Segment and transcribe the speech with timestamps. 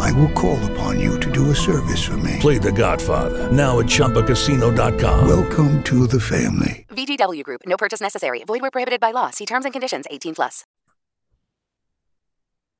[0.00, 2.38] I will call upon you to do a service for me.
[2.40, 5.28] Play The Godfather now at ChumbaCasino.com.
[5.28, 6.86] Welcome to the family.
[6.90, 7.62] VGW Group.
[7.66, 8.44] No purchase necessary.
[8.44, 9.30] Void where prohibited by law.
[9.30, 10.06] See terms and conditions.
[10.10, 10.64] 18 plus.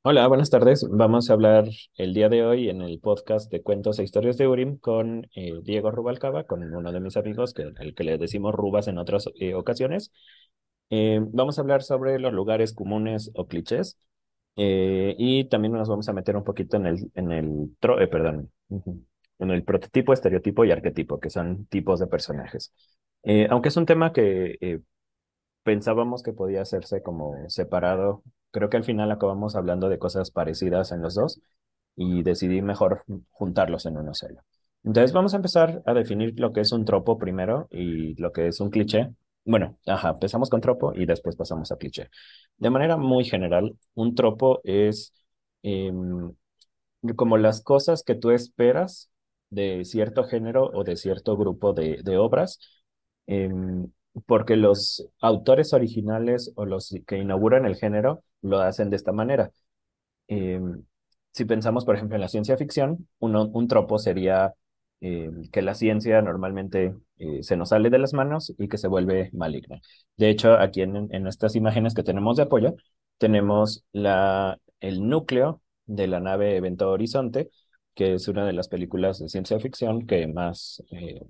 [0.06, 0.87] Hola, buenas tardes.
[0.90, 1.64] Vamos a hablar
[1.96, 5.60] el día de hoy en el podcast de cuentos e historias de Urim con eh,
[5.62, 9.30] Diego Rubalcaba, con uno de mis amigos, que, el que le decimos Rubas en otras
[9.40, 10.12] eh, ocasiones.
[10.90, 13.98] Eh, vamos a hablar sobre los lugares comunes o clichés.
[14.56, 17.46] Eh, y también nos vamos a meter un poquito en el, en el
[17.80, 18.08] tro- eh,
[19.38, 22.72] en el prototipo, estereotipo y arquetipo, que son tipos de personajes.
[23.22, 24.80] Eh, aunque es un tema que
[25.62, 30.92] pensábamos que podía hacerse como separado, creo que al final acabamos hablando de cosas parecidas
[30.92, 31.40] en los dos
[31.96, 34.40] y decidí mejor juntarlos en uno solo.
[34.84, 38.48] Entonces vamos a empezar a definir lo que es un tropo primero y lo que
[38.48, 39.12] es un cliché.
[39.46, 42.09] Bueno, ajá, empezamos con tropo y después pasamos a cliché.
[42.56, 45.12] De manera muy general, un tropo es
[45.62, 46.32] em,
[47.16, 49.10] como las cosas que tú esperas
[49.51, 52.59] de cierto género o de cierto grupo de, obras,
[53.26, 53.90] em,
[54.26, 59.52] porque los autores originales o los que inauguran el género lo hacen de esta manera.
[60.29, 60.84] Em,
[61.32, 64.54] si pensamos, por ejemplo, en la ciencia ficción, un tropo sería
[65.53, 69.31] que la ciencia normalmente eh, se nos sale de las manos y que se vuelve
[69.32, 69.81] maligna.
[70.16, 72.75] De hecho, aquí en, estas imágenes que tenemos de apoyo,
[73.19, 77.50] tenemos la, el núcleo de la nave Evento Horizonte,
[77.94, 81.20] que es una de las películas de ciencia ficción que más eh,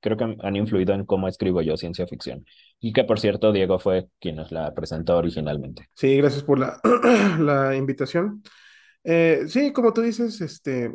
[0.00, 2.44] creo que han, han influido en cómo escribo yo ciencia ficción.
[2.80, 5.88] Y que, por cierto, Diego fue quien nos la presentó originalmente.
[5.94, 6.80] Sí, gracias por la,
[7.38, 8.42] la invitación.
[9.04, 10.94] Eh, sí, como tú dices, este,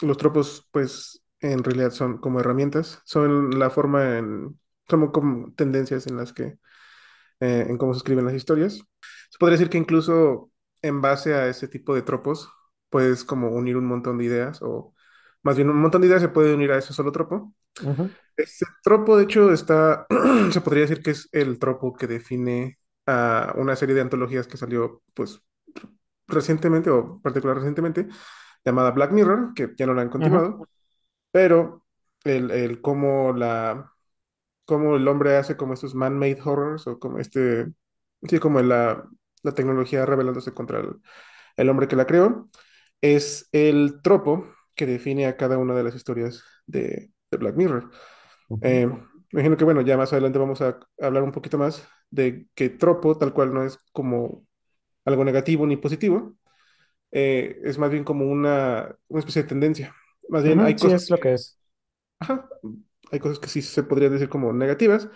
[0.00, 4.58] los tropos, pues, en realidad son como herramientas, son la forma en,
[4.88, 6.58] como, como tendencias en las que,
[7.40, 8.74] eh, en cómo se escriben las historias.
[9.30, 10.50] Se podría decir que incluso
[10.82, 12.50] en base a ese tipo de tropos,
[12.90, 14.94] puedes como unir un montón de ideas, o
[15.42, 17.54] más bien un montón de ideas se puede unir a ese solo tropo.
[17.82, 18.10] Ujú.
[18.36, 20.06] Este tropo, de hecho, está,
[20.52, 24.56] se podría decir que es el tropo que define a una serie de antologías que
[24.56, 25.40] salió, pues,
[26.26, 28.08] recientemente, o particular recientemente,
[28.64, 30.68] llamada Black Mirror, que ya no la han continuado,
[31.36, 31.84] pero
[32.24, 33.92] el, el cómo la,
[34.64, 37.66] cómo el hombre hace como estos man-made horrors, o como este,
[38.28, 39.08] sí, como la,
[39.42, 40.90] la tecnología rebelándose contra el,
[41.56, 42.48] el hombre que la creó,
[43.02, 47.90] es el tropo que define a cada una de las historias de, de Black Mirror.
[48.60, 49.02] Eh, me
[49.32, 53.18] imagino que, bueno, ya más adelante vamos a hablar un poquito más de que tropo,
[53.18, 54.46] tal cual, no es como
[55.04, 56.36] algo negativo ni positivo,
[57.12, 59.94] eh, es más bien como una, una especie de tendencia.
[60.28, 61.58] Más bien hay sí, cosas es lo que es.
[62.20, 62.48] Ajá,
[63.12, 65.08] hay cosas que sí se podrían decir como negativas,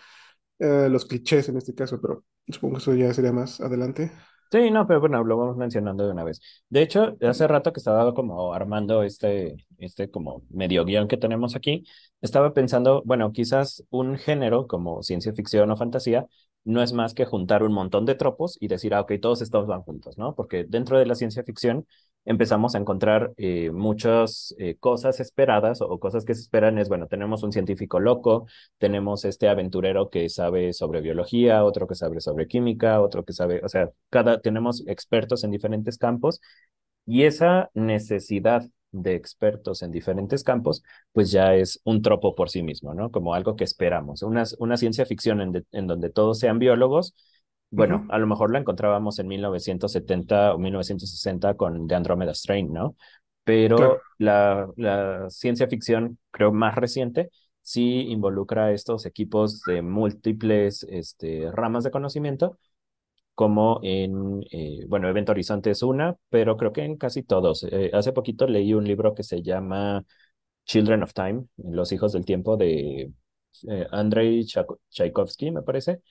[0.59, 4.13] eh, los clichés en este caso, pero supongo que eso ya sería más adelante.
[4.53, 6.41] Sí, no, pero bueno, lo vamos mencionando de una vez.
[6.69, 11.55] De hecho, hace rato que estaba como armando este, este como medio guion que tenemos
[11.55, 11.85] aquí,
[12.21, 16.27] estaba pensando, bueno, quizás un género como ciencia ficción o fantasía
[16.65, 19.67] no es más que juntar un montón de tropos y decir, ah, ok, todos estos
[19.69, 20.35] van juntos, ¿no?
[20.35, 21.87] Porque dentro de la ciencia ficción
[22.25, 27.07] empezamos a encontrar eh, muchas eh, cosas esperadas o cosas que se esperan es, bueno,
[27.09, 28.47] tenemos un científico loco,
[28.79, 33.61] tenemos este aventurero que sabe sobre biología, otro que sabe sobre química, otro que sabe,
[33.65, 36.41] o sea, cada, tenemos expertos en diferentes campos
[37.07, 40.83] y esa necesidad de expertos en diferentes campos,
[41.13, 43.11] pues ya es un tropo por sí mismo, ¿no?
[43.11, 44.23] Como algo que esperamos.
[44.23, 47.15] Una, una ciencia ficción en, de, en donde todos sean biólogos,
[47.71, 48.11] bueno, Ujú.
[48.11, 52.97] a lo mejor la encontrábamos en 1970 o 1960 con The Andromeda Strain, ¿no?
[53.45, 54.01] Pero Claro.
[54.19, 57.31] la, la ciencia ficción, creo, más reciente,
[57.63, 62.59] sí involucra a estos equipos de múltiples este, ramas de conocimiento,
[63.35, 67.65] como en, eh, bueno, Evento Horizonte es una, pero creo que en casi todos.
[67.71, 70.05] Eh, hace poquito leí un libro que se llama
[70.67, 73.13] Children of Time, Los Hijos del Tiempo, de
[73.69, 74.45] eh, Andrei
[74.91, 76.03] Tchaikovsky, me parece.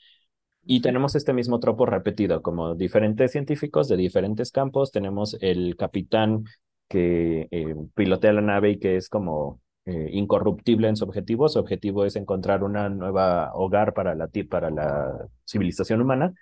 [0.64, 4.92] Y tenemos este mismo tropo repetido, como diferentes científicos de diferentes campos.
[4.92, 6.44] Tenemos el capitán
[6.88, 11.50] que eh, pilotea la nave y que es como eh, incorruptible en su objetivo.
[11.50, 16.34] Su objetivo es encontrar una nueva hogar para la, para la civilización humana.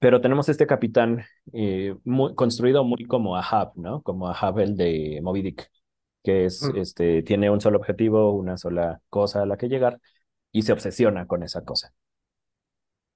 [0.00, 4.02] Pero tenemos este capitán eh, muy, construido muy como Ahab, ¿no?
[4.02, 5.70] Como Ahab el de Moby Dick,
[6.22, 10.00] que es, este, tiene un solo objetivo, una sola cosa a la que llegar.
[10.52, 11.92] y se obsesiona con esa cosa.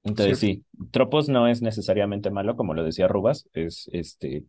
[0.05, 4.45] Entonces sí, tropos no es necesariamente malo, como lo decía Rubas, es este,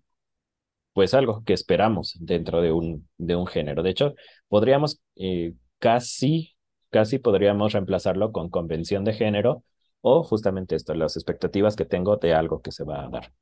[0.94, 3.84] pues algo que esperamos dentro de un, de un género.
[3.84, 4.16] De hecho,
[4.48, 6.56] podríamos eh, casi,
[6.92, 9.64] casi podríamos reemplazarlo con convención de género
[10.02, 13.34] o justamente esto, las expectativas que tengo de algo que se va a dar.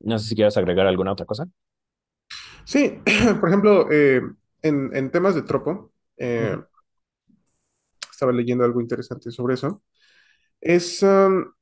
[0.00, 1.48] No sé si quieres agregar alguna otra cosa.
[2.64, 3.00] Sí,
[3.40, 4.20] por ejemplo, eh,
[4.62, 6.56] en, en temas de tropo, eh,
[8.10, 9.82] estaba leyendo algo interesante sobre eso.
[10.60, 11.52] Es, um,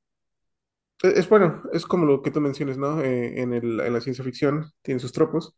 [1.03, 3.01] e-, es bueno, es como lo que tú mencionas, ¿no?
[3.03, 5.57] Eh, en el- en la ciencia ficción tiene sus tropos.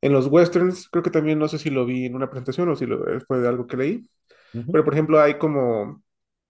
[0.00, 2.76] En los westerns, creo que también, no sé si lo vi en una presentación o
[2.76, 4.10] si lo, eh, fue de algo que leí,
[4.54, 6.04] ujú, pero por ejemplo hay como,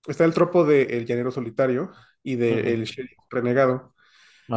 [0.09, 1.93] está el tropo del llanero solitario
[2.23, 2.75] y ujú.
[2.77, 3.94] del sheriff renegado,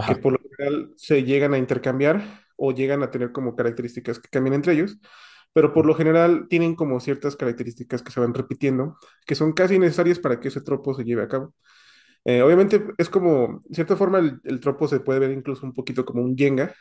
[0.06, 0.18] que Ajá.
[0.18, 4.56] por lo general se llegan a intercambiar o llegan a tener como características que cambian
[4.56, 4.98] entre ellos,
[5.54, 9.80] pero por lo general tienen como ciertas características que se van repitiendo, que son casi
[9.80, 11.54] necesarias para que ese tropo se lleve a cabo.
[12.26, 15.74] Eh, obviamente es como, de cierta forma, el, el tropo se puede ver incluso un
[15.74, 16.74] poquito como un Jenga,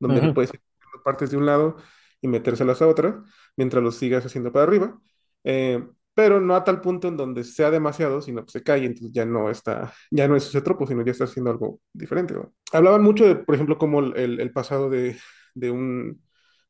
[0.00, 0.60] donde le Ujú, puedes ir
[1.04, 1.76] partes de un lado
[2.20, 3.22] y metérselas a otra,
[3.56, 5.00] mientras lo sigas haciendo para arriba.
[5.44, 5.84] Eh,
[6.14, 9.24] pero no a tal punto en donde sea demasiado, sino que se cae, entonces ya
[9.24, 12.34] no está, ya no es ese tropo, sino ya está haciendo algo diferente.
[12.34, 12.52] ¿no?
[12.72, 15.18] Hablaban mucho de, por ejemplo, como el, el- el pasado de,
[15.54, 16.22] de un,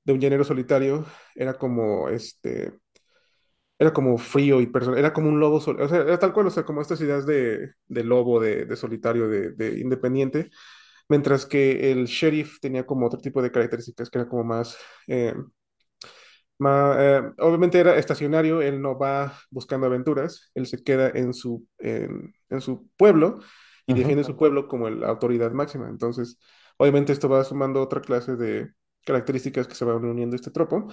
[0.04, 2.72] de un llanero solitario era como este
[3.78, 6.46] era como frío y personal, era como un lobo, sol- o sea, era tal cual,
[6.46, 10.50] o sea, como estas ideas de, de lobo, de, de solitario, de, de independiente,
[11.08, 14.76] mientras que el sheriff tenía como otro tipo de características que era como más,
[15.08, 15.34] eh,
[16.58, 21.66] más eh, obviamente era estacionario, él no va buscando aventuras, él se queda en su,
[21.78, 23.38] en, en su pueblo
[23.86, 25.88] y defiende su pueblo como la autoridad máxima.
[25.88, 26.38] Entonces,
[26.78, 28.70] obviamente esto va sumando otra clase de
[29.04, 30.88] características que se van uniendo a este tropo.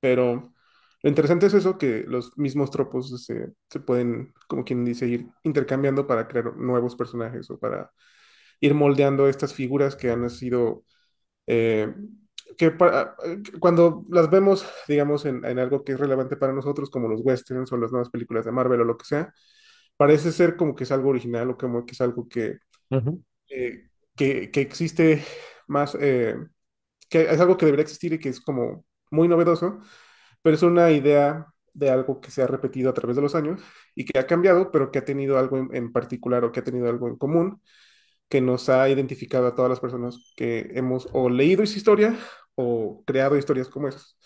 [0.00, 0.54] Pero
[1.02, 5.28] lo interesante es eso, que los mismos tropos se, se pueden, como quien dice, ir
[5.44, 7.92] intercambiando para crear nuevos personajes o para
[8.60, 10.84] ir moldeando estas figuras que han sido,
[11.46, 11.94] eh,
[12.58, 13.16] que para-
[13.60, 17.72] cuando las vemos, digamos, en, en algo que es relevante para nosotros, como los westerns
[17.72, 19.32] o las nuevas películas de Marvel o lo que sea,
[19.96, 22.58] parece ser como que es algo original o como que es algo que,
[22.90, 25.24] ujú, eh, que, que existe
[25.68, 26.36] más, eh,
[27.22, 29.78] que es algo que debería existir y que es como muy novedoso
[30.42, 33.62] pero es una idea de algo que se ha repetido a través de los años
[33.94, 36.64] y que ha cambiado, pero que ha tenido algo en, en particular o que ha
[36.64, 37.62] tenido algo en común
[38.28, 42.18] que nos ha identificado a todas las personas que hemos o leído esa historia
[42.56, 44.18] o creado historias como esas.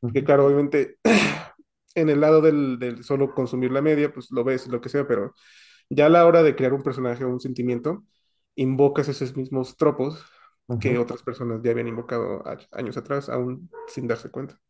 [0.00, 0.98] Porque claro, obviamente
[1.94, 5.06] en el lado del, del solo consumir la media, pues lo ves, lo que sea,
[5.06, 5.34] pero
[5.90, 8.04] ya a la hora de crear un personaje o un sentimiento,
[8.56, 10.24] invocas esos mismos tropos
[10.78, 14.60] que otras personas ya habían invocado a- años atrás, aún sin darse cuenta.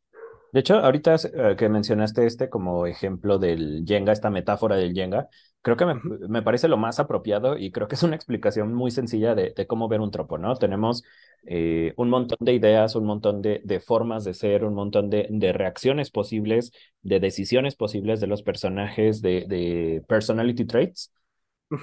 [0.53, 5.29] De hecho, ahorita eh, que mencionaste este como ejemplo del Jenga, esta metáfora del Jenga,
[5.63, 5.95] creo que me,
[6.29, 9.67] me parece lo más apropiado y creo que es una explicación muy sencilla de, de
[9.67, 10.55] cómo ver un tropo, ¿no?
[10.55, 11.03] Tenemos
[11.45, 15.27] eh, un montón de ideas, un montón de, de formas de ser, un montón de,
[15.29, 16.71] de reacciones posibles,
[17.03, 21.11] de decisiones posibles de los personajes, de, de personality traits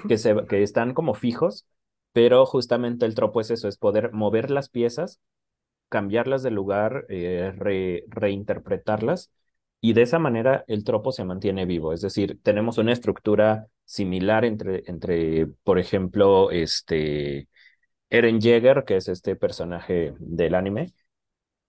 [0.06, 1.66] que, se, que están como fijos,
[2.12, 5.20] pero justamente el tropo es eso, es poder mover las piezas
[5.88, 9.30] cambiarlas de lugar, eh, re, reinterpretarlas,
[9.80, 11.92] y de esa manera el tropo se mantiene vivo.
[11.92, 17.48] Es decir, tenemos una estructura similar entre, entre por ejemplo, este
[18.10, 20.94] Eren Jaeger, que es este personaje del anime,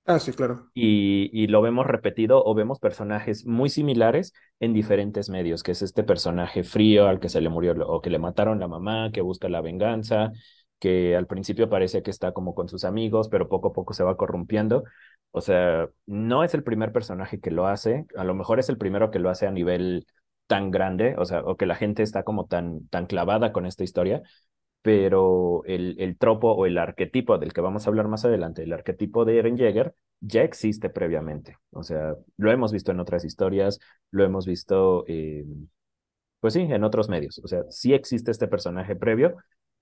[0.06, 0.70] Ah, sí, claro.
[0.74, 5.82] y, y lo vemos repetido o vemos personajes muy similares en diferentes medios, que es
[5.82, 9.22] este personaje frío al que se le murió o que le mataron la mamá, que
[9.22, 10.32] busca la venganza,
[10.80, 14.04] que al principio parece que está como con sus amigos, pero poco a poco se
[14.04, 14.84] va corrompiendo.
[15.32, 18.78] O sea, no es el primer personaje que lo hace, a lo mejor es el
[18.78, 20.06] primero que lo hace a nivel
[20.48, 23.84] tan grande, o sea, o que la gente está como tan, tan clavada con esta
[23.84, 24.22] historia,
[24.84, 28.74] pero el, el tropo o el arquetipo del que vamos a hablar más adelante, el
[28.74, 31.58] arquetipo de Eren Jaeger, ya existe previamente.
[31.72, 33.80] O sea, lo hemos visto en otras historias,
[34.12, 35.06] lo hemos visto,
[36.40, 37.40] pues sí, en otros medios.
[37.44, 39.36] O sea, sí existe este personaje previo,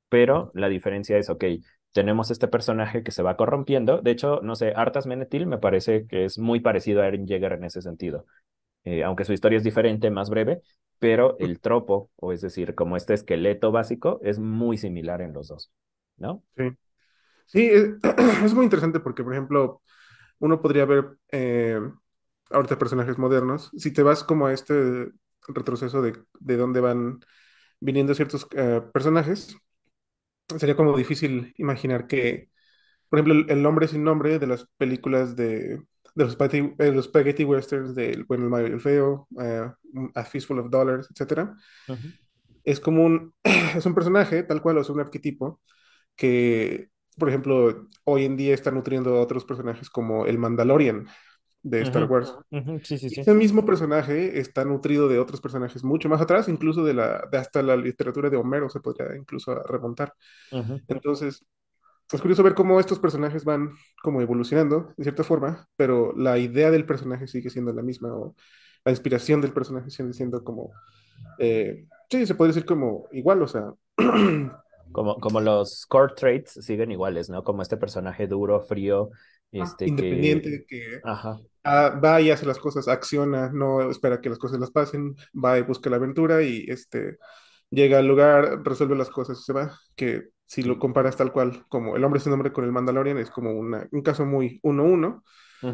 [0.10, 1.46] pero la diferencia es, ok,
[1.92, 4.02] tenemos este personaje que se va corrompiendo.
[4.02, 7.54] De hecho, no sé, Arthas Menethil me parece que es muy parecido a Eren Jaeger
[7.54, 8.26] en ese sentido
[8.84, 10.62] eh, aunque su historia es diferente, más breve,
[11.00, 15.48] pero el tropo, o es decir, como este esqueleto básico, es muy similar en los
[15.48, 15.72] dos,
[16.18, 16.44] ¿no?
[16.56, 16.70] Sí,
[17.48, 17.70] sí,
[18.44, 19.82] es, muy interesante porque, por ejemplo,
[20.40, 21.80] uno podría ver eh,
[22.52, 23.72] ahorita personajes modernos.
[23.78, 25.12] Si te vas como a este
[25.48, 27.20] retroceso de, de dónde van
[27.80, 29.58] viniendo ciertos eh, personajes,
[30.58, 32.50] sería como difícil imaginar que,
[33.10, 35.82] por ejemplo, el, el nombre sin nombre de las películas de,
[36.16, 39.72] de los spaghetti, eh, los spaghetti westerns del bueno, el malo y el feo, eh,
[40.16, 41.56] A Fistful of Dollars, etcétera.
[41.88, 42.14] Ujú,
[42.64, 43.34] Es como un,
[43.76, 45.62] es un personaje, tal cual, o sea, un arquetipo,
[46.16, 51.08] que, por ejemplo, hoy en día está nutriendo a otros personajes como el Mandalorian
[51.64, 52.36] de Star ujú, Wars.
[52.52, 53.24] ujú, Sí, sí, sí.
[53.24, 57.38] Ese mismo personaje está nutrido de otros personajes mucho más atrás, incluso de la, de
[57.40, 60.14] hasta la literatura de Homero se podría incluso remontar.
[60.88, 61.46] Entonces,
[62.12, 63.72] es curioso ver cómo estos personajes van
[64.04, 68.36] como evolucionando, de cierta forma, pero la idea del personaje sigue siendo la misma, o
[68.84, 70.72] la inspiración del personaje sigue siendo como,
[71.40, 73.72] eh, sí, se puede decir como igual, o sea,
[74.92, 77.44] Como, como los core traits siguen iguales, ¿no?
[77.44, 79.10] Como este personaje duro, frío,
[79.52, 79.90] este que...
[79.90, 81.40] independiente, que Ajá.
[81.64, 85.58] ah, va y hace las cosas, acciona, no espera que las cosas las pasen, va
[85.58, 87.18] y busca la aventura y este,
[87.70, 91.66] llega al lugar, resuelve las cosas y se va, que si lo comparas tal cual
[91.70, 94.84] como El hombre sin nombre con el Mandalorian es como una, un caso muy uno
[94.84, 95.24] a uno,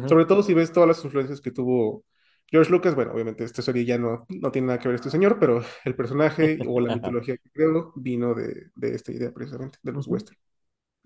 [0.06, 2.04] sobre todo si ves todas las influencias que tuvo
[2.48, 5.38] George Lucas, bueno, obviamente esta serie ya no, no tiene nada que ver este señor,
[5.40, 9.92] pero el personaje o la mitología que creo vino de, de esta idea precisamente, de
[9.92, 10.08] los Ujú.
[10.08, 10.38] western.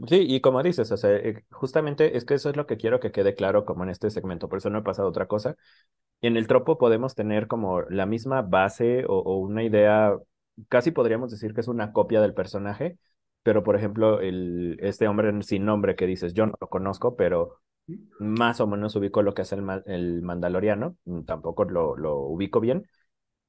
[0.08, 3.00] Sí, y como dices, o sea, eh, justamente es que eso es lo que quiero
[3.00, 5.56] que quede claro como en este segmento, por eso no he pasado otra cosa.
[6.22, 10.16] En el tropo podemos tener como la misma base o, o una idea,
[10.68, 12.98] casi podríamos decir que es una copia del personaje,
[13.42, 17.58] pero por ejemplo, el, este hombre sin nombre que dices, yo no lo conozco, pero
[18.18, 22.60] más o menos ubico lo que hace el, el Mandaloriano, mm, tampoco lo, lo ubico
[22.60, 22.86] bien,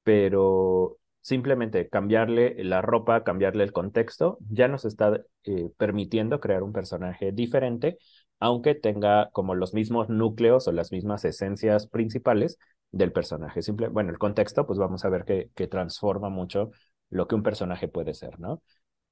[0.04, 6.74] pero simplemente cambiarle la ropa, cambiarle el contexto, ya nos está eh, permitiendo crear un
[6.74, 7.98] personaje diferente,
[8.40, 12.58] aunque tenga como los mismos núcleos o las mismas esencias principales
[12.92, 13.62] del personaje.
[13.62, 16.72] Simple, bueno, el contexto, pues vamos a ver que, que transforma mucho
[17.10, 18.62] lo que un personaje puede ser, ¿no?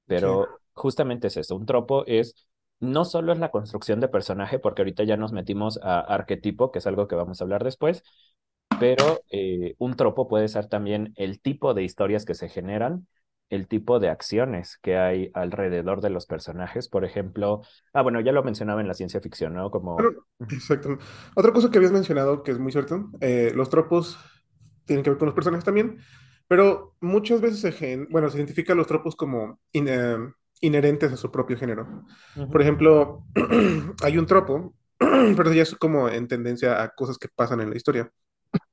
[0.08, 0.14] Sí.
[0.14, 2.34] Pero justamente es eso, un tropo es,
[2.80, 6.80] no solo es la construcción de personaje, porque ahorita ya nos metimos a arquetipo, que
[6.80, 8.02] es algo que vamos a hablar después,
[8.80, 13.06] pero eh, un tropo puede ser también el tipo de historias que se generan,
[13.52, 16.88] el tipo de acciones que hay alrededor de los personajes.
[16.88, 17.60] Por ejemplo,
[17.92, 19.70] ah, bueno, ya lo mencionaba en la ciencia ficción, ¿no?
[19.70, 19.98] Como,
[20.50, 20.98] exacto.
[21.36, 24.18] Otra cosa que habías mencionado, que es muy cierto, eh, los tropos
[24.86, 25.98] tienen que ver con los personajes también,
[26.48, 30.16] pero muchas veces se, gen- bueno, se identifica a los tropos como in- eh,
[30.60, 32.04] inherentes a su propio género.
[32.50, 33.24] Por Ujú, ejemplo,
[34.02, 37.76] hay un tropo, pero ya es como en tendencia a cosas que pasan en la
[37.76, 38.12] historia.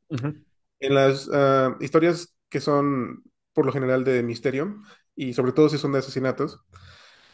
[0.09, 0.33] ujú,
[0.79, 3.23] En las ah, historias que son
[3.53, 4.81] por lo general de misterio,
[5.15, 6.59] y sobre todo si son de asesinatos,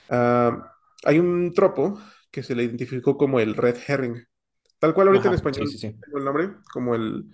[0.10, 0.74] ah,
[1.06, 2.00] hay un tropo
[2.32, 4.26] que se le identificó como el red herring.
[4.80, 5.96] Tal cual ahorita en Ajá, sí, sí, español sí.
[6.02, 7.26] tengo el nombre, como el,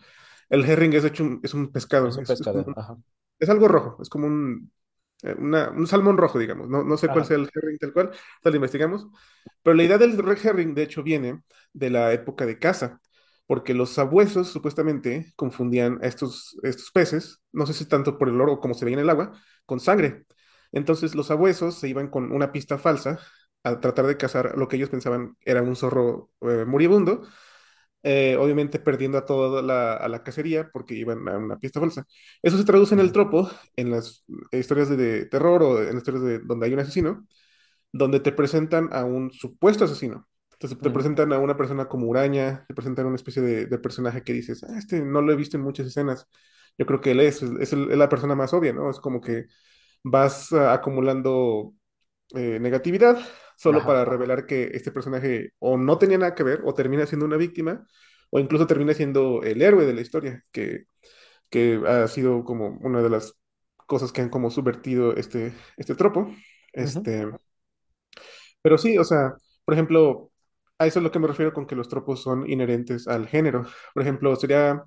[0.51, 1.72] el herring es, hecho un, es un
[2.08, 2.65] Es pescado, es, es como pescado.
[2.67, 2.98] un- Ajá,
[3.39, 4.72] es algo rojo, es como un,
[5.24, 6.70] eh, una- un salmón rojo, digamos.
[6.70, 8.12] No, no sé cuál sea el herring tal cual,
[8.43, 9.08] tal investigamos.
[9.63, 11.43] Pero la idea del red herring, de hecho, viene
[11.74, 13.01] de la época de caza,
[13.48, 18.39] porque los sabuesos supuestamente confundían a estos, estos peces, no sé si tanto por el
[18.41, 19.34] oro como se veía en el agua,
[19.65, 20.25] con sangre.
[20.72, 23.20] Entonces los sabuesos se iban con una pista falsa
[23.63, 27.24] a tratar de cazar lo que ellos pensaban era un zorro eh, moribundo
[28.03, 32.05] eh, obviamente perdiendo a toda la, a la cacería porque iban a una pista falsa.
[32.41, 36.24] Eso se traduce en el tropo, en las historias de, de terror o en historias
[36.24, 37.27] de, donde hay un asesino,
[37.91, 40.27] donde te presentan a un supuesto asesino.
[40.53, 43.79] Entonces te presentan a una persona como Uraña, te presentan a una especie de, de
[43.79, 46.27] personaje que dices, ah, este no lo he visto en muchas escenas.
[46.77, 48.89] Yo creo que él es, es, el- es la persona más obvia, ¿no?
[48.89, 49.46] Es como que
[50.03, 51.74] vas ah, acumulando
[52.36, 53.20] eh, negatividad
[53.62, 53.86] solo Ajá.
[53.86, 57.38] para revelar que este personaje o no tenía nada que ver o termina siendo una
[57.38, 57.86] víctima
[58.32, 60.86] o incluso termina siendo el héroe de la historia, que,
[61.50, 63.36] que ha sido como una de las
[63.88, 66.34] cosas que han como subvertido este, este tropo.
[66.74, 67.27] Este,
[68.62, 70.32] pero sí, o sea, por ejemplo,
[70.77, 73.65] a eso es lo que me refiero con que los tropos son inherentes al género.
[73.94, 74.84] Por ejemplo, sería,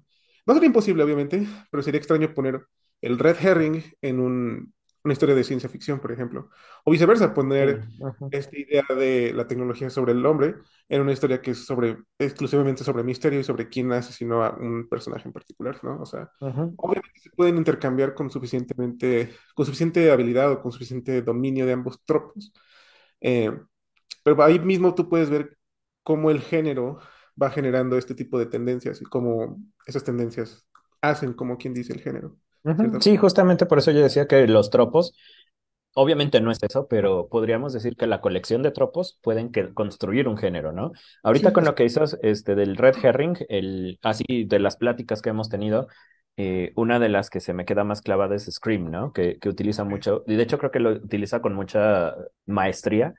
[0.47, 2.61] no sería imposible, obviamente, pero sería extraño poner
[3.00, 4.75] el red herring en un-
[5.05, 6.49] una historia de ciencia ficción, por ejemplo.
[6.83, 7.85] O viceversa, poner
[8.31, 10.57] esta idea de la tecnología sobre el hombre
[10.89, 14.89] en una historia que es sobre, exclusivamente sobre misterio y sobre quién asesinó a un
[14.89, 16.01] personaje en particular, ¿no?
[16.01, 21.67] O sea, obviamente se pueden intercambiar con suficientemente, con suficiente habilidad o con suficiente dominio
[21.67, 22.53] de ambos tropos.
[23.21, 23.53] Eh,
[24.23, 25.59] pero ahí mismo tú puedes ver
[26.03, 26.99] cómo el género
[27.41, 30.67] va generando este tipo de tendencias y cómo esas tendencias
[31.03, 32.39] hacen como quien dice el género,
[33.00, 35.14] Sí, justamente por eso yo decía que los tropos
[35.97, 40.28] Obviamente no es eso, pero podríamos decir que la colección de tropos pueden que- construir
[40.28, 40.92] un género, ¿no?
[40.94, 45.23] Sí, Ahorita con lo que dices este, del Red Herring, el, así de las pláticas
[45.23, 45.88] que hemos tenido,
[46.37, 49.12] eh, una de las que se me queda más clavada es Scream, ¿no?
[49.12, 52.14] Que, que utiliza mucho, y de hecho creo que lo utiliza con mucha
[52.47, 53.14] maestría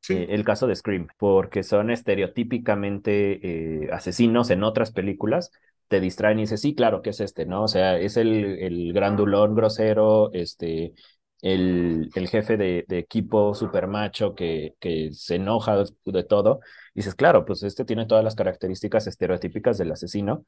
[0.00, 0.14] Sí.
[0.14, 5.50] eh, el caso de Scream, porque son estereotípicamente eh, asesinos en otras películas,
[5.90, 7.64] te distraen y dices, sí, claro, que es este, ¿no?
[7.64, 8.28] O sea, es el,
[8.60, 10.94] el grandulón grosero, este,
[11.42, 16.60] el, el jefe de, de equipo super macho que, que se enoja de, todo.
[16.94, 20.44] Y dices, claro, pues este tiene todas las características estereotípicas del asesino,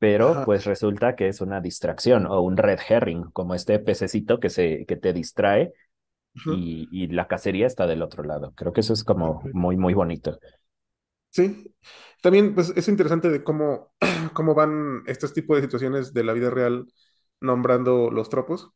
[0.00, 0.44] pero Ajá.
[0.44, 4.86] pues resulta que es una distracción o un red herring, como este pececito que, se,
[4.86, 5.72] que te distrae
[6.44, 8.52] y, y la cacería está del otro lado.
[8.56, 10.40] Creo que eso es como muy, muy bonito.
[11.30, 11.74] Sí.
[12.22, 13.92] También, pues, es interesante de cómo,
[14.34, 16.86] cómo van estos tipos de situaciones de la vida real
[17.40, 18.70] nombrando los tropos.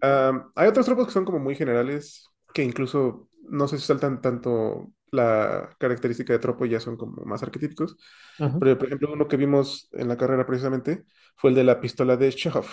[0.00, 4.20] Am, hay otros tropos que son como muy generales, que incluso no sé si saltan
[4.20, 7.96] tanto la característica de tropo, ya son como más arquetípicos.
[8.38, 11.04] Pero, por ejemplo, uno que vimos en la carrera precisamente
[11.36, 12.66] fue el de la pistola de Chekhov,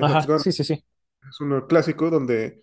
[0.00, 0.84] Ajá, sí, sí, sí.
[1.28, 2.60] Es uno clásico donde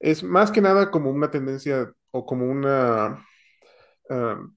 [0.00, 3.24] es más que nada como una tendencia o como una...
[4.10, 4.55] am,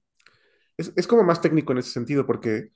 [0.80, 2.70] es, es como más técnico en ese sentido porque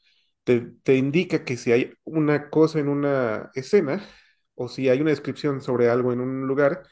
[0.44, 4.04] te, te indica que si hay una cosa en una escena
[4.54, 6.82] o si hay una descripción sobre algo en un lugar,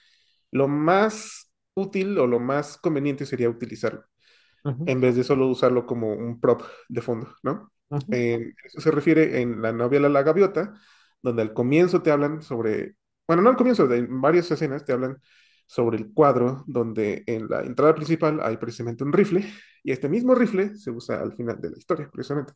[0.53, 4.05] lo más útil o lo más conveniente sería utilizarlo
[4.85, 7.73] en vez de solo usarlo como un prop de fondo, ¿no?
[8.11, 10.75] Eh, eso se refiere en la novela La Gaviota,
[11.23, 14.93] donde al comienzo te hablan sobre, bueno, no al comienzo, de- en varias escenas te
[14.93, 15.19] hablan
[15.73, 19.43] sobre el cuadro donde en la entrada principal hay precisamente un rifle
[19.83, 22.53] y este mismo rifle se usa al final de la historia, precisamente.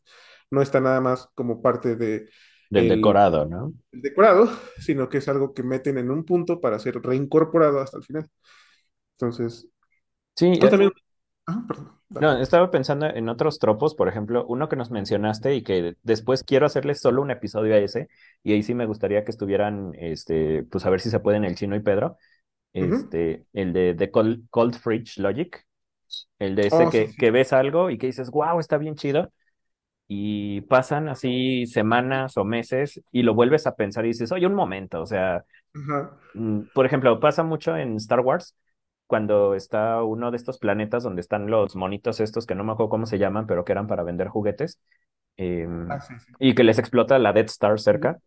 [0.51, 2.29] No está nada más como parte de
[2.69, 3.73] Del el decorado, ¿no?
[3.91, 4.47] el decorado,
[4.79, 8.29] sino que es algo que meten en un punto para ser reincorporado hasta el final.
[9.13, 9.67] Entonces,
[10.35, 10.91] Sí, tú eh, también...
[11.47, 12.27] Ah, perdón, dale.
[12.27, 16.43] no, estaba pensando en otros tropos, por ejemplo, uno que nos mencionaste y que después
[16.43, 18.09] quiero hacerle solo un episodio a ese,
[18.43, 21.55] y ahí sí me gustaría que estuvieran, este, pues a ver si se pueden el
[21.55, 22.17] Chino y Pedro,
[22.81, 25.65] Este, el de, de Cold, Cold Fridge Logic,
[26.39, 27.17] el de este Oh, que, sí.
[27.17, 29.31] que ves algo y que dices, wow, está bien chido,
[30.07, 34.55] y pasan así semanas o meses y lo vuelves a pensar y dices, oye, un
[34.55, 36.17] momento, o sea, Ajá.
[36.33, 38.55] mm, por ejemplo, pasa mucho en Star Wars
[39.07, 42.89] cuando está uno de estos planetas donde están los monitos estos que no me acuerdo
[42.89, 44.79] cómo se llaman, pero que eran para vender juguetes,
[45.37, 46.33] em, Ah, sí, sí.
[46.39, 48.19] y que les explota la Death Star cerca,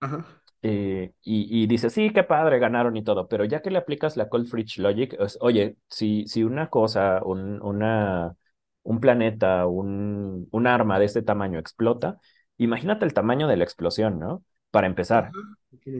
[0.00, 0.24] Ajá.
[0.68, 4.16] Eh, y, y dices, sí, qué padre, ganaron y todo, pero ya que le aplicas
[4.16, 8.36] la Cold Fridge Logic, es, oye, si, si una cosa, un, una,
[8.82, 12.18] un planeta, un, un arma de este tamaño explota,
[12.58, 14.44] imagínate el tamaño de la explosión, ¿no?
[14.70, 15.36] Para empezar.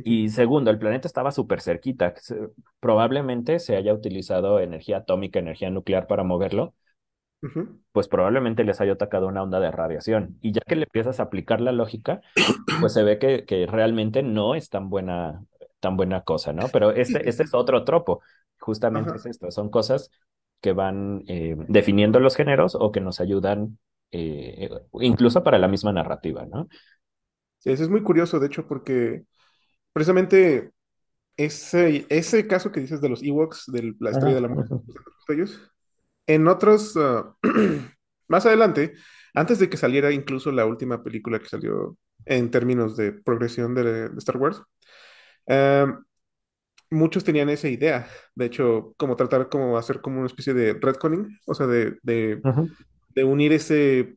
[0.02, 2.14] Y segundo, el planeta estaba súper cerquita.
[2.80, 6.74] Probablemente se haya utilizado energía atómica, energía nuclear para moverlo,
[7.92, 10.38] Pues probablemente les haya atacado una onda de radiación.
[10.40, 12.20] Y ya que le empiezas a aplicar la lógica,
[12.80, 15.44] pues se ve que, que realmente no es tan buena,
[15.80, 16.68] tan buena cosa, ¿no?
[16.72, 18.20] Pero este, este es otro tropo.
[18.58, 19.50] Justamente es esto.
[19.50, 20.10] Son cosas
[20.60, 23.78] que van eh, definiendo los géneros o que nos ayudan
[24.10, 24.70] eh,
[25.00, 26.68] incluso para la misma narrativa, ¿no?
[27.58, 29.24] Sí, eso es muy curioso, de hecho, porque
[29.92, 30.70] precisamente
[31.36, 34.66] ese, ese caso que dices de los Ewoks, de la Estrella de la
[35.28, 35.60] ellos,
[36.26, 37.34] en otros, ah,
[38.28, 38.94] más adelante,
[39.34, 44.10] antes de que saliera incluso la última película que salió en términos de progresión de,
[44.10, 44.62] de Star Wars,
[45.48, 46.00] ah,
[46.90, 51.38] muchos tenían esa idea, de hecho, como tratar como hacer como una especie de retconning,
[51.46, 52.70] o sea, de, de, ujú.
[53.14, 54.16] de unir ese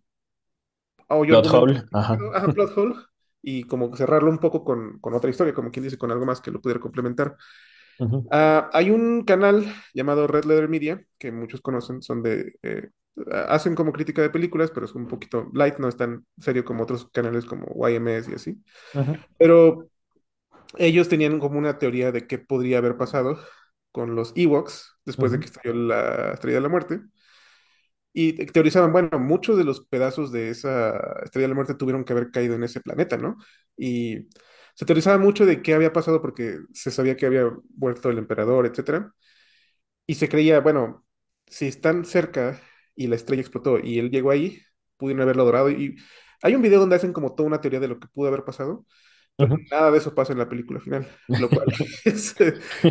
[1.08, 2.18] Plot hole, ajá.
[2.36, 2.96] ajá, plot hole,
[3.42, 6.40] y como cerrarlo un poco con, con otra historia, como quien dice, con algo más
[6.42, 7.36] que lo pudiera complementar.
[8.32, 12.54] Ah, hay un canal llamado Red Letter Media, que muchos conocen, son de...
[12.64, 12.90] eh,
[13.48, 16.84] hacen como crítica de películas, pero es un poquito light, no es tan serio como
[16.84, 18.64] otros canales como YMS y así.
[19.38, 19.90] Pero
[20.78, 23.40] ellos tenían como una teoría de qué podría haber pasado
[23.92, 27.02] con los Ewoks después de que estalló la Estrella de la Muerte.
[28.14, 32.04] Y te- teorizaban, bueno, muchos de los pedazos de esa Estrella de la Muerte tuvieron
[32.04, 33.38] que haber caído en ese planeta, ¿no?
[33.78, 34.28] Y
[34.80, 38.66] se teorizaba mucho de qué había pasado porque se sabía que había muerto el emperador,
[38.66, 39.14] etcétera.
[40.08, 41.06] Y se creía, bueno,
[41.48, 42.62] si están cerca
[42.96, 44.62] y la estrella explotó y él llegó ahí,
[44.98, 45.70] pudieron haberlo dorado.
[45.72, 45.98] Y
[46.42, 48.86] hay un video donde hacen como toda una teoría de lo que pudo haber pasado,
[49.38, 51.68] pero nada de eso pasa en la película final, lo cual
[52.06, 52.36] es,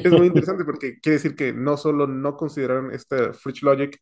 [0.03, 4.01] es muy interesante porque quiere decir que no solo no consideraron esta Fridge Logic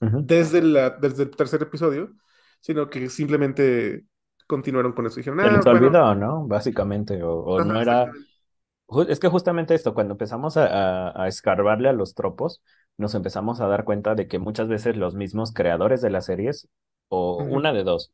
[0.00, 0.18] Ujú.
[0.18, 2.14] desde, la, desde el tercer episodio,
[2.60, 4.04] sino que simplemente
[4.48, 5.16] continuaron con eso.
[5.18, 6.46] Dijeron, Se ah, les bueno, olvidó, ¿no?
[6.46, 8.10] Básicamente, o, o ajá, no era...
[9.08, 12.62] Es que justamente esto, cuando empezamos a, a, a escarbarle a los tropos,
[12.96, 16.68] nos empezamos a dar cuenta de que muchas veces los mismos creadores de las series,
[17.08, 18.12] o una de dos,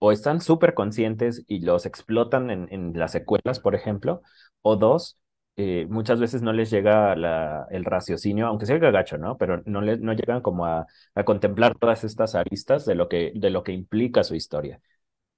[0.00, 4.22] o están súper conscientes y los explotan en, en las secuelas, por ejemplo,
[4.62, 5.18] o dos,
[5.56, 9.38] eh, muchas veces no les llega la, el raciocinio, aunque sea gacho, ¿no?
[9.38, 13.32] Pero no, le, no llegan como a, a contemplar todas estas aristas de lo que,
[13.36, 14.80] de lo que implica su historia.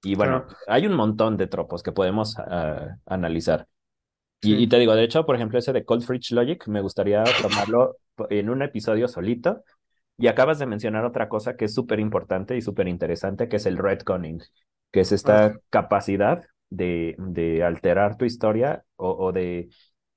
[0.03, 0.57] Y bueno, Claro.
[0.67, 3.67] hay un montón de tropos que podemos ah, analizar.
[4.41, 7.97] Y, te digo, de hecho, por ejemplo, ese de Cold Fridge Logic, me gustaría tomarlo
[8.29, 9.63] en un episodio solito.
[10.17, 13.65] Y acabas de mencionar otra cosa que es súper importante y súper interesante, que es
[13.65, 14.41] el retconning,
[14.91, 19.69] que es esta capacidad de, de alterar tu historia o, o de,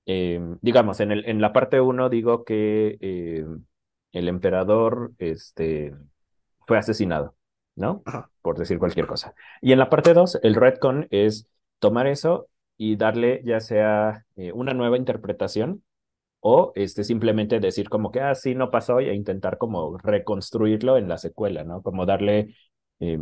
[0.06, 3.44] eh, digamos, en el, en la parte uno digo que eh,
[4.12, 5.94] el emperador este,
[6.66, 7.34] fue asesinado,
[7.80, 8.02] ¿no?
[8.06, 8.30] Ajá.
[8.42, 9.34] Por decir cualquier cosa.
[9.60, 11.48] Y en la parte dos, el retcon es
[11.80, 15.82] tomar eso y darle ya sea eh, una nueva interpretación
[16.40, 21.08] o este, simplemente decir como que, ah, sí, no pasó e intentar como reconstruirlo en
[21.08, 21.82] la secuela, ¿no?
[21.82, 22.54] Como darle,
[23.00, 23.18] eh,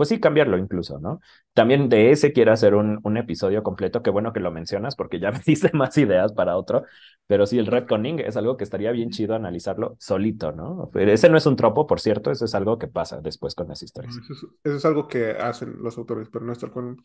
[0.00, 1.20] pues sí, cambiarlo incluso, ¿no?
[1.54, 5.20] También de ese quiero hacer un, un episodio completo, qué bueno que lo mencionas porque
[5.20, 6.84] ya me diste más ideas para otro,
[7.26, 10.90] pero sí, el retconning es algo que estaría bien chido analizarlo solito, ¿no?
[10.94, 13.82] Ese no es un tropo, por cierto, eso es algo que pasa después con las
[13.82, 14.18] historias.
[14.24, 16.96] Eso es, eso es algo que hacen los autores, pero no es cual.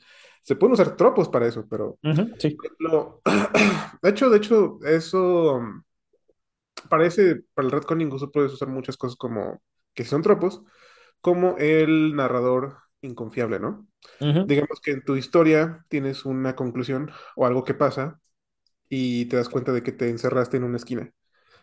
[0.42, 2.00] Se pueden usar tropos para eso, pero
[2.40, 2.58] sí.
[2.80, 3.22] lo-
[4.02, 5.62] de hecho, de hecho, eso
[6.90, 9.62] parece, para el retconning incluso puedes usar muchas cosas como
[9.94, 10.62] que son tropos,
[11.22, 13.88] como el narrador inconfiable, ¿no?
[14.20, 18.22] Ujú, Digamos que en tu historia tienes una conclusión o algo que pasa
[18.90, 21.12] y te das cuenta de que te encerraste en una esquina,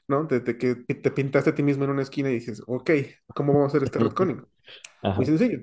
[0.08, 0.24] ¿no?
[0.24, 2.90] De, de que te pintaste a ti mismo en una esquina y dices, ok,
[3.34, 4.46] ¿cómo vamos a hacer este retconning?
[5.14, 5.60] Muy sencillo.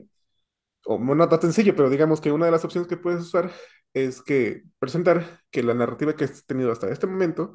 [0.86, 3.52] O no tan sencillo, pero digamos que una de las opciones que puedes usar
[3.94, 7.54] es que presentar que la narrativa que has tenido hasta este momento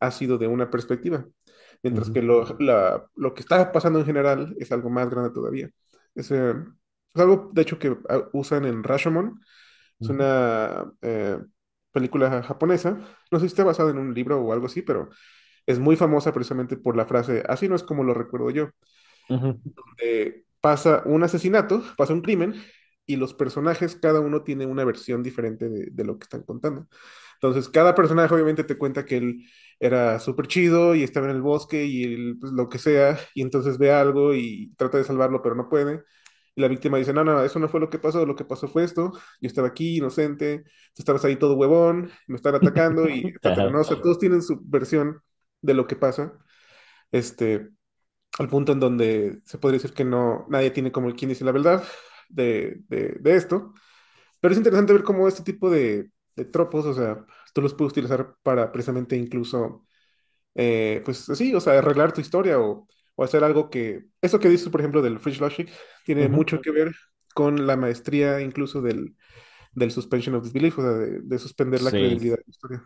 [0.00, 1.26] ha sido de una perspectiva,
[1.82, 5.30] mientras Ujú, que lo, la- lo que está pasando en general es algo más grande
[5.30, 5.70] todavía.
[6.14, 6.54] Es, eh,
[7.16, 9.40] es algo, de hecho, que ah, usan en Rashomon.
[10.02, 11.38] Es ujú, una eh,
[11.92, 12.98] película japonesa.
[13.30, 15.10] No sé si está basada en un libro o algo así, pero
[15.66, 18.70] es muy famosa precisamente por la frase, así no es como lo recuerdo yo
[19.28, 19.60] ujú,
[20.02, 22.54] eh, pasa un asesinato, pasa un crimen,
[23.08, 26.88] y los personajes, cada uno tiene una versión diferente de, de lo que están contando.
[27.34, 29.44] Entonces, cada personaje obviamente te cuenta que él
[29.78, 33.42] era súper chido y estaba en el bosque y él, pues, lo que sea, y
[33.42, 36.02] entonces ve algo y trata de salvarlo, pero no puede.
[36.56, 38.66] Y la víctima dice, no, no, eso no fue lo que pasó, lo que pasó
[38.66, 40.64] fue esto, yo estaba aquí inocente,
[40.94, 43.70] tú estabas ahí todo huevón, me están atacando y etcétera.
[43.70, 43.80] ¿no?
[43.82, 45.20] O sea, todos tienen su versión
[45.60, 46.32] de lo que pasa.
[47.12, 47.68] Este,
[48.38, 51.44] al punto en donde se podría decir que no, nadie tiene como el quien dice
[51.44, 51.84] la verdad
[52.28, 53.72] de, de, de esto,
[54.40, 57.92] pero es interesante ver cómo este tipo de, de tropos, o sea, tú los puedes
[57.92, 59.86] utilizar para precisamente incluso,
[60.54, 64.48] eh, pues así, o sea, arreglar tu historia o, o hacer algo que, eso que
[64.50, 65.70] dices, por ejemplo, del Fridge Logic,
[66.04, 66.94] tiene mucho que ver
[67.34, 69.16] con la maestría incluso del,
[69.74, 71.96] del suspension of disbelief, o sea, de, de suspender la Sí.
[71.96, 72.84] credibilidad de la historia.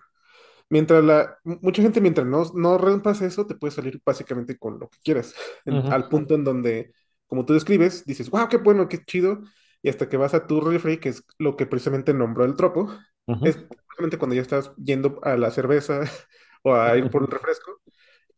[0.68, 4.88] Mientras la, mucha gente, mientras no, no rompas eso, te puede salir básicamente con lo
[4.88, 5.34] que quieras.
[5.64, 6.92] En- al punto en donde,
[7.26, 9.40] como tú describes, dices, wow, qué bueno, qué chido.
[9.82, 12.88] Y hasta que vas a tu refri, que es lo que precisamente nombró el tropo,
[13.42, 16.02] es precisamente cuando ya estás yendo a la cerveza
[16.62, 17.80] o a ir por un refresco,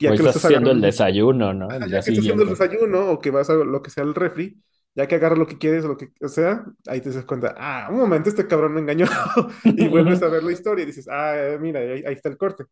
[0.04, 1.68] O ya que estás estás haciendo el agarrando, desayuno, ¿no?
[1.68, 3.90] ah, El ya día que estás haciendo el desayuno o que vas a lo que
[3.90, 4.62] sea el refri,
[4.94, 7.88] ya que agarras lo que quieres o lo que sea, ahí te das cuenta, ah,
[7.90, 9.06] un momento, este cabrón me engañó.
[9.76, 12.64] Y vuelves a ver la historia y dices, ah, mira, ahí, ahí está el corte.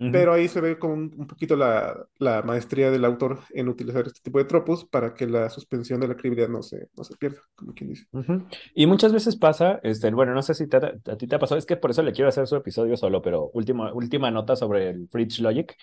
[0.00, 3.68] Ujú, Pero ahí se ve como un, un poquito la, la maestría del autor en
[3.68, 7.04] utilizar este tipo de tropos para que la suspensión de la credibilidad no se, no
[7.04, 8.06] se pierda, como quien dice.
[8.12, 8.46] ujú.
[8.74, 11.58] Y muchas veces pasa, este, bueno, no sé si te- a ti te ha pasado,
[11.58, 14.90] es que por eso le quiero hacer su episodio solo, pero última, última nota sobre
[14.90, 15.74] el Fridge Logic.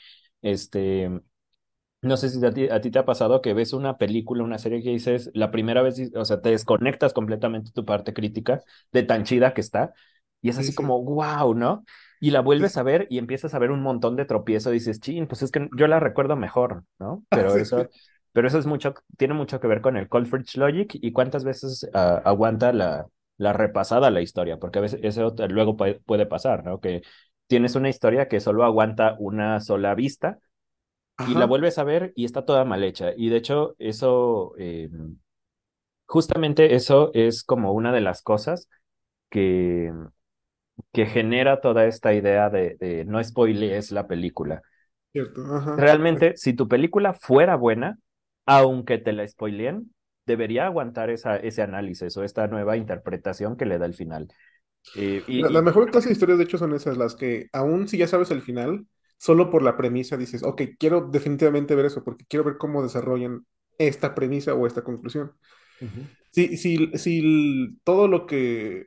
[0.42, 1.10] Este,
[2.02, 4.58] no sé si a ti, a ti te ha pasado que ves una película, una
[4.60, 9.04] serie que dices, la primera vez, o sea, te desconectas completamente tu parte crítica de
[9.04, 9.94] tan chida que está,
[10.42, 11.84] y es Sí, así sí, como, wow, ¿no?
[12.20, 15.00] Y la vuelves a ver y empiezas a ver un montón de tropiezos, y dices,
[15.00, 17.26] chin, pues es que yo la recuerdo mejor, ¿no?
[17.32, 17.90] Ah, Pero sí, eso,
[18.34, 21.44] pero eso es mucho, tiene mucho que ver con el Cold Fridge Logic y cuántas
[21.44, 26.26] veces ah, aguanta la, la repasada la historia, porque a veces eso luego puede, puede
[26.28, 26.80] pasar, ¿no?
[26.80, 27.02] Que
[27.48, 30.40] tienes una historia que solo aguanta una sola vista
[31.24, 33.12] y la vuelves a ver y está toda mal hecha.
[33.18, 34.90] Y de hecho, eso, eh,
[36.06, 38.70] justamente eso es como una de las cosas
[39.30, 39.94] que,
[40.94, 44.64] que genera toda esta idea de, de no spoilees la película.
[45.12, 45.76] cierto, ajá.
[45.76, 48.00] Realmente, si tu película fuera buena,
[48.46, 49.94] aunque te la spoileen,
[50.26, 54.28] debería aguantar esa, ese análisis o esta nueva interpretación que le da el final.
[54.94, 57.50] Eh, La, la y, y- mejor clase de historias, de hecho, son esas, las que
[57.54, 61.86] aún si ya sabes el final, solo por la premisa dices, ok, quiero definitivamente ver
[61.86, 63.46] eso, porque quiero ver cómo desarrollan
[63.78, 65.34] esta premisa o esta conclusión.
[65.82, 68.86] Ujú, Si, si, si todo lo que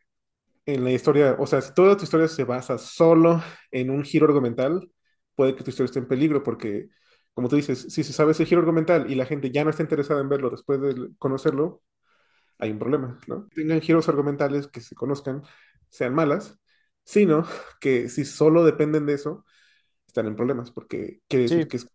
[0.66, 4.26] en la historia, o sea, si toda tu historia se basa solo en un giro
[4.26, 4.90] argumental,
[5.36, 6.88] puede que tu historia esté en peligro porque,
[7.34, 9.82] como tú dices, si se sabe ese giro argumental y la gente ya no está
[9.82, 11.82] interesada en verlo después de conocerlo,
[12.58, 13.48] hay un problema, ¿no?
[13.54, 15.42] Tengan giros argumentales que se conozcan,
[15.90, 16.58] sean malas,
[17.04, 17.46] sino
[17.80, 19.44] que si solo dependen de eso,
[20.06, 21.86] están en problemas porque quiere decir Sí, que es...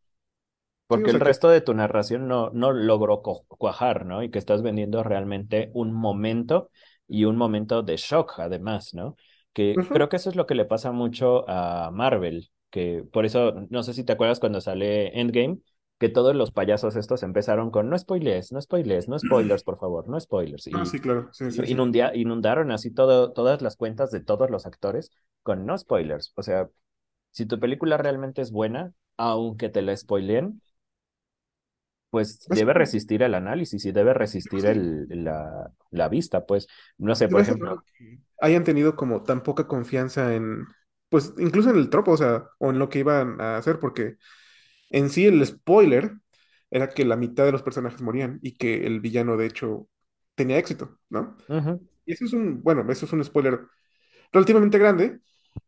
[0.89, 1.19] Sí, o porque el que...
[1.19, 4.21] resto de tu narración no, no logró cuajar, ¿no?
[4.23, 6.69] Y que estás vendiendo realmente un momento
[7.08, 9.15] y un momento de shock, además, ¿no?
[9.53, 13.53] Que creo que eso es lo que le pasa mucho a Marvel, que por eso,
[13.69, 15.60] no sé si te acuerdas cuando sale Endgame,
[15.99, 20.08] que todos los payasos estos empezaron con no spoilers, no spoilers, no spoilers, por favor,
[20.10, 20.67] no spoilers.
[20.73, 24.65] Ah, Y sí, claro, sí, inundia- inundaron así todo, todas las cuentas de todos los
[24.65, 25.12] actores
[25.43, 26.34] con no spoilers.
[26.36, 26.69] O sea,
[27.31, 30.62] si tu película realmente es buena, aunque te la spoileen,
[32.10, 37.13] pues Es debe resistir el análisis y debe resistir el, la, la vista, pues, no
[37.15, 37.84] sé, por ejemplo.
[38.39, 40.65] hayan tenido como tan poca confianza en,
[41.10, 44.17] pues incluso en el tropo, o sea, o en lo que iban a hacer, porque
[44.89, 46.13] en sí el spoiler
[46.69, 49.88] era que la mitad de los personajes morían y que el villano de hecho
[50.36, 51.38] tenía éxito, ¿no?
[52.06, 53.62] Y eso es un, bueno, eso es un spoiler
[54.32, 55.19] relativamente grande,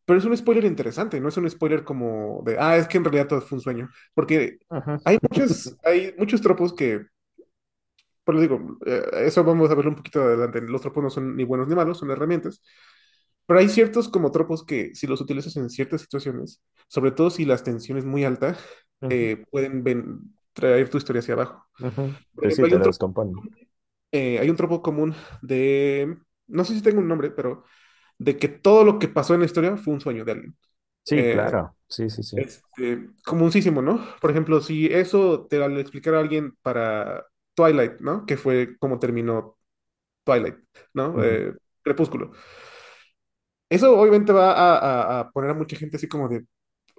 [0.06, 3.06] pero es un spoiler interesante, no es un spoiler como de, ah, es que en
[3.06, 4.60] realidad todo fue un sueño, porque
[5.04, 7.06] hay muchos, hay muchos tropos que,
[8.24, 11.36] por lo digo, eh, eso vamos a verlo un poquito adelante, los tropos no son
[11.36, 12.62] ni buenos ni malos, son herramientas,
[13.46, 17.46] pero hay ciertos como tropos que si los utilizas en ciertas situaciones, sobre todo si
[17.46, 18.58] la tensión es muy alta,
[19.02, 21.66] ujú, eh, pueden ven- traer tu historia hacia abajo.
[21.80, 22.20] ujú.
[22.36, 23.04] Por Pues sí, ejemplo, hay un tropo,
[24.12, 27.64] eh, hay un tropo común de, no sé si tengo un nombre, pero
[28.20, 30.58] de que todo lo que pasó en la historia fue un sueño de alguien.
[31.04, 32.38] Sí, Eh, claro, sí, sí, sí.
[32.38, 34.06] este, comúnsimo, ¿no?
[34.22, 38.26] Por ejemplo, si eso te lo explicara alguien para Twilight, ¿no?
[38.26, 39.58] Que fue como terminó
[40.26, 40.58] Twilight,
[40.94, 41.24] ¿no?
[41.24, 42.32] Ujú, Eh, Crepúsculo.
[43.70, 46.46] Eso obviamente va a, a- a poner a mucha gente así como de,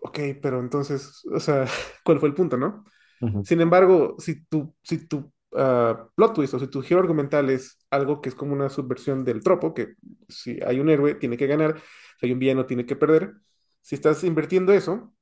[0.03, 1.67] ok, pero entonces, o sea,
[2.05, 2.85] ¿cuál fue el punto, no?
[3.21, 7.51] ujú, Sin embargo, si tu, si tu ah, plot twist o si tu giro argumental
[7.51, 9.95] es algo que es como una subversión del tropo, que
[10.29, 11.81] si hay un héroe tiene que ganar,
[12.21, 13.35] si hay un villano tiene que perder,
[13.83, 15.15] si estás invirtiendo eso,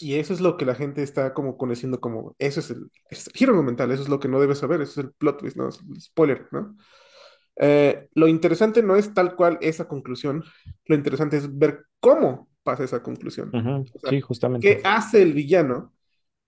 [0.00, 3.28] y eso es lo que la gente está como conociendo como, eso es el, es
[3.28, 5.56] el giro argumental, eso es lo que no debes saber, eso es el plot twist,
[5.56, 5.68] ¿no?
[5.68, 6.76] Es el spoiler, ¿no?
[7.56, 10.44] Eh, lo interesante no es tal cual esa conclusión,
[10.86, 13.58] lo interesante es ver cómo pasa esa conclusión.
[13.58, 13.86] ujú.
[13.94, 14.76] O sea, Sí, justamente.
[14.76, 15.94] ¿qué hace el villano?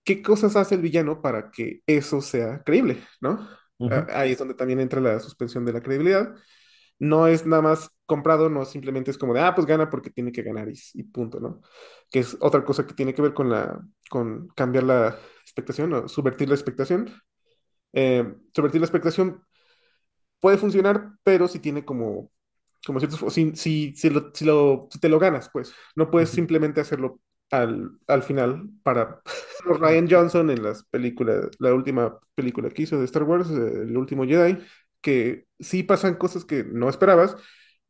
[0.05, 3.47] ¿Qué cosas hace el villano para que eso sea creíble, ¿no?
[3.89, 6.35] Ah, Ahí es donde también entra la suspensión de la credibilidad.
[6.99, 10.31] No es nada más comprado, no simplemente es como de, ah, pues gana porque tiene
[10.31, 11.61] que ganar y, y punto, ¿no?
[12.11, 16.07] Que es otra cosa que tiene que ver con la, con cambiar la expectación o
[16.07, 17.11] subvertir la expectación.
[17.93, 19.43] Eh, subvertir la expectación
[20.39, 22.31] puede funcionar, pero si tiene como,
[22.87, 24.31] como si, si, si, lo,
[25.01, 27.21] te lo ganas, pues no puedes simplemente hacerlo
[27.51, 29.21] al, al final para
[29.65, 33.97] Ryan Johnson en las películas, la última película que hizo de Star Wars, eh, El
[33.97, 34.57] último Jedi,
[35.01, 37.35] que sí pasan cosas que no esperabas,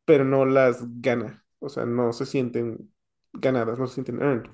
[0.04, 2.92] pero no las gana, o sea, no se sienten
[3.32, 4.50] ganadas, no se sienten earned.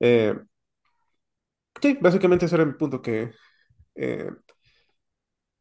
[0.00, 0.34] Eh,
[1.80, 3.32] sí, básicamente ese era mi punto, que
[3.96, 4.30] eh,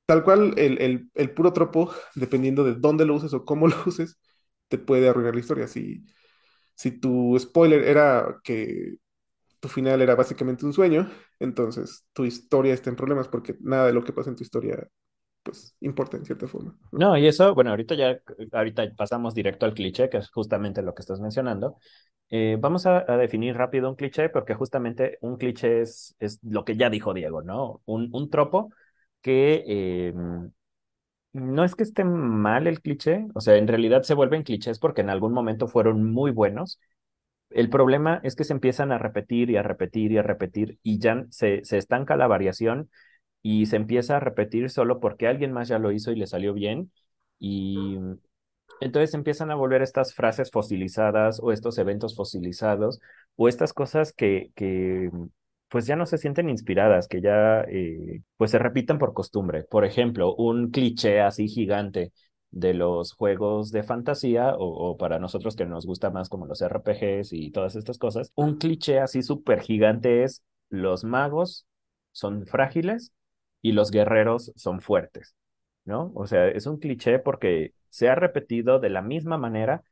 [0.05, 3.75] Tal cual, el, el, el puro tropo, dependiendo de dónde lo uses o cómo lo
[3.85, 4.19] uses,
[4.67, 5.67] te puede arruinar la historia.
[5.67, 6.05] Si,
[6.75, 8.97] si tu spoiler era que
[9.61, 13.93] tu final era básicamente un sueño, entonces tu historia está en problemas porque nada de
[13.93, 14.87] lo que pasa en tu historia,
[15.43, 17.17] pues, importa en cierta forma, ¿no?
[17.17, 18.19] Y eso, bueno, ahorita ya,
[18.51, 21.77] ahorita pasamos directo al cliché, que es justamente lo que estás mencionando.
[22.29, 26.63] Eh, vamos a, a definir rápido un cliché, porque justamente un cliché es, es lo
[26.65, 27.81] que ya dijo Diego, ¿no?
[27.85, 28.71] Un, un tropo
[29.25, 30.13] que eh,
[31.33, 35.01] no es que esté mal el cliché, o sea, en realidad se vuelven clichés porque
[35.01, 36.79] en algún momento fueron muy buenos.
[37.49, 40.99] El problema es que se empiezan a repetir y a repetir y a repetir y
[40.99, 42.89] ya se, se estanca la variación
[43.43, 46.53] y se empieza a repetir solo porque alguien más ya lo hizo y le salió
[46.53, 46.91] bien.
[47.39, 47.97] Y
[48.81, 53.01] entonces empiezan a volver estas frases fosilizadas o estos eventos fosilizados
[53.35, 55.09] o estas cosas que, que
[55.69, 59.63] pues ya no se sienten inspiradas, que ya eh, pues se repiten por costumbre.
[59.63, 62.12] Por ejemplo, un cliché así gigante
[62.51, 66.62] de los juegos de fantasía o, o para nosotros que nos gusta más como los
[66.62, 71.65] RPGs y todas estas cosas, un cliché así súper gigante es los magos
[72.12, 73.12] son frágiles
[73.62, 75.36] y los guerreros son fuertes.
[75.86, 76.12] ¿no?
[76.15, 79.84] O sea, es un cliché porque se ha repetido de la misma manera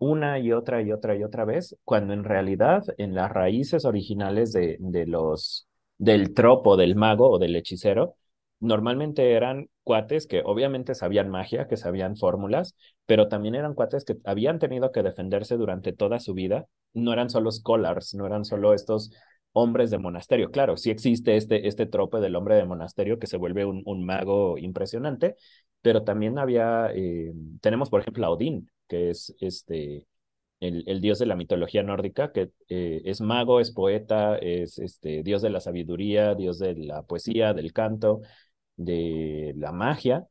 [0.00, 4.52] una y otra y otra y otra vez, cuando en realidad en las raíces originales
[4.52, 8.16] de, de los, del tropo del mago o del hechicero,
[8.60, 12.74] normalmente eran cuates que obviamente sabían magia, que sabían fórmulas,
[13.06, 16.66] pero también eran cuates que habían tenido que defenderse durante toda su vida.
[16.94, 19.12] No eran solo scholars, no eran solo estos
[19.52, 20.50] hombres de monasterio.
[20.50, 24.58] Claro, sí existe este, este trope del hombre de monasterio que se vuelve un, mago
[24.58, 25.36] impresionante,
[25.82, 30.06] pero también había, eh, tenemos por ejemplo a Odín, que es este,
[30.60, 35.22] el, el dios de la mitología nórdica, que eh, es mago, es poeta, es este,
[35.22, 38.22] dios de la sabiduría, dios de la poesía, del canto,
[38.76, 40.26] de la magia,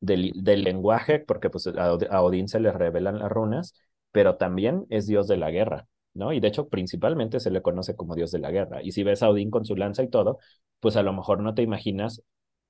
[0.00, 1.72] del, del lenguaje, porque pues a,
[2.10, 3.74] a Odín se le revelan las runas,
[4.12, 5.86] pero también es dios de la guerra.
[6.14, 6.32] ¿no?
[6.32, 8.82] Y de hecho, principalmente se le conoce como dios de la guerra.
[8.82, 10.38] Y si ves a Odín con su lanza y todo,
[10.80, 12.22] pues a lo mejor no te imaginas,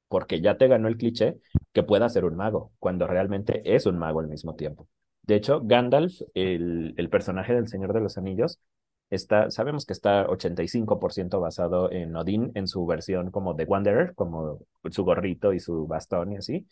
[0.08, 1.38] porque ya te ganó el cliché,
[1.72, 4.88] que pueda ser un mago, cuando realmente es un mago al mismo tiempo.
[5.28, 8.60] De hecho, Gandalf, el, personaje del Señor de los Anillos,
[9.10, 14.60] está, sabemos que está 85% basado en Odín, en su versión como de Wanderer, como
[14.90, 16.66] su gorrito y su bastón y así.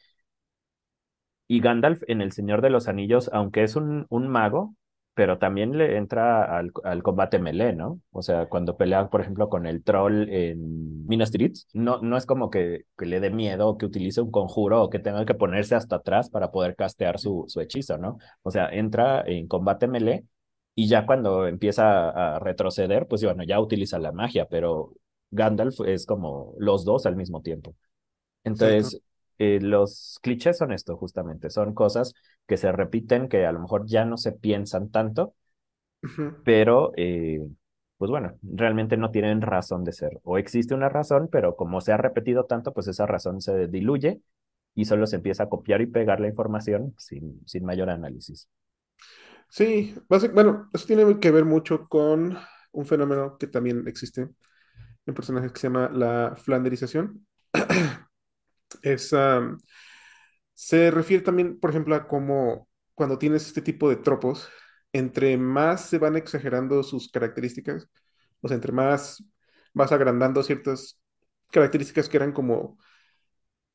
[1.49, 4.75] Y Gandalf en El Señor de los Anillos, aunque es un, un mago,
[5.17, 8.03] pero también le entra al, al, combate melee, ¿no?
[8.11, 12.27] O sea, cuando pelea, por ejemplo, con el troll en Minas Tirith, no, no es
[12.27, 15.33] como que, que, le dé miedo o que utilice un conjuro o que tenga que
[15.33, 18.19] ponerse hasta atrás para poder castear su, su hechizo, ¿no?
[18.43, 20.27] O sea, entra en combate melee
[20.75, 24.93] y ya cuando empieza a retroceder, pues bueno, ya utiliza la magia, pero
[25.31, 27.75] Gandalf es como los dos al mismo tiempo.
[28.45, 29.01] Entonces,
[29.39, 32.15] eh, los clichés son esto, justamente, son cosas
[32.47, 35.35] que se repiten, que a lo mejor ya no se piensan tanto,
[36.03, 36.33] uh -huh.
[36.43, 37.41] pero eh,
[37.99, 40.21] pues bueno, realmente no tienen razón de ser.
[40.23, 44.21] O existe una razón, pero como se ha repetido tanto, pues esa razón se diluye
[44.75, 48.49] y solo se empieza a copiar y pegar la información sin, sin mayor análisis.
[49.49, 49.95] Sí,
[50.35, 52.37] bueno, eso tiene que ver mucho con
[52.73, 54.29] un fenómeno que también existe
[55.07, 57.27] en personajes que se llama la flanderización.
[58.83, 59.59] es, um,
[60.55, 64.49] se refiere también, por ejemplo, a cómo cuando tienes este tipo de tropos,
[64.93, 67.89] entre más se van exagerando sus características,
[68.41, 69.25] o sea, entre más
[69.75, 71.01] vas agrandando ciertas
[71.51, 72.79] características que eran como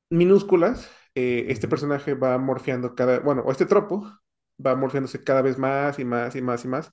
[0.10, 4.12] minúsculas, eh, este personaje va morfeando cada, bueno, o este tropo
[4.66, 6.92] va morfeándose cada vez más y más y más y más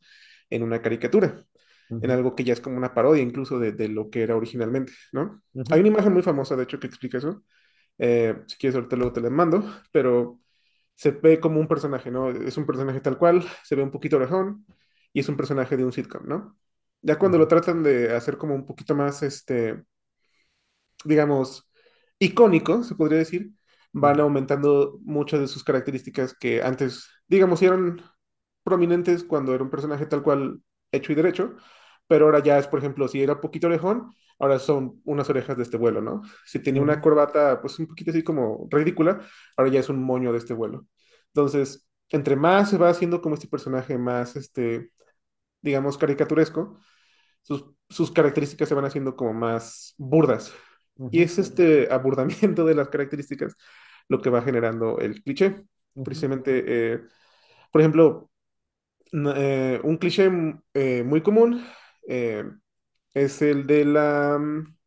[0.50, 1.44] en una caricatura,
[1.90, 2.04] uh -huh.
[2.04, 4.92] en algo que ya es como una parodia incluso de, de lo que era originalmente,
[5.12, 5.42] ¿no?
[5.54, 5.72] Uh -huh.
[5.72, 7.42] Hay una imagen muy famosa, de hecho, que explica eso.
[7.98, 10.40] Eh, si quieres, ahorita luego te la mando, pero
[10.96, 12.30] se ve como un personaje, ¿no?
[12.30, 14.66] Es un personaje tal cual, se ve un poquito orejón
[15.12, 16.58] y es un personaje de un sitcom, ¿no?
[17.02, 19.84] Ya cuando lo tratan de hacer como un poquito más, este,
[21.04, 21.70] digamos,
[22.18, 23.52] icónico, se podría decir,
[23.92, 28.02] van aumentando muchas de sus características que antes, digamos, eran
[28.64, 31.56] prominentes cuando era un personaje tal cual hecho y derecho,
[32.06, 35.62] pero ahora ya es, por ejemplo, si era poquito orejón, ahora son unas orejas de
[35.64, 36.22] este vuelo, ¿no?
[36.44, 39.20] Si tenía una corbata, pues un poquito así como ridícula,
[39.56, 40.86] ahora ya es un moño de este vuelo.
[41.28, 44.92] Entonces, entre más se va haciendo como este personaje más, este,
[45.62, 46.78] digamos, caricaturesco,
[47.42, 50.52] sus, sus características se van haciendo como más burdas.
[50.96, 51.10] Uh -huh.
[51.12, 53.56] Y es este aburdamiento de las características
[54.08, 55.48] lo que va generando el cliché.
[55.94, 56.04] Uh -huh.
[56.04, 57.00] Precisamente, eh,
[57.72, 58.30] por ejemplo,
[59.12, 60.30] eh, un cliché
[60.74, 61.64] eh, muy común
[63.14, 64.40] es el de la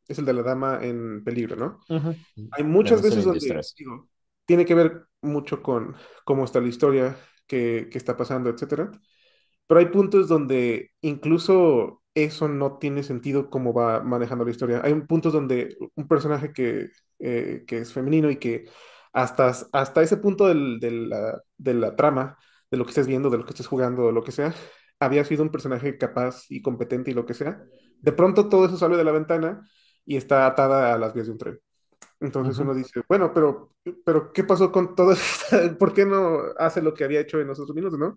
[0.08, 1.80] es el de la dama en peligro, ¿no?
[1.90, 2.26] Uh -huh.
[2.52, 3.40] Hay muchas veces donde
[3.78, 4.10] digo,
[4.46, 8.92] tiene que ver mucho con cómo está la historia, qué, qué está pasando, etcétera.
[9.68, 14.82] Pero hay puntos donde incluso eso no tiene sentido cómo va manejando la historia.
[14.84, 18.66] Hay puntos donde un personaje que, eh, que es femenino y que
[19.14, 22.38] hasta, hasta ese punto del, de, la, de la trama,
[22.70, 24.54] de lo que estés viendo, de lo que estés jugando, de lo que sea,
[25.00, 27.64] había sido un personaje capaz y competente y lo que sea.
[28.02, 29.68] De pronto todo eso sale de la ventana
[30.06, 31.60] y está atada a las vías de un tren.
[32.20, 33.74] Entonces uno dice, bueno, pero,
[34.06, 35.24] pero ¿qué pasó con todo eso?
[35.80, 38.16] ¿Por qué no hace lo que había hecho en los otros minutos, no?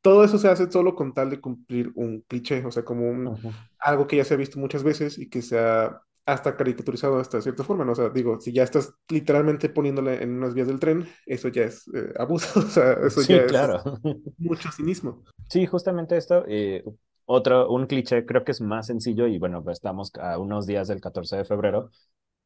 [0.00, 3.38] Todo eso se hace solo con tal de cumplir un cliché, o sea, como un,
[3.78, 7.40] algo que ya se ha visto muchas veces y que se ha hasta caricaturizado hasta
[7.40, 7.92] cierta forma, ¿no?
[7.92, 11.64] O sea, digo, si ya estás literalmente poniéndole en unas vías del tren, eso ya
[11.64, 13.82] es eh, abuso, o sea, eso sí, ya claro.
[14.04, 15.24] es mucho cinismo.
[15.48, 16.84] Sí, justamente esto, eh,
[17.26, 20.88] otro, un cliché creo que es más sencillo y bueno, pues estamos a unos días
[20.88, 21.90] del 14 de febrero,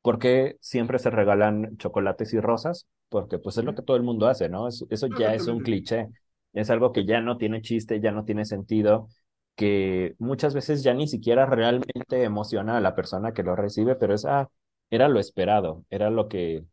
[0.03, 2.87] ¿por qué siempre se regalan chocolates y rosas?
[3.09, 4.69] Porque pues es lo que todo el mundo hace, ¿no?
[4.69, 6.09] Eso, eso ya es un cliché,
[6.53, 9.09] es algo que ya no tiene chiste, ya no tiene sentido,
[9.57, 14.15] que muchas veces ya ni siquiera realmente emociona a la persona que lo recibe, pero
[14.15, 14.49] es, ah,
[14.91, 16.65] era lo esperado, era lo que,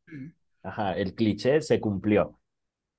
[0.63, 2.39] ajá, el cliché se cumplió.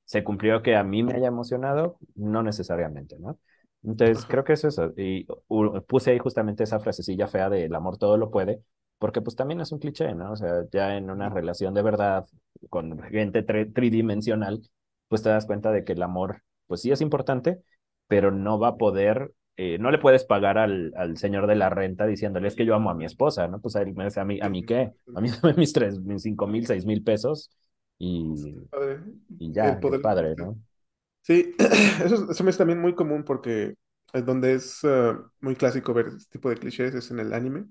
[0.05, 3.39] Se cumplió que a mí me haya emocionado, no necesariamente, ¿no?
[3.85, 4.93] Entonces, creo que es eso.
[4.97, 8.62] Y uh, puse ahí justamente esa frasecilla fea de el amor todo lo puede,
[8.99, 10.32] porque pues también es un cliché, ¿no?
[10.32, 12.26] O sea, ya en una relación de verdad
[12.70, 14.62] con gente tri- tridimensional,
[15.09, 17.61] pues te das cuenta de que el amor, pues sí es importante,
[18.07, 21.70] pero no va a poder, eh, no le puedes pagar al, al señor de la
[21.70, 23.61] renta diciéndole, es que yo amo a mi esposa, ¿no?
[23.61, 24.93] Pues a, él me dice, a mí, ¿a mí qué?
[25.14, 27.51] A mí dame mis tres, mis cinco mil, seis mil pesos
[27.99, 28.35] y,
[28.70, 29.01] Padre.
[29.39, 30.01] y ya, El poder.
[30.01, 30.59] padre, ¿no?
[31.25, 31.55] Sí,
[32.05, 33.77] eso, eso me es también muy común porque
[34.14, 37.66] es donde es eh, muy clásico ver este tipo de clichés es en el anime.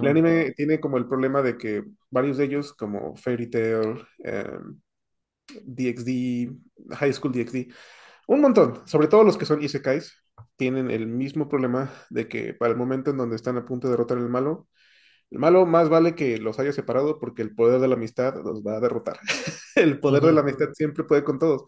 [0.00, 4.06] El Ah, anime tiene como el problema de que varios de ellos, como Fairy Tail,
[5.64, 6.50] DxD,
[6.94, 7.68] High School DxD,
[8.28, 10.14] un montón, sobre todo los que son isekais,
[10.56, 13.92] tienen el mismo problema de que para el momento en donde están a punto de
[13.92, 14.68] derrotar al malo,
[15.30, 18.62] el malo más vale que los haya separado porque el poder de la amistad los
[18.62, 19.18] va a derrotar.
[19.76, 21.64] El poder de la amistad siempre puede con todos.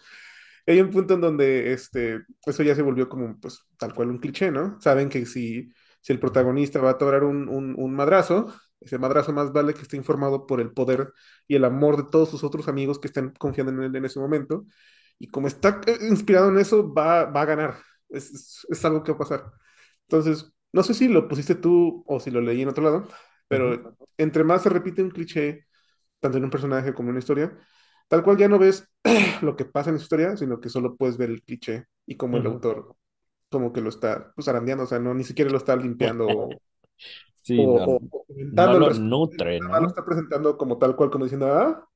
[0.70, 4.18] Hay un punto en donde este, eso ya se volvió como, pues, tal cual un
[4.18, 4.80] cliché, ¿no?
[4.80, 9.32] Saben que si, si el protagonista va a atorar un, un, un madrazo, ese madrazo
[9.32, 11.12] más vale que esté informado por el poder
[11.48, 14.20] y el amor de todos sus otros amigos que están confiando en él en ese
[14.20, 14.66] momento.
[15.18, 17.76] Y como está eh, inspirado en eso, va, va a ganar.
[18.08, 19.52] Es, es, es algo que va a pasar.
[20.08, 23.08] Entonces, no sé si lo pusiste tú o si lo leí en otro lado,
[23.48, 25.66] pero entre más se repite un cliché,
[26.20, 27.58] tanto en un personaje como en una historia,
[28.11, 28.88] tal cual ya no ves
[29.42, 32.38] lo que pasa en la historia, sino que solo puedes ver el cliché y como
[32.38, 32.48] el Ujú.
[32.48, 32.96] autor
[33.50, 36.62] como que lo está pues arandeando, o sea, no ni siquiera lo está limpiando o,
[37.42, 39.88] Sí, o, no, o- no el lo nutre, más lo ¿no?
[39.88, 41.88] está presentando como tal cual, como diciendo, ah,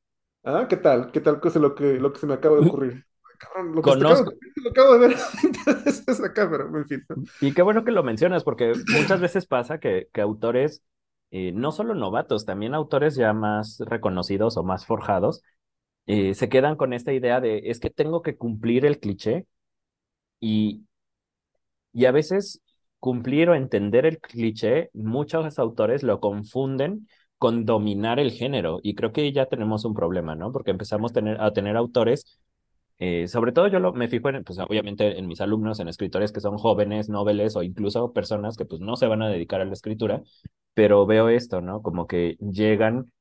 [0.44, 1.12] ah, ¿qué tal?
[1.12, 3.04] ¿Qué tal cosa lo que, lo que se me acaba de ocurrir?
[3.38, 5.16] Cabrón, lo que te acaba de Conozco, lo acabo de ver.
[5.86, 7.04] Es acá, pero en fin.
[7.08, 7.18] ¿no?
[7.40, 10.82] y qué bueno que lo mencionas, porque muchas veces pasa que, que autores,
[11.30, 15.42] eh, no solo novatos, también autores ya más reconocidos o más forjados,
[16.06, 19.46] eh, se quedan con esta idea de, es que tengo que cumplir el cliché
[20.40, 20.86] y,
[21.92, 22.62] y a veces
[22.98, 29.12] cumplir o entender el cliché, muchos autores lo confunden con dominar el género y creo
[29.12, 30.52] que ya tenemos un problema, ¿no?
[30.52, 32.24] Porque empezamos a tener, a tener autores
[33.00, 36.32] Eh, sobre todo yo lo, me fijo en, pues obviamente en mis alumnos, en escritores
[36.32, 39.66] que son jóvenes, noveles o incluso personas que pues no se van a dedicar a
[39.66, 40.22] la escritura,
[40.74, 41.82] pero veo esto, ¿no?
[41.82, 43.12] Como que llegan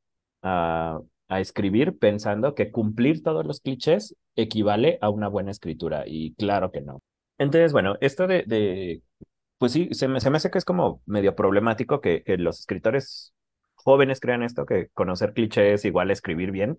[0.43, 6.33] a, a escribir pensando que cumplir todos los clichés equivale a una buena escritura y
[6.35, 7.01] claro que no.
[7.37, 9.01] Entonces, bueno, esto de,
[9.57, 12.59] pues sí, se me, se me hace que es como medio problemático que, que los
[12.59, 13.33] escritores
[13.75, 16.77] jóvenes crean esto, que conocer clichés igual a escribir bien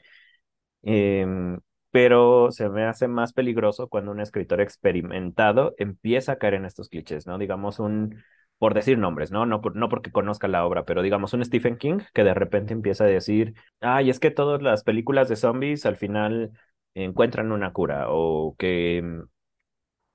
[0.83, 1.59] Em,
[1.91, 6.89] pero se me hace más peligroso cuando un escritor experimentado empieza a caer en estos
[6.89, 7.39] clichés, ¿no?
[7.39, 8.23] Digamos un,
[8.59, 9.47] por decir nombres, ¿no?
[9.47, 12.73] No, por- no porque conozca la obra, pero digamos un Stephen King que de repente
[12.73, 16.53] empieza a decir, ay, es que todas las películas de zombies al final
[16.95, 19.27] encuentran una cura o que em,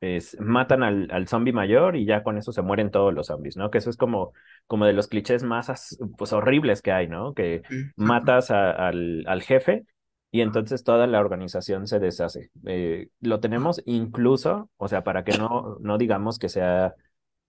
[0.02, 3.58] es, matan al, al zombie mayor y ya con eso se mueren todos los zombies,
[3.58, 3.70] ¿no?
[3.72, 4.34] Que eso es como,
[4.68, 7.34] como de los clichés más as- pues, horribles que hay, ¿no?
[7.34, 7.64] Que
[7.96, 9.86] matas a- al, al jefe
[10.32, 12.52] y entonces toda la organización se deshace.
[12.66, 16.96] Eh, lo tenemos incluso, o sea, para que no, no digamos que sea,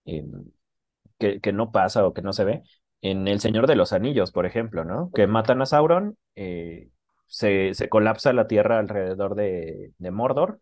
[0.07, 0.25] eh,
[1.21, 2.65] que, que no pasa o que no se ve,
[3.03, 5.13] en El Señor de los Anillos, por ejemplo, ¿no?
[5.15, 6.91] Que matan a Sauron, eh,
[7.29, 10.61] se, se colapsa la tierra alrededor de, de Mordor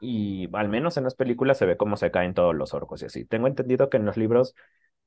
[0.00, 3.06] y al menos en las películas se ve cómo se caen todos los orcos y
[3.06, 3.24] así.
[3.24, 4.54] Tengo entendido que en los libros,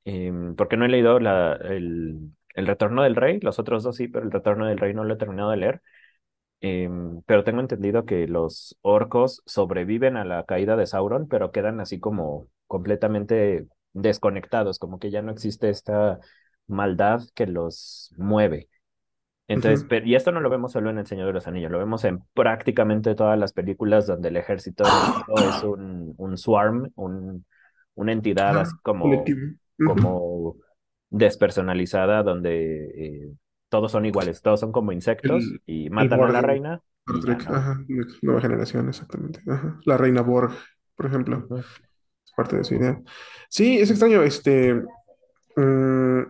[0.04, 4.08] em, porque no he leído la, el, el Retorno del Rey, los otros dos sí,
[4.08, 5.82] pero el Retorno del Rey no lo he terminado de leer,
[6.60, 11.80] em, pero tengo entendido que los orcos sobreviven a la caída de Sauron, pero quedan
[11.80, 16.20] así como completamente desconectados, como que ya no existe esta
[16.66, 18.68] maldad que los mueve.
[19.48, 19.88] Entonces, Ujú.
[19.88, 22.04] pe- y esto no lo vemos solo en El Señor de los Anillos, lo vemos
[22.04, 27.44] en prácticamente todas las películas donde el ejército es un, un swarm, un,
[27.94, 29.40] una entidad así como, colectivo.
[29.78, 30.02] Ujú.
[30.02, 30.56] como
[31.10, 33.32] despersonalizada, donde eh,
[33.68, 36.80] todos son iguales, todos son como insectos El, y matan a la reina
[37.20, 37.52] Trek, ¿no?
[37.52, 37.84] ajá,
[38.24, 39.40] nueva generación, exactamente.
[39.48, 39.80] Ajá.
[39.84, 40.52] La reina Borg,
[40.96, 41.48] por ejemplo,
[42.36, 43.00] parte de su idea.
[43.48, 44.74] Sí, es extraño, este,
[45.56, 46.22] mm,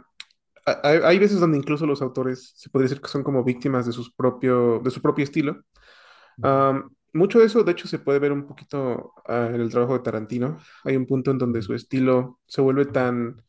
[0.64, 3.92] hay, hay veces donde incluso los autores se podría decir que son como víctimas de
[3.92, 5.62] sus propio, de su propio estilo.
[6.42, 9.94] Am, mucho de eso, de hecho, se puede ver un poquito ah, en el trabajo
[9.94, 10.59] de Tarantino.
[10.84, 13.42] Hay un punto en donde su estilo se vuelve tan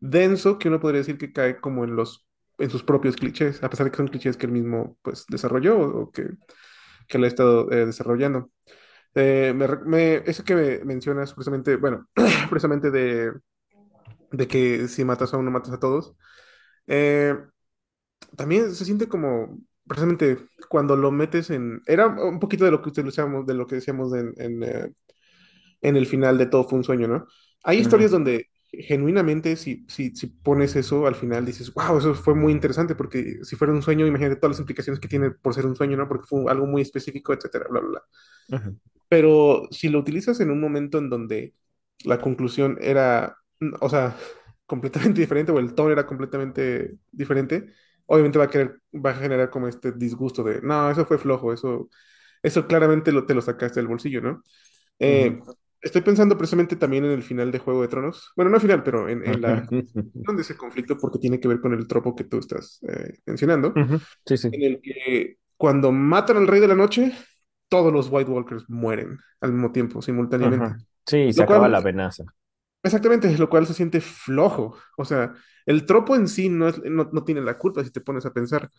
[0.00, 2.28] denso que uno podría decir que cae como en los,
[2.58, 5.78] en sus propios clichés, a pesar de que son clichés que él mismo, pues, desarrolló
[5.80, 6.28] o que,
[7.08, 8.50] que él ha estado eh, desarrollando.
[9.14, 12.08] Eh, me, me- eso que me mencionas precisamente, bueno,
[12.50, 13.32] precisamente de,
[14.30, 16.14] de que si matas a uno, matas a todos.
[16.86, 17.36] Eh,
[18.36, 20.38] también se siente como, precisamente,
[20.68, 21.82] cuando lo metes en...
[21.86, 24.92] Era un poquito de lo que utilizamos, de lo que decíamos en, en, eh,
[25.82, 27.26] en el final de Todo fue un sueño, ¿no?
[27.64, 32.14] Hay historias ujú, donde genuinamente, si, si, si pones eso al final, dices, wow, eso
[32.14, 35.54] fue muy interesante, porque si fuera un sueño, imagínate todas las implicaciones que tiene por
[35.54, 36.08] ser un sueño, ¿no?
[36.08, 38.02] Porque fue algo muy específico, etcétera, bla, bla, bla.
[38.48, 38.78] Ujú,
[39.08, 41.54] Pero si lo utilizas en un momento en donde
[42.04, 43.36] la conclusión era,
[43.80, 44.16] o sea,
[44.66, 47.66] completamente diferente, o el tono era completamente diferente,
[48.06, 51.52] obviamente va a querer, va a generar como este disgusto de, no, eso fue flojo,
[51.52, 51.88] eso,
[52.42, 54.42] eso claramente lo, te lo sacaste del bolsillo, ¿no?
[54.98, 55.40] Eh,
[55.80, 58.32] estoy pensando precisamente también en el final de Juego de Tronos.
[58.36, 59.62] Bueno, no final, pero en, en la
[60.36, 63.82] de ese conflicto, porque tiene que ver con el tropo que tú estás eh, mencionando,
[64.26, 64.50] Sí, sí.
[64.50, 67.12] en el que cuando matan al Rey de la Noche,
[67.68, 70.76] todos los White Walkers mueren al mismo tiempo, simultáneamente.
[71.06, 72.24] Sí, se Lo acaba cual, la venaza.
[72.82, 74.76] exactamente, lo cual se siente flojo.
[74.96, 75.34] O sea,
[75.66, 78.32] el tropo en sí no, es, no, no tiene la culpa si te pones a
[78.32, 78.70] pensar.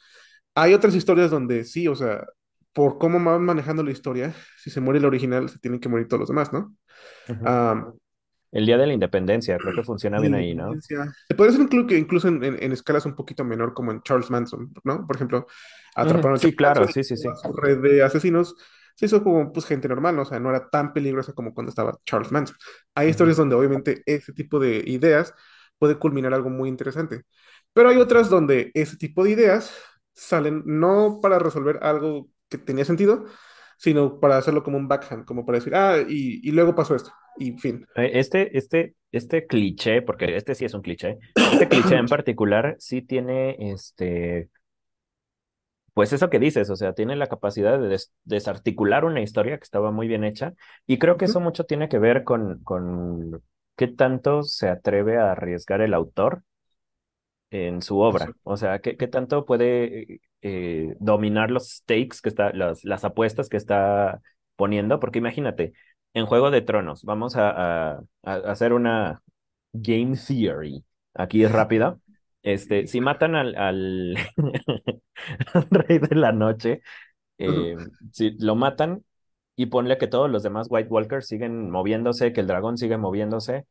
[0.56, 2.26] Hay otras historias donde sí, o sea,
[2.74, 6.08] por cómo van manejando la historia, si se muere el original, se tienen que morir
[6.08, 6.76] todos los demás, ¿no?
[7.44, 7.94] Ah,
[8.52, 10.84] El Día de la Independencia, creo que funciona bien ahí, ¿no?
[11.38, 14.30] puede ser incluso, que incluso en, en- en escalas un poquito menor, como en Charles
[14.30, 15.06] Manson, ¿no?
[15.08, 15.48] Por ejemplo,
[15.96, 17.30] atraparon a Sí, Charles claro, sí, sí, sí.
[17.62, 18.56] red de asesinos
[19.00, 20.24] se hizo como pues, gente normal, ¿no?
[20.24, 22.56] O sea, no era tan peligrosa como cuando estaba Charles Manson.
[22.96, 25.34] Hay Ujú, historias donde obviamente ese tipo de ideas
[25.78, 27.24] puede culminar algo muy interesante,
[27.74, 29.74] pero hay otras donde ese tipo de ideas
[30.14, 33.26] salen no para resolver algo que tenía sentido,
[33.78, 37.14] sino para hacerlo como un backhand, como para decir, ah, y, y luego pasó esto,
[37.38, 37.86] y fin.
[37.96, 41.18] Eh, Este, este, este cliché, porque este sí es un cliché,
[41.50, 44.50] este cliché en particular sí tiene, este,
[46.00, 49.64] pues eso que dices, o sea, tiene la capacidad de des- desarticular una historia que
[49.66, 50.54] estaba muy bien hecha
[50.88, 53.44] y creo que eso mucho tiene que ver con, con
[53.76, 56.44] qué tanto se atreve a arriesgar el autor
[57.52, 62.52] en su obra, o sea, qué, qué tanto puede eh, dominar los stakes que está,
[62.54, 64.22] las, las apuestas que está
[64.56, 65.74] poniendo, porque imagínate,
[66.14, 69.24] en Juego de Tronos, vamos a, a- a hacer una
[69.74, 70.86] game theory
[71.16, 71.98] aquí rápida.
[72.44, 74.16] Este, si matan al, al,
[75.54, 76.82] al rey de la noche,
[77.40, 77.76] eh,
[78.14, 79.04] si lo matan
[79.56, 83.66] y ponle que todos los demás White Walkers siguen moviéndose, que el dragón sigue moviéndose,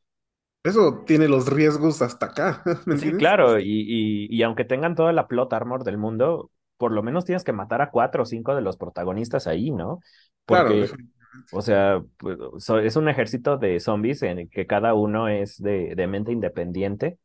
[0.62, 5.12] Eso tiene los riesgos hasta acá, ¿me Sí, claro, y, y, y aunque tengan toda
[5.12, 8.56] la plot armor del mundo, por lo menos tienes que matar a cuatro o cinco
[8.56, 10.00] de los protagonistas ahí, ¿no?
[10.46, 11.12] Claro, Porque, definitivamente.
[11.50, 12.38] o sea, pues,
[12.84, 17.18] es un ejército de zombies en el que cada uno es de, de mente independiente.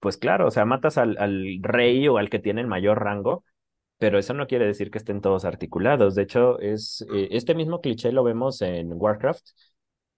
[0.00, 3.44] Pues claro, o sea, matas al, al rey o al que tiene el mayor rango,
[3.98, 6.14] pero eso no quiere decir que estén todos articulados.
[6.14, 9.46] De hecho, es eh, este mismo cliché lo vemos en Warcraft.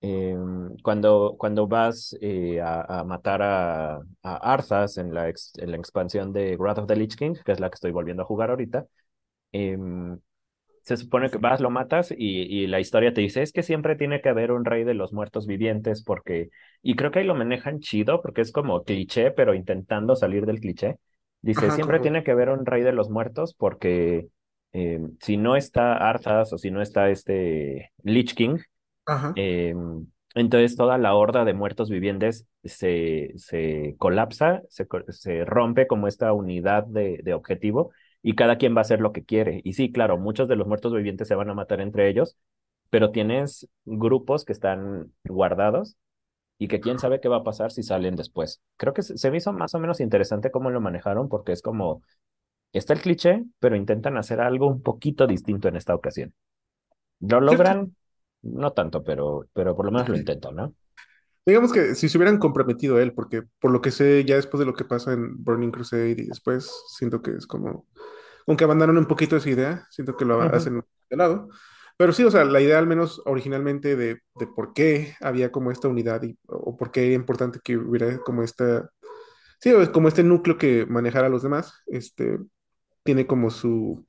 [0.02, 0.36] Eh,
[0.82, 6.32] cuando, cuando vas eh, a, a matar a, a Arthas en la, ex- la expansión
[6.32, 8.86] de Wrath of the Lich King, que es la que estoy volviendo a jugar ahorita,
[9.52, 10.18] em,
[10.88, 13.94] se supone que vas, lo matas y, y la historia te dice, es que siempre
[13.94, 16.48] tiene que haber un rey de los muertos vivientes porque,
[16.82, 20.60] y creo que ahí lo manejan chido porque es como cliché, pero intentando salir del
[20.60, 20.96] cliché.
[21.42, 24.28] Dice, Ajá, siempre como, tiene que haber un rey de los muertos porque
[24.72, 28.58] eh, si no está Arthas o si no está este Lich King,
[29.06, 29.74] ajá, eh,
[30.34, 36.32] entonces toda la horda de muertos vivientes se, se colapsa, se, se rompe como esta
[36.32, 39.60] unidad de, de objetivo y cada quien va a hacer lo que quiere.
[39.64, 42.36] Y sí, claro, muchos de los muertos vivientes se van a matar entre ellos,
[42.90, 45.96] pero tienes grupos que están guardados
[46.58, 48.60] y que quién sabe qué va a pasar si salen después.
[48.76, 52.02] Creo que se, me hizo más o menos interesante cómo lo manejaron porque es como,
[52.72, 56.34] está el cliché, pero intentan hacer algo un poquito distinto en esta ocasión.
[57.20, 57.94] ¿Lo logran?
[58.42, 60.74] No tanto, pero, pero por lo menos lo intentan, ¿no?
[61.48, 64.60] Digamos que si se hubieran comprometido a él, porque por lo que sé, ya después
[64.60, 67.86] de lo que pasa en Burning Crusade y después, siento que es como,
[68.46, 71.48] aunque abandonaron un poquito esa idea, siento que lo Ujú, hacen de lado.
[71.98, 75.70] Pero sí, o sea, la idea al menos originalmente de, de por qué había como
[75.72, 78.90] esta unidad y, o por qué era importante que hubiera como esta,
[79.60, 82.38] sí, como este núcleo que manejara a los demás, este,
[83.04, 84.06] tiene como su,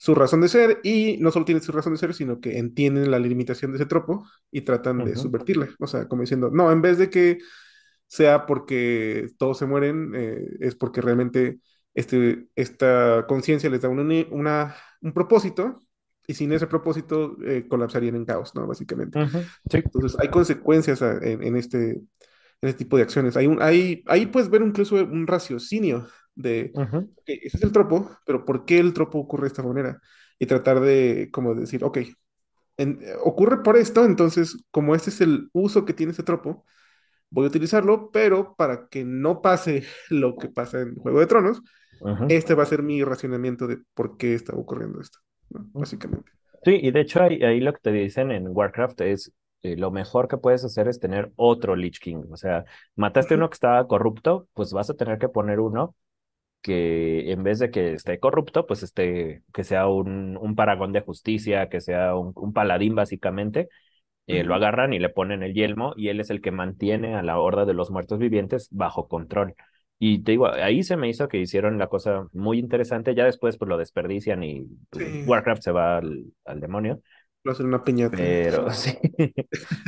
[0.00, 3.12] su razón de ser y no solo tiene su razón de ser, sino que entienden
[3.12, 5.68] la limitación de ese tropo y tratan de ujú, subvertirla.
[5.80, 7.38] O sea, como diciendo, no, en vez de que
[8.06, 11.60] sea porque todos se mueren, eh, es porque realmente
[11.94, 15.80] este, esta conciencia les da uni- una- un propósito
[16.26, 18.66] y sin ese propósito eh, colapsarían en caos, ¿no?
[18.66, 19.20] Básicamente.
[19.70, 19.84] Sí.
[19.84, 23.36] Entonces, hay consecuencias a- en, en este, en este tipo de acciones.
[23.36, 26.08] Hay un, hay, ahí puedes ver incluso un raciocinio
[26.42, 29.62] de, ujú, ok, ese es el tropo, pero ¿por qué el tropo ocurre de esta
[29.62, 30.00] manera?
[30.38, 31.98] Y tratar de, como decir, ok,
[32.76, 36.64] en- ocurre por esto, entonces, como este es el uso que tiene este tropo,
[37.30, 41.62] voy a utilizarlo, pero para que no pase lo que pasa en Juego de Tronos,
[42.00, 45.18] ujú, este va a ser mi racionamiento de por qué está ocurriendo esto,
[45.50, 45.68] ¿no?
[45.78, 46.32] Básicamente.
[46.64, 49.32] Sí, y de hecho ahí, ahí lo que te dicen en Warcraft es,
[49.62, 52.24] eh, lo mejor que puedes hacer es tener otro Lich King.
[52.30, 52.64] O sea,
[52.96, 55.94] mataste uno que estaba corrupto, pues vas a tener que poner uno
[56.62, 61.00] que en vez de que esté corrupto, pues esté, que sea un, un paragón de
[61.02, 63.68] justicia, que sea un, un paladín básicamente,
[64.26, 67.22] eh, lo agarran y le ponen el yelmo y él es el que mantiene a
[67.22, 69.54] la horda de los muertos vivientes bajo control.
[69.98, 73.58] Y te digo, ahí se me hizo que hicieron la cosa muy interesante, ya después
[73.58, 75.24] pues lo desperdician y pues, Sí.
[75.24, 77.02] Warcraft se va al, al demonio.
[77.42, 78.16] Lo hacen una piñata.
[78.16, 78.98] Pero sí,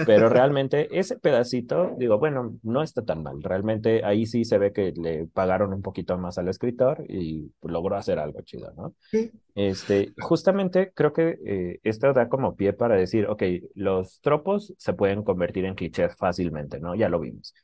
[0.07, 3.43] pero realmente ese pedacito, digo, bueno, no está tan mal.
[3.43, 7.97] Realmente ahí sí se ve que le pagaron un poquito más al escritor y logró
[7.97, 8.95] hacer algo chido, ¿no?
[9.11, 9.31] Sí.
[9.55, 13.43] Este, justamente creo que eh, esto da como pie para decir, ok,
[13.75, 16.95] los tropos se pueden convertir en clichés fácilmente, ¿no?
[16.95, 17.55] Ya lo vimos.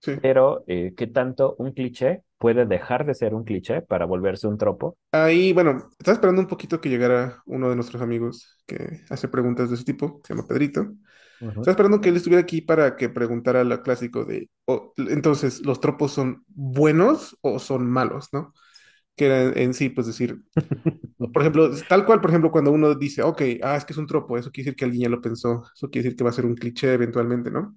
[0.00, 0.12] Sí.
[0.22, 4.56] Pero, eh, ¿qué tanto un cliché puede dejar de ser un cliché para volverse un
[4.56, 4.96] tropo?
[5.12, 9.68] Ahí, bueno, estaba esperando un poquito que llegara uno de nuestros amigos que hace preguntas
[9.68, 10.80] de ese tipo, se llama Pedrito.
[10.80, 11.50] Ujú.
[11.50, 15.80] Estaba esperando que él estuviera aquí para que preguntara lo clásico de, oh, entonces, ¿los
[15.80, 18.54] tropos son buenos o son malos, no?
[19.16, 20.40] Que era en, sí, pues decir,
[21.18, 24.06] por ejemplo, tal cual, por ejemplo, cuando uno dice, ok, ah, es que es un
[24.06, 26.32] tropo, eso quiere decir que alguien ya lo pensó, eso quiere decir que va a
[26.32, 27.76] ser un cliché eventualmente, ¿no?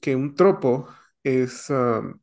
[0.00, 0.86] Que un tropo
[1.24, 2.14] es, um,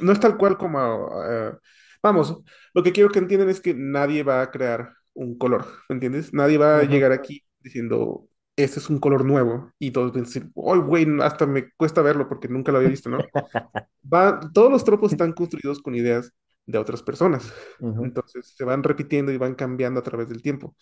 [0.00, 1.58] no es tal cual como, ah,
[2.02, 2.38] vamos,
[2.74, 6.32] lo que quiero que entiendan es que nadie va a crear un color, ¿me entiendes?
[6.32, 10.24] Nadie va a llegar aquí diciendo, este es un color nuevo, y todos van a
[10.26, 11.06] decir, ¡ay, güey!
[11.20, 13.18] Hasta me cuesta verlo porque nunca lo había visto, ¿no?
[14.12, 16.32] Va, todos los tropos están construidos con ideas
[16.64, 20.76] de otras personas, entonces se van repitiendo y van cambiando a través del tiempo.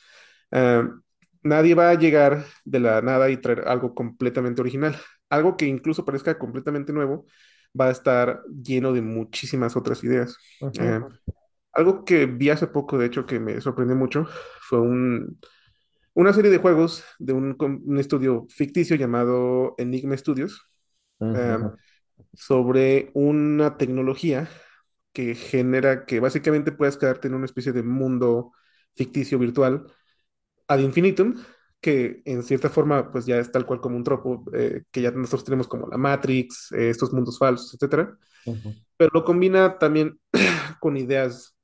[0.50, 0.88] Ah,
[1.42, 4.96] nadie va a llegar de la nada y traer algo completamente original,
[5.28, 7.26] algo que incluso parezca completamente nuevo,
[7.78, 10.36] va a estar lleno de muchísimas otras ideas.
[10.78, 11.00] Eh,
[11.72, 14.26] algo que vi hace poco, de hecho, que me sorprendió mucho,
[14.60, 15.38] fue un,
[16.14, 20.68] una serie de juegos de un, estudio ficticio llamado Enigma Studios,
[21.20, 21.58] eh,
[22.32, 24.48] sobre una tecnología
[25.12, 28.52] que genera que básicamente puedas quedarte en una especie de mundo
[28.94, 29.86] ficticio virtual
[30.68, 31.34] ad infinitum,
[31.84, 35.12] que en cierta forma pues ya es tal cual como un tropo, eh, que ya
[35.12, 40.20] nosotros tenemos como la Matrix, eh, estos mundos falsos, etcétera, Ujú, pero lo combina también
[40.80, 41.56] con ideas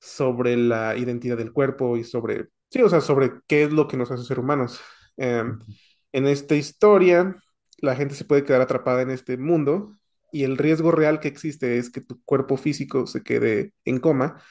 [0.00, 3.96] sobre la identidad del cuerpo y sobre, sí, o sea, sobre qué es lo que
[3.96, 4.80] nos hace ser humanos.
[5.18, 5.74] Eh, ujú,
[6.12, 7.36] en esta historia,
[7.78, 9.94] la gente se puede quedar atrapada en este mundo
[10.32, 14.42] y el riesgo real que existe es que tu cuerpo físico se quede en coma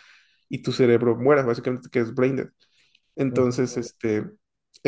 [0.49, 2.49] y tu cerebro muera, básicamente que es brain dead.
[3.15, 4.25] Entonces, este,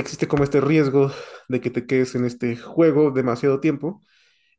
[0.01, 1.11] existe como este riesgo
[1.49, 4.01] de que te quedes en este juego demasiado tiempo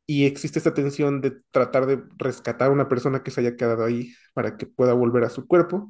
[0.07, 3.85] y existe esta tensión de tratar de rescatar a una persona que se haya quedado
[3.85, 5.89] ahí para que pueda volver a su cuerpo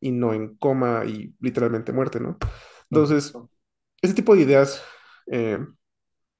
[0.00, 2.38] y no en coma y literalmente muerte, ¿no?
[2.90, 3.32] Entonces,
[4.02, 4.82] ese tipo de ideas
[5.30, 5.58] eh,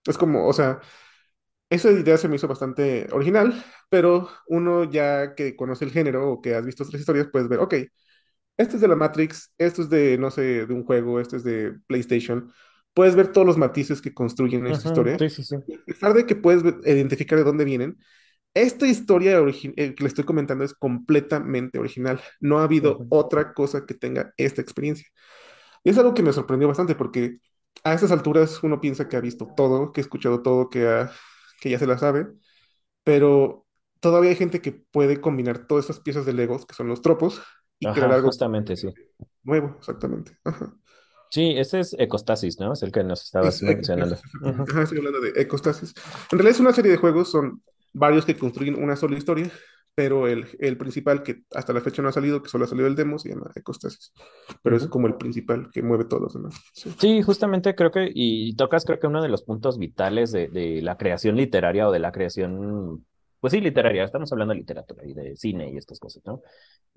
[0.07, 0.81] es como, o sea,
[1.71, 6.41] esa idea se me hizo bastante original, pero uno ya que conoce el género o
[6.43, 7.75] que has visto otras historias, puedes ver, ok,
[8.63, 11.45] este es de la Matrix, esto es de, no sé, de un juego, este es
[11.45, 12.53] de PlayStation.
[12.95, 15.17] Puedes ver todos los matices que construyen esta Ujú, historia.
[15.19, 15.57] Sí, sí, sí.
[15.57, 17.99] A pesar de que puedes identificar de dónde vienen,
[18.55, 22.21] esta historia eh, que le estoy comentando es completamente original.
[22.41, 25.07] No ha habido Ujú, otra cosa que tenga esta experiencia.
[25.85, 27.39] Y es algo que me sorprendió bastante porque
[27.85, 31.11] a estas alturas uno piensa que ha visto todo, que ha escuchado todo, que, ha-
[31.61, 32.29] que ya se la sabe,
[33.05, 33.67] pero
[34.01, 37.43] todavía hay gente que puede combinar todas esas piezas de Legos, que son los tropos,
[37.81, 38.89] y crear Ajá, algo justamente sí.
[39.43, 40.39] nuevo, exactamente.
[40.45, 40.77] Ajá.
[41.31, 42.73] Sí, ese es Ecostasis, ¿no?
[42.73, 44.17] Es el que nos estabas Es mencionando.
[44.45, 45.95] Ajá, estoy hablando de ecostasis.
[46.31, 47.63] En realidad es una serie de juegos, son
[47.93, 49.51] varios que construyen una sola historia,
[49.95, 52.89] pero el, el principal que hasta la fecha no ha salido, que solo ha salido
[52.89, 54.13] el demo, se llama Ecostasis.
[54.63, 56.55] Pero es como el principal que mueve todos demás.
[56.73, 56.93] Sí.
[56.99, 60.83] Sí, justamente creo que, y tocas creo que uno de los puntos vitales de, de
[60.83, 63.07] la creación literaria o de la creación,
[63.41, 66.43] pues sí, literaria, estamos hablando de literatura y de cine y estas cosas, ¿no?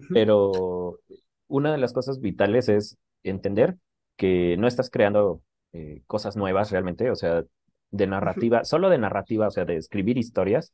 [0.10, 1.00] Pero
[1.48, 3.78] una de las cosas vitales es entender
[4.16, 5.42] que no estás creando
[5.72, 7.44] eh, cosas nuevas realmente, o sea,
[7.92, 10.74] de narrativa, solo de narrativa, o sea, de escribir historias,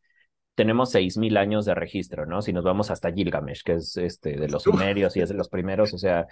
[0.56, 2.42] tenemos 6.000 años de registro, ¿no?
[2.42, 5.50] Si nos vamos hasta Gilgamesh, que es este, de los sumerios y es de los
[5.50, 6.28] primeros, o sea,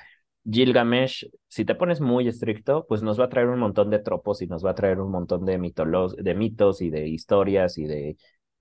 [0.49, 4.41] Gilgamesh, si te pones muy estricto, pues nos va a traer un montón de tropos
[4.41, 8.17] y nos va a traer un montón de, de mitos y de historias y de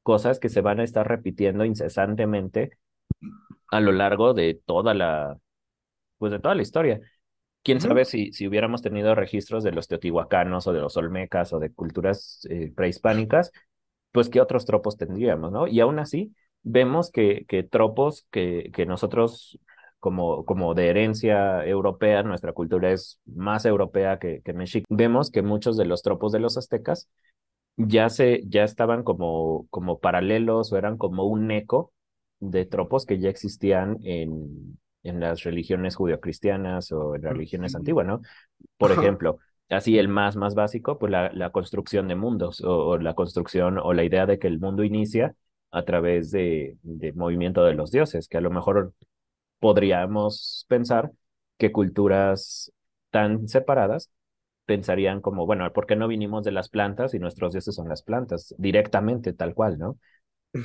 [0.07, 2.79] cosas que se van a estar repitiendo incesantemente
[3.73, 5.37] a lo largo de toda la,
[6.17, 7.01] pues de toda la historia.
[7.65, 11.59] Quién sabe si, si hubiéramos tenido registros de los teotihuacanos o de los olmecas o
[11.59, 13.51] de culturas eh, prehispánicas,
[14.13, 15.67] pues qué otros tropos tendríamos, ¿no?
[15.67, 16.33] Y aún así,
[16.63, 19.59] vemos que, que tropos que, que nosotros,
[19.99, 25.43] como, como de herencia europea, nuestra cultura es más europea que, que mexica, vemos que
[25.43, 27.09] muchos de los tropos de los aztecas
[27.77, 31.93] ya se, ya estaban como, como paralelos o eran como un eco
[32.41, 38.07] de tropos que ya existían en, en las religiones judio-cristianas o en las religiones antiguas,
[38.07, 38.21] ¿no?
[38.79, 39.39] Por ejemplo,
[39.71, 43.79] así el más, más básico, pues la, la construcción de mundos o, o la construcción
[43.79, 45.35] o la idea de que el mundo inicia
[45.71, 48.95] a través de, de movimiento de los dioses, que a lo mejor
[49.59, 51.13] podríamos pensar
[51.59, 52.73] que culturas
[53.11, 54.11] tan separadas
[54.67, 58.03] pensarían como, bueno, ¿por qué no vinimos de las plantas y nuestros dioses son las
[58.03, 58.55] plantas?
[58.59, 59.99] Directamente, tal cual, ¿no?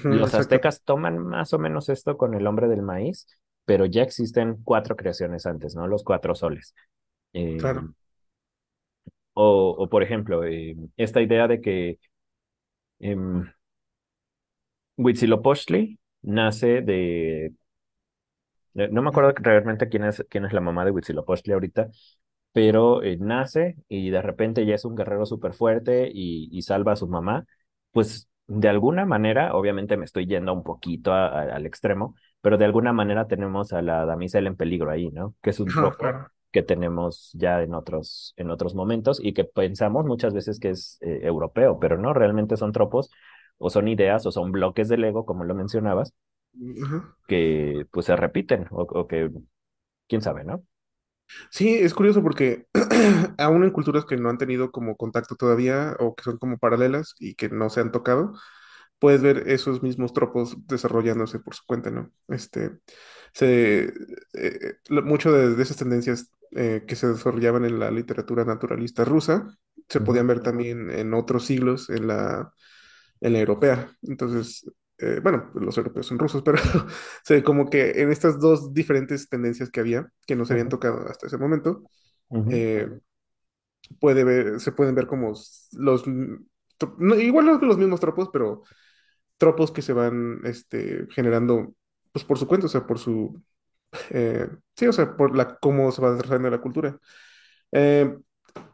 [0.07, 3.27] Los aztecas toman más o menos esto con el hombre del maíz,
[3.65, 5.87] pero ya existen cuatro creaciones antes, ¿no?
[5.87, 6.75] Los cuatro soles.
[7.33, 7.95] Eh, Claro.
[9.33, 11.99] o, o, por ejemplo, eh, esta idea de que
[12.99, 13.15] eh,
[14.97, 17.53] Huitzilopochtli nace de...
[18.73, 21.89] No me acuerdo realmente quién es, quién es la mamá de Huitzilopochtli ahorita,
[22.51, 26.93] pero eh, nace y de repente ya es un guerrero súper fuerte y, y, salva
[26.93, 27.45] a su mamá,
[27.91, 32.57] pues de alguna manera, obviamente me estoy yendo un poquito a, a, al extremo, pero
[32.57, 35.35] de alguna manera tenemos a la damisela en peligro ahí, ¿no?
[35.41, 36.05] Que es un tropo
[36.51, 40.97] que tenemos ya en otros, en otros momentos y que pensamos muchas veces que es
[41.01, 43.09] eh, europeo, pero no, realmente son tropos
[43.57, 46.13] o son ideas o son bloques del ego, como lo mencionabas,
[46.83, 47.15] Ajá.
[47.27, 49.31] que pues se repiten o, o que,
[50.07, 50.63] quién sabe, ¿no?
[51.51, 52.67] Sí, es curioso porque
[53.37, 57.15] aún en culturas que no han tenido como contacto todavía o que son como paralelas
[57.19, 58.33] y que no se han tocado,
[58.99, 62.11] puedes ver esos mismos tropos desarrollándose por su cuenta, ¿no?
[62.29, 62.71] Este,
[63.33, 63.93] se,
[64.33, 69.05] eh, lo- mucho de, de esas tendencias eh, que se desarrollaban en la literatura naturalista
[69.05, 69.57] rusa
[69.89, 72.53] se Ujú, podían ver también en otros siglos en la,
[73.21, 73.91] en la europea.
[74.03, 74.65] Entonces,
[75.01, 76.57] eh, bueno, los europeos son rusos, pero
[77.23, 81.07] se como que en estas dos diferentes tendencias que había, que no se habían tocado
[81.09, 81.83] hasta ese momento,
[82.49, 82.89] eh,
[83.99, 85.33] puede ver, se pueden ver como
[85.73, 88.63] los, no, igual no los mismos tropos, pero
[89.37, 91.73] tropos que se van este, generando
[92.11, 93.41] pues por su cuenta, o sea, por su,
[94.09, 96.97] eh, sí, o sea, por la, cómo se va desarrollando la cultura.
[97.71, 98.17] Eh,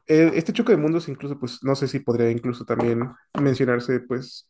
[0.07, 4.49] eh, este choque de mundos incluso, pues, no sé si podría incluso también mencionarse, pues,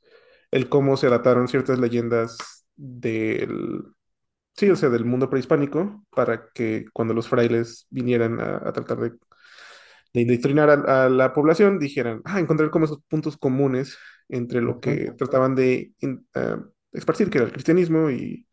[0.51, 2.37] el cómo se adaptaron ciertas leyendas
[2.75, 3.83] del,
[4.55, 8.99] sí, o sea, del mundo prehispánico para que cuando los frailes vinieran a, a tratar
[8.99, 9.11] de,
[10.13, 13.97] de indoctrinar a, a la población, dijeran, ah, encontrar como esos puntos comunes
[14.29, 16.59] entre lo que trataban de in- ah,
[16.91, 18.47] esparcir, que era el cristianismo y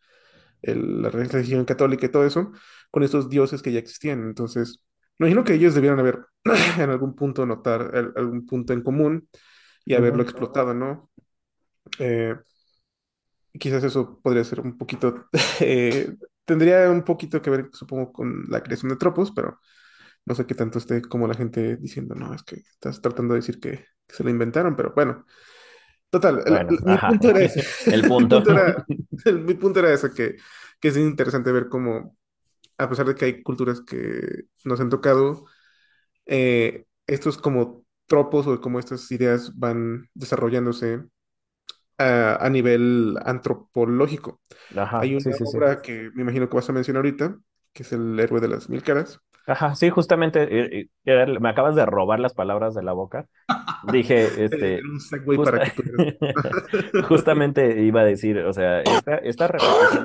[0.63, 2.53] el- la religión católica y todo eso,
[2.91, 4.25] con estos dioses que ya existían.
[4.25, 4.81] Entonces,
[5.19, 6.27] me imagino que ellos debieron haber
[6.79, 9.29] en algún punto notar el- algún punto en común
[9.85, 11.11] y haberlo explotado, ¿no?
[11.99, 12.35] Eh,
[13.59, 15.29] quizás eso podría ser un poquito,
[15.61, 16.15] eh,
[16.45, 19.61] tendría un poquito que ver, supongo, con la creación de tropos, pero
[20.27, 23.41] no sé qué tanto esté como la gente diciendo, no, es que estás tratando de
[23.41, 25.27] decir que, que se lo inventaron, pero bueno,
[26.11, 28.45] total, Bueno, mi ajá, punto era ese, el mi punto.
[29.47, 30.37] mi punto era ese, que,
[30.81, 32.17] que es interesante ver cómo,
[32.79, 35.47] a pesar de que hay culturas que nos han tocado,
[36.27, 41.05] eh, estos como tropos o como estas ideas van desarrollándose
[41.99, 44.41] a, a nivel antropológico.
[44.77, 45.47] Ajá, Hay una sí, sí.
[45.57, 47.39] obra que me imagino que vas a mencionar ahorita,
[47.73, 49.21] que es El héroe de las mil caras.
[49.47, 50.43] Ajá, sí, justamente
[50.81, 53.29] eh, eh, me acabas de robar las palabras de la boca.
[53.83, 56.09] Dije, este, un segue justa- para que pudieras.
[57.01, 59.49] justamente iba a decir, o sea, esta, esta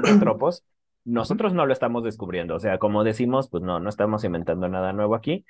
[0.03, 0.65] de tropos,
[1.05, 4.93] nosotros no lo estamos descubriendo, o sea, como decimos, pues no, no estamos inventando nada
[4.93, 5.45] nuevo aquí.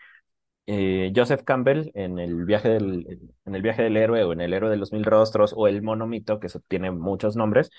[0.66, 4.54] Eh, Joseph Campbell en el viaje del, en el viaje del héroe o en el
[4.54, 7.72] héroe de los mil rostros o el monomito, que tiene muchos nombres,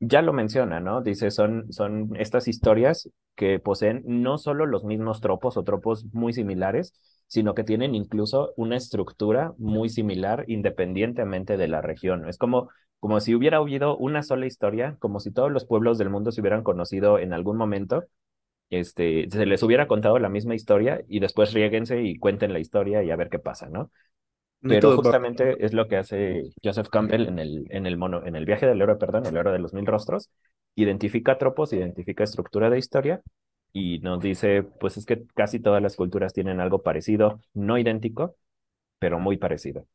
[0.00, 1.02] ya lo menciona, ¿no?
[1.02, 6.32] Dice, son, son estas historias que poseen no solo los mismos tropos o tropos muy
[6.32, 6.94] similares,
[7.26, 12.26] sino que tienen incluso una estructura muy similar independientemente de la región.
[12.28, 16.10] Es como, como si hubiera habido una sola historia, como si todos los pueblos del
[16.10, 18.04] mundo se hubieran conocido en algún momento,
[18.70, 23.02] este, se les hubiera contado la misma historia y después riéguense y cuenten la historia
[23.02, 23.90] y a ver qué pasa, ¿no?
[24.66, 28.44] Pero justamente es lo que hace Joseph Campbell en el, en el mono, en el
[28.46, 30.30] viaje del héroe, perdón, el héroe de los mil rostros,
[30.76, 33.20] identifica tropos, identifica estructura de historia
[33.72, 38.36] y nos dice, pues es que casi todas las culturas tienen algo parecido, no idéntico,
[38.98, 39.86] pero muy parecido.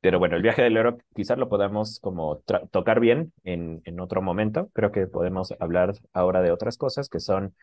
[0.00, 4.20] Pero bueno, el viaje del héroe quizás lo podamos como tocar bien en, en otro
[4.20, 4.70] momento.
[4.74, 7.54] Creo que podemos hablar ahora de otras cosas que son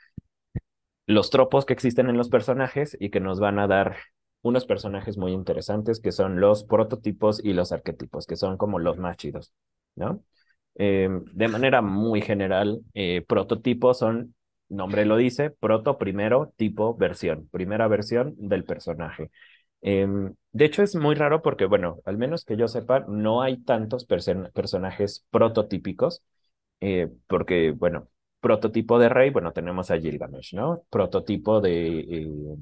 [1.07, 3.97] los tropos que existen en los personajes y que nos van a dar
[4.41, 8.97] unos personajes muy interesantes que son los prototipos y los arquetipos, que son como los
[8.97, 9.53] más chidos,
[9.95, 10.23] ¿no?
[10.75, 14.35] Eh, de manera muy general, eh, prototipos son,
[14.69, 19.29] nombre lo dice, proto primero, tipo versión, primera versión del personaje.
[19.81, 23.57] Em, de hecho, es muy raro porque, bueno, al menos que yo sepa, no hay
[23.63, 26.23] tantos person- personajes prototípicos,
[26.81, 28.09] eh, porque, bueno,
[28.41, 30.83] prototipo de rey, bueno, tenemos a Gilgamesh, ¿no?
[30.89, 32.55] Prototipo de, eh,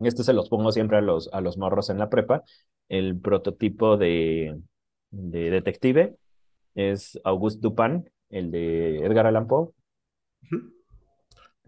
[0.00, 2.42] este se los pongo siempre a los, a los morros en la prepa,
[2.88, 4.60] el prototipo de,
[5.10, 6.16] de detective
[6.74, 9.70] es Auguste Dupin, el de Edgar Allan Poe,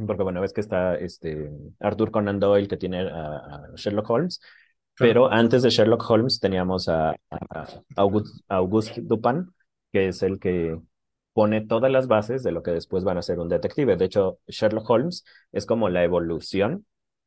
[0.06, 1.50] porque, bueno, ves que está este
[1.80, 4.40] Arthur Conan Doyle que tiene a, a Sherlock Holmes,
[4.94, 5.10] Claro.
[5.10, 9.46] pero antes de Sherlock Holmes teníamos a, a Auguste, Auguste Dupin,
[9.92, 10.78] que es el que
[11.36, 13.98] pone todas las bases de lo que después van a ser un detective.
[13.98, 15.22] De hecho, Sherlock Holmes
[15.52, 16.86] es como la evolución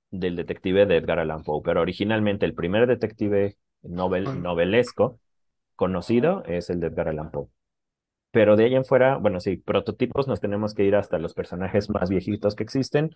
[0.10, 5.20] del detective de Edgar Allan Poe, pero originalmente el primer detective novel, novelesco
[5.76, 7.50] conocido es el de Edgar Allan Poe.
[8.32, 11.92] Pero de ahí en fuera, bueno, sí, prototipos nos tenemos que ir hasta los personajes
[11.92, 13.12] más viejitos que existen,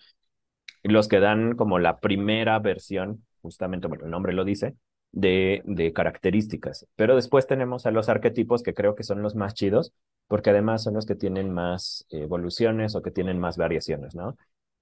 [0.84, 4.76] los que dan como la primera versión, justamente, bueno, el nombre lo dice,
[5.12, 6.86] de, de características.
[6.96, 9.92] Pero después tenemos a los arquetipos que creo que son los más chidos,
[10.28, 14.38] porque además son los que tienen más evoluciones o que tienen más variaciones, ¿no?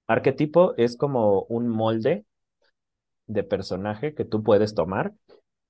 [0.06, 2.24] Arquetipo es como un molde
[3.26, 5.12] de personaje que tú puedes tomar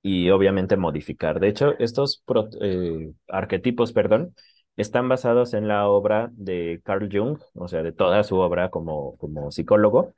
[0.03, 1.41] y obviamente modificar.
[1.41, 2.23] De hecho, estos
[2.61, 4.35] eh, arquetipos, perdón,
[4.77, 9.17] están basados en la obra de Carl Jung, o sea, de toda su obra como,
[9.19, 10.15] como psicólogo.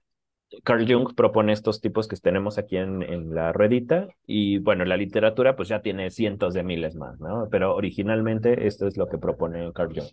[0.62, 4.96] Carl Jung propone estos tipos que tenemos aquí en, en la ruedita y bueno, la
[4.96, 7.48] literatura pues ya tiene cientos de miles más, ¿no?
[7.50, 10.08] Pero originalmente esto es lo que propone Carl Jung.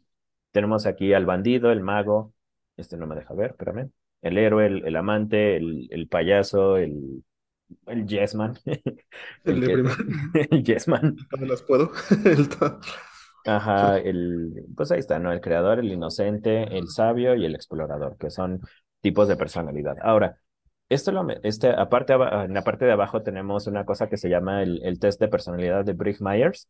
[0.51, 2.33] Tenemos aquí al bandido, el mago,
[2.77, 7.23] este no me deja ver, espérame, el héroe, el, el amante, el, el payaso, el,
[7.87, 11.91] el yes man, el el que, el yes man, Todas las puedo.
[13.45, 15.31] Ajá, el, pues ahí está, ¿no?
[15.31, 18.61] El creador, el inocente, el sabio y el explorador, que son
[19.02, 19.97] tipos de personalidad.
[20.02, 20.38] Ahora,
[20.89, 24.64] esto lo, este, aparte, en la parte de abajo tenemos una cosa que se llama
[24.64, 26.68] el, el test de personalidad de Brig Myers,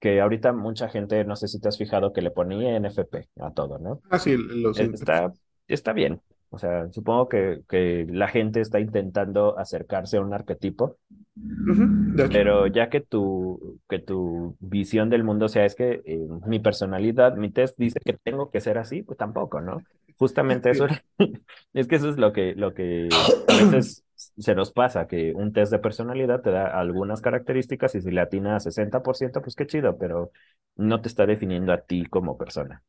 [0.00, 3.52] que ahorita mucha gente, no sé si te has fijado, que le ponía NFP a
[3.52, 4.00] todo, ¿no?
[4.10, 4.78] Ah, sí, los.
[4.78, 5.32] Está,
[5.68, 6.20] está bien.
[6.50, 10.98] O sea, supongo que, que la gente está intentando acercarse a un arquetipo
[11.34, 12.32] de hecho.
[12.32, 17.36] pero ya que tu, que tu visión del mundo sea es que eh, mi personalidad,
[17.36, 19.82] mi test dice que tengo que ser así, pues tampoco, ¿no?
[20.18, 20.86] Justamente eso,
[21.72, 23.08] es que eso es lo que, lo que
[23.48, 28.00] a veces se nos pasa, que un test de personalidad te da algunas características y
[28.00, 30.32] si le atina a 60%, pues qué chido, pero
[30.76, 32.82] no te está definiendo a ti como persona.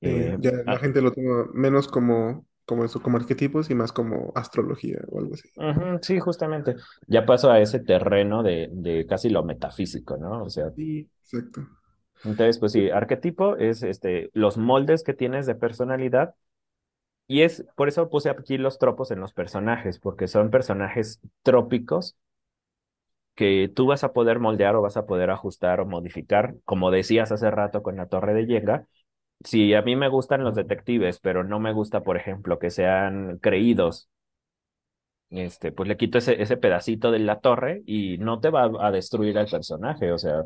[0.00, 3.92] Eh, ya la ah, gente lo toma menos como, como eso, como arquetipos y más
[3.92, 5.48] como astrología o algo así.
[6.02, 6.76] sí, justamente.
[7.06, 10.44] Ya paso a ese terreno de, de casi lo metafísico, ¿no?
[10.44, 11.66] O sea, Sí, exacto.
[12.24, 16.34] Entonces, pues sí, arquetipo es este, los moldes que tienes de personalidad
[17.28, 22.16] y es, por eso puse aquí los tropos en los personajes, porque son personajes trópicos
[23.34, 27.32] que tú vas a poder moldear o vas a poder ajustar o modificar, como decías
[27.32, 28.86] hace rato con la torre de Jenga.
[29.44, 33.38] Si a mí me gustan los detectives, pero no me gusta, por ejemplo, que sean
[33.38, 34.08] creídos,
[35.30, 38.90] este, pues le quito ese, ese pedacito de la torre y no te va a
[38.90, 40.44] destruir al personaje, o sea,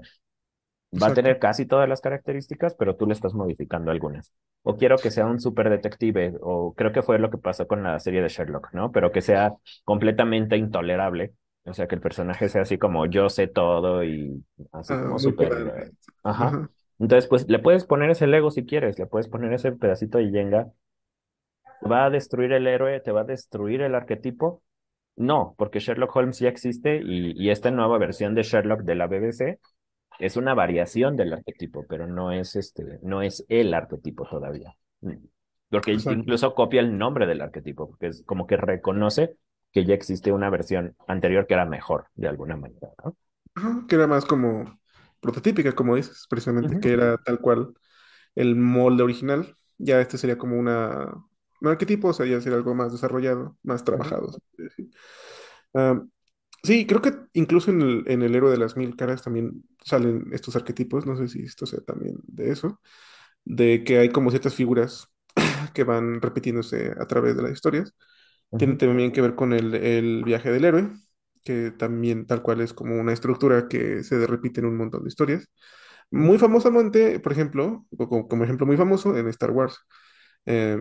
[1.02, 4.32] Va a tener casi todas las características, pero tú le estás modificando algunas.
[4.62, 7.82] O quiero que sea un super detective, o creo que fue lo que pasó con
[7.82, 8.92] la serie de Sherlock, ¿no?
[8.92, 9.52] Pero que sea
[9.84, 11.34] completamente intolerable.
[11.64, 15.18] O sea, que el personaje sea así como yo sé todo y así Ah, como
[15.18, 15.92] súper.
[16.22, 16.70] Ajá.
[16.98, 20.30] Entonces, pues le puedes poner ese Lego si quieres, le puedes poner ese pedacito de
[20.30, 20.72] Jenga.
[21.90, 23.00] ¿Va a destruir el héroe?
[23.00, 24.62] ¿Te va a destruir el arquetipo?
[25.16, 29.06] No, porque Sherlock Holmes ya existe y, y esta nueva versión de Sherlock de la
[29.06, 29.58] BBC
[30.18, 34.74] es una variación del arquetipo, pero no es este, no es el arquetipo todavía.
[35.00, 35.16] Mm.
[35.68, 36.18] Porque Exacto.
[36.20, 39.36] incluso copia el nombre del arquetipo, porque es como que reconoce
[39.72, 43.16] que ya existe una versión anterior que era mejor, de alguna manera, ¿no?
[43.86, 44.78] Que era más como
[45.26, 47.74] prototípica, como dices, precisamente, que era tal cual
[48.36, 49.56] el molde original.
[49.78, 51.06] Ya este sería como una,
[51.62, 54.32] un arquetipo, o sea, ya sería algo más desarrollado, más trabajado.
[56.62, 60.26] sí, creo que incluso en el, en el héroe de las mil caras también salen
[60.32, 62.80] estos arquetipos, no sé si esto sea también de eso,
[63.44, 65.08] de que hay como ciertas figuras
[65.74, 67.94] que van repitiéndose a través de las historias.
[68.56, 68.76] Tiene Ujú.
[68.76, 70.90] también que ver con el, el viaje del héroe,
[71.46, 75.10] que también tal cual es como una estructura que se repite en un montón de
[75.10, 75.48] historias.
[76.10, 79.78] Muy famosamente, por ejemplo, como, como ejemplo muy famoso en Star Wars,
[80.46, 80.78] eh,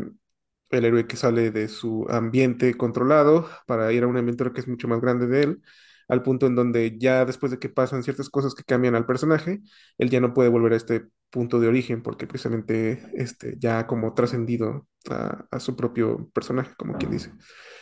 [0.72, 4.68] el héroe que sale de su ambiente controlado para ir a un ambiente que es
[4.68, 5.62] mucho más grande de él,
[6.08, 9.62] al punto en donde ya después de que pasan ciertas cosas que cambian al personaje,
[9.98, 14.14] él ya no puede volver a este punto de origen porque precisamente este, ya como
[14.14, 17.32] trascendido a, a su propio personaje, como quien dice.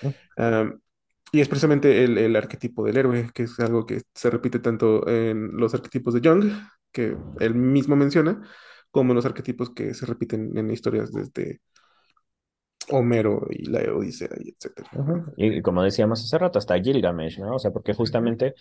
[0.02, 0.14] Ujú.
[1.34, 5.08] Y es precisamente el, el arquetipo del héroe, que es algo que se repite tanto
[5.10, 6.44] en los arquetipos de Jung,
[6.92, 8.40] que él mismo menciona,
[8.92, 11.60] como en los arquetipos que se repiten en historias desde
[12.90, 14.56] Homero y la Odisea y.
[14.96, 15.24] Ujú.
[15.38, 17.56] Y como decíamos hace rato, hasta Gilgamesh, ¿no?
[17.56, 18.54] O sea, porque justamente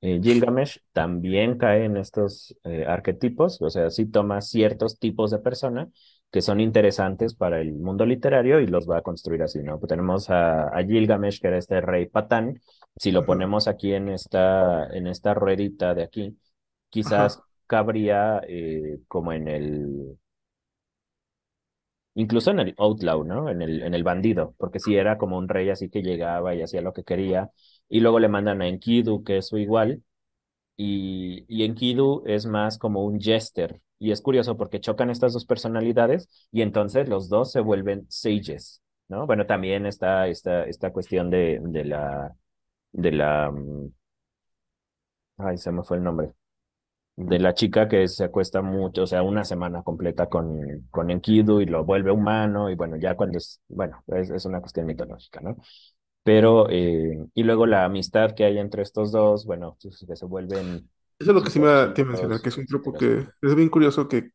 [0.00, 5.38] eh, Gilgamesh también cae en estos eh, arquetipos, o sea, sí toma ciertos tipos de
[5.38, 5.88] persona
[6.30, 9.78] que son interesantes para el mundo literario y los va a construir así, ¿no?
[9.78, 12.60] Pues tenemos a, a Gilgamesh, que era este rey patán,
[12.96, 13.26] si lo Ajá.
[13.26, 16.38] ponemos aquí en esta, en esta ruedita de aquí,
[16.90, 17.48] quizás Ajá.
[17.66, 20.18] cabría eh, como en el,
[22.14, 23.48] incluso en el outlaw, ¿no?
[23.50, 26.62] En el, en el bandido, porque sí era como un rey así que llegaba y
[26.62, 27.50] hacía lo que quería,
[27.88, 30.02] y luego le mandan a Enkidu, que es su igual,
[30.78, 33.82] y, y Enkidu es más como un jester.
[34.00, 38.82] Y es curioso porque chocan estas dos personalidades y entonces los dos se vuelven sages,
[39.08, 39.26] ¿no?
[39.26, 42.36] Bueno, también está esta, esta cuestión de, de la,
[42.92, 43.88] de la, mm,
[45.38, 46.32] ay, se me fue el nombre,
[47.16, 51.60] de la chica que se acuesta mucho, o sea, una semana completa con, con Enkidu
[51.60, 55.40] y lo vuelve humano y bueno, ya cuando es, bueno, es, es una cuestión mitológica,
[55.42, 55.56] ¿no?
[56.28, 60.26] Pero, eh, y luego la amistad que hay entre estos dos, bueno, pues, que se
[60.26, 62.58] vuelven Eso es lo que sí me súper va- te iba a mencionar, que es
[62.58, 64.30] un truco que es bien curioso, que,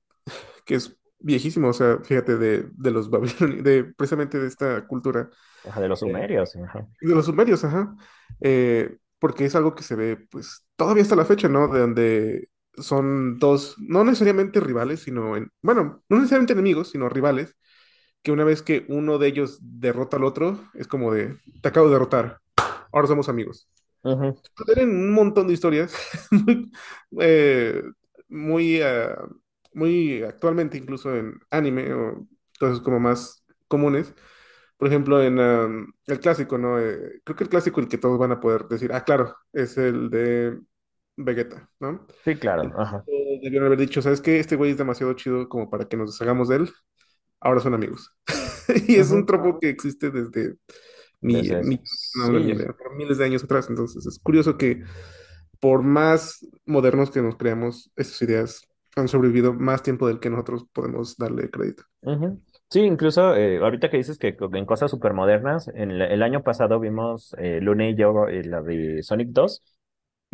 [0.65, 5.29] que es viejísimo, o sea, fíjate, de, de los babilonios, de precisamente de esta cultura,
[5.63, 6.87] Ajá, de los eh, sumerios, ajá.
[7.01, 7.95] de los sumerios, ajá,
[8.41, 11.67] eh, porque es algo que se ve, pues, todavía hasta la fecha, ¿no?
[11.69, 17.55] De donde son dos, no necesariamente rivales, sino, en, bueno, no necesariamente enemigos, sino rivales,
[18.23, 21.87] que una vez que uno de ellos derrota al otro, es como de, te acabo
[21.87, 22.39] de derrotar,
[22.91, 23.69] ahora somos amigos.
[24.65, 25.95] Tienen un montón de historias
[26.31, 26.71] muy,
[27.21, 27.83] eh,
[28.29, 29.15] muy, ah,
[29.73, 32.27] muy actualmente, incluso en anime o
[32.59, 34.13] cosas como más comunes.
[34.77, 36.79] Por ejemplo, en am, el clásico, ¿no?
[36.79, 39.77] Eh, creo que el clásico, el que todos van a poder decir, ah, claro, es
[39.77, 40.59] el de
[41.15, 42.05] Vegeta, ¿no?
[42.23, 43.03] Sí, claro, ajá.
[43.41, 44.39] debieron haber dicho, ¿sabes qué?
[44.39, 46.71] Este güey es demasiado chido como para que nos deshagamos de él.
[47.43, 48.11] Ahora son amigos.
[48.87, 50.55] Y es un tropo que existe desde
[51.21, 51.79] mi, Desde mi-
[52.15, 52.65] no, Sí,
[52.97, 53.67] miles de años atrás.
[53.69, 54.83] Entonces es curioso que
[55.59, 58.61] por más modernos que nos creamos, estas ideas
[58.95, 61.83] han sobrevivido más tiempo del que nosotros podemos darle crédito.
[62.69, 66.41] Sí, incluso eh, ahorita que dices que en cosas súper modernas, en el, el año
[66.43, 69.63] pasado vimos eh, Luna y yo eh, la de Sonic 2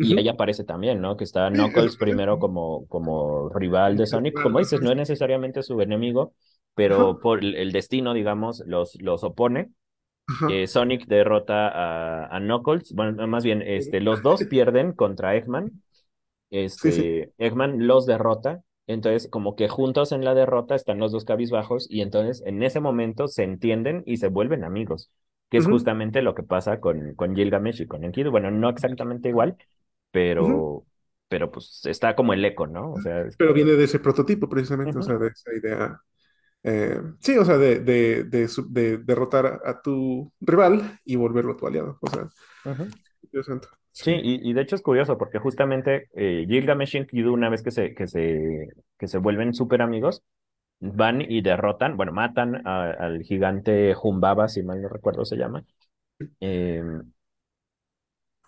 [0.00, 0.28] y Ujú.
[0.28, 1.16] aparece también, ¿no?
[1.16, 5.80] Que está Knuckles primero como, como rival de Sonic, como dices, no es necesariamente su
[5.82, 6.34] enemigo,
[6.84, 9.70] pero por el, destino, digamos, los, los opone.
[10.46, 15.74] Eh, Sonic derrota a, a Knuckles, bueno, más bien, este, los dos pierden contra Eggman
[16.74, 17.02] Sí, sí.
[17.02, 21.86] este, Eggman los derrota, entonces como que juntos en la derrota están los dos cabizbajos
[21.90, 25.10] y entonces en ese momento se entienden y se vuelven amigos,
[25.50, 28.30] que es Ujú, justamente lo que pasa con, con Gilgamesh y con Enkidu.
[28.30, 29.56] Bueno, no exactamente igual,
[30.10, 30.86] pero,
[31.28, 32.92] pero pues está como el eco, ¿no?
[32.94, 36.00] O sea, es- Pero viene de ese prototipo precisamente, o sea, de esa idea.
[36.62, 41.66] Eh, sí, o sea, de, de, de, derrotar a, a tu rival y volverlo tu
[41.66, 41.98] aliado.
[42.00, 42.28] O sea,
[42.64, 42.92] ujú.
[43.32, 43.68] Dios santo.
[43.92, 47.50] Sí, Sí, y, y de hecho es curioso porque justamente eh, Gilgamesh y Enkidu una
[47.50, 50.22] vez que se, que se, que se vuelven súper amigos,
[50.80, 55.64] van y derrotan, bueno, matan a- al gigante Humbaba, si mal no recuerdo se llama.
[56.40, 56.82] Eh,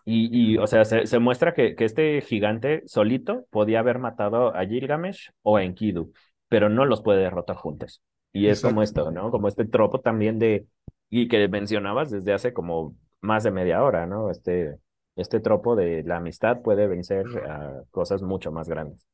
[0.05, 4.55] y, y, o sea, se, se muestra que, que este gigante solito podía haber matado
[4.57, 6.13] a Gilgamesh o a Enkidu,
[6.53, 8.03] pero no los puede derrotar juntos.
[8.33, 9.31] Y es como esto, ¿no?
[9.31, 10.67] Como este tropo también de,
[11.11, 14.31] y que mencionabas desde hace como más de media hora, ¿no?
[14.31, 14.79] Este,
[15.17, 19.07] este tropo de la amistad puede vencer a cosas mucho más grandes.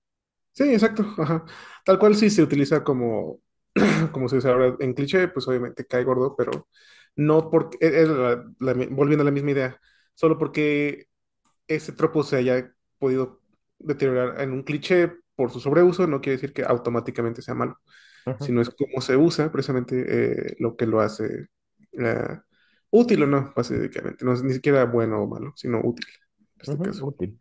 [0.53, 1.05] Sí, exacto.
[1.19, 1.45] Ajá.
[1.85, 3.41] Tal cual sí se utiliza como,
[4.13, 6.69] como se dice ahora en cliché, pues obviamente cae gordo, pero
[7.17, 9.81] no porque, es- es la- la mi- volviendo a la misma idea,
[10.15, 11.07] solo porque
[11.69, 13.43] ese tropo se haya podido
[13.79, 17.79] deteriorar en un cliché por su sobreuso, no quiere decir que automáticamente sea malo,
[18.41, 21.47] sino es cómo se usa precisamente eh, lo que lo hace
[21.93, 22.39] eh,
[22.91, 24.25] útil o no, básicamente.
[24.25, 26.07] No es ni siquiera bueno o malo, sino útil
[26.57, 27.07] en este caso.
[27.07, 27.39] útil.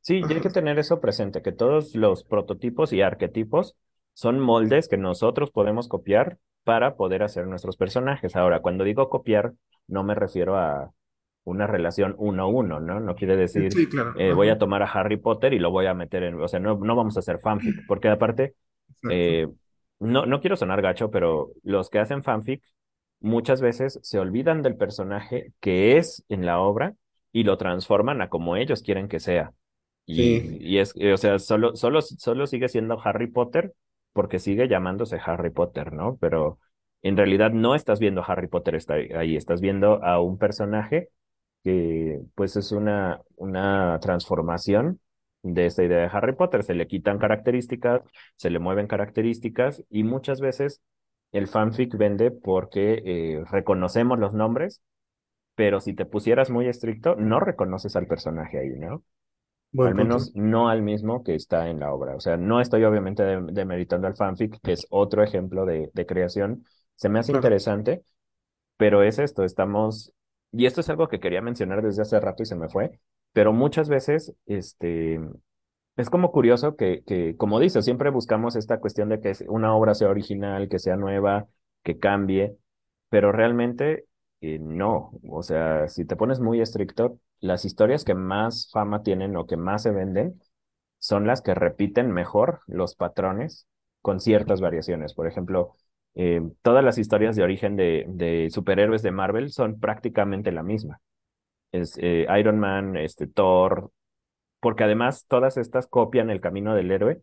[0.00, 0.40] Sí, y hay Ajá.
[0.40, 3.76] que tener eso presente, que todos los prototipos y arquetipos
[4.14, 8.36] son moldes que nosotros podemos copiar para poder hacer nuestros personajes.
[8.36, 9.54] Ahora, cuando digo copiar,
[9.88, 10.92] no me refiero a
[11.50, 13.00] una relación uno a uno, ¿no?
[13.00, 14.14] No quiere decir, Sí, claro.
[14.18, 16.60] eh, voy a tomar a Harry Potter y lo voy a meter en, o sea,
[16.60, 18.54] no, no vamos a hacer fanfic, porque aparte,
[19.08, 19.48] eh,
[19.98, 22.62] no, no quiero sonar gacho, pero los que hacen fanfic
[23.20, 26.94] muchas veces se olvidan del personaje que es en la obra
[27.32, 29.52] y lo transforman a como ellos quieren que sea.
[30.06, 33.74] Y, Sí, y es, o sea, solo, solo, solo sigue siendo Harry Potter
[34.12, 36.16] porque sigue llamándose Harry Potter, ¿no?
[36.20, 36.58] Pero
[37.02, 41.10] en realidad no estás viendo a Harry Potter está ahí, estás viendo a un personaje
[41.64, 45.00] que pues es una, una transformación
[45.42, 46.62] de esta idea de Harry Potter.
[46.64, 48.02] Se le quitan características,
[48.36, 50.80] se le mueven características y muchas veces
[51.32, 54.82] el fanfic vende porque eh, reconocemos los nombres,
[55.54, 59.04] pero si te pusieras muy estricto, no reconoces al personaje ahí, ¿no?
[59.82, 59.94] Al punto.
[59.94, 62.16] menos no al mismo que está en la obra.
[62.16, 66.06] O sea, no estoy obviamente de- demeritando al fanfic, que es otro ejemplo de, de
[66.06, 66.64] creación.
[66.94, 67.32] Se me hace Claro.
[67.32, 68.04] interesante,
[68.76, 70.12] pero es esto, estamos,
[70.52, 72.98] y esto es algo que quería mencionar desde hace rato y se me fue,
[73.32, 75.20] pero muchas veces, este,
[75.96, 79.94] es como curioso que, que, como dices, siempre buscamos esta cuestión de que una obra
[79.94, 81.48] sea original, que sea nueva,
[81.82, 82.56] que cambie,
[83.08, 84.06] pero realmente
[84.40, 85.12] eh, no.
[85.28, 89.56] O sea, si te pones muy estricto, las historias que más fama tienen o que
[89.56, 90.40] más se venden
[90.98, 93.66] son las que repiten mejor los patrones
[94.02, 95.14] con ciertas variaciones.
[95.14, 95.74] Por ejemplo,
[96.14, 101.00] eh, todas las historias de origen de, superhéroes de Marvel son prácticamente la misma.
[101.72, 103.92] Es eh, Iron Man, este, Thor,
[104.60, 107.22] porque además todas estas copian el camino del héroe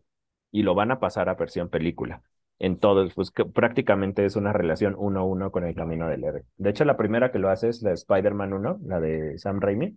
[0.50, 2.22] y lo van a pasar a versión película.
[2.58, 6.24] En todos, pues que prácticamente es una relación uno a uno con el camino del
[6.24, 6.44] héroe.
[6.56, 9.60] De hecho, la primera que lo hace es la de Spider-Man 1, la de Sam
[9.60, 9.96] Raimi.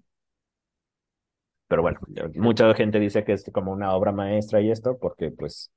[1.68, 2.00] Pero bueno,
[2.36, 5.72] mucha gente dice que es como una obra maestra y esto, porque pues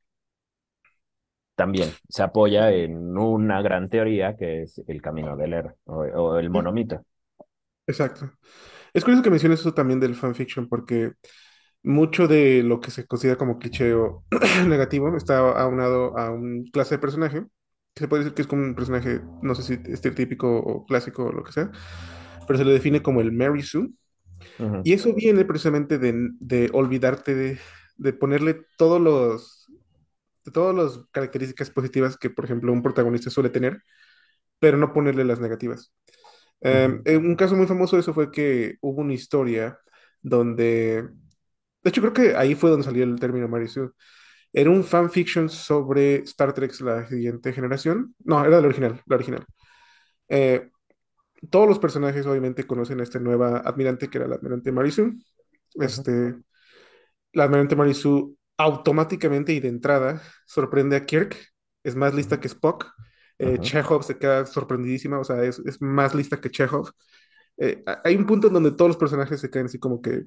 [1.55, 6.39] también se apoya en una gran teoría que es el camino del héroe o, o
[6.39, 7.05] el monomito.
[7.87, 8.31] Exacto.
[8.95, 11.13] Es curioso que menciones eso también del fanfiction, porque
[11.83, 14.25] mucho de lo que se considera como cliché o
[14.69, 17.45] negativo está aunado a un clase de personaje,
[17.95, 21.27] que se puede decir que es como un personaje, no sé si estereotípico o clásico
[21.27, 21.71] o lo que sea,
[22.47, 23.91] pero se le define como el Mary Sue.
[24.83, 27.59] Y eso viene precisamente de, de olvidarte de,
[27.97, 29.64] de ponerle todos los,
[30.45, 33.83] de todas las características positivas que, por ejemplo, un protagonista suele tener,
[34.59, 35.93] pero no ponerle las negativas.
[36.71, 39.79] Ujú, eh, un caso muy famoso de eso fue que hubo una historia
[40.23, 41.03] donde,
[41.83, 43.91] de hecho creo que ahí fue donde salió el término Mary Sue.
[44.53, 48.15] Era un fanfiction sobre Star Trek, la siguiente generación.
[48.25, 49.45] No, era la original, la original.
[50.29, 50.71] Eh,
[51.51, 55.15] todos los personajes obviamente conocen a esta nueva admirante que era la admirante ujú,
[55.75, 56.35] Este,
[57.33, 61.37] la admirante Mary Sue automáticamente y de entrada sorprende a Kirk.
[61.83, 62.87] Es más lista que Spock.
[63.39, 66.91] Eh, Chekhov se queda sorprendidísima, o sea, es, es más lista que Chekhov.
[67.59, 70.25] Eh, hay un punto en donde todos los personajes se quedan así como que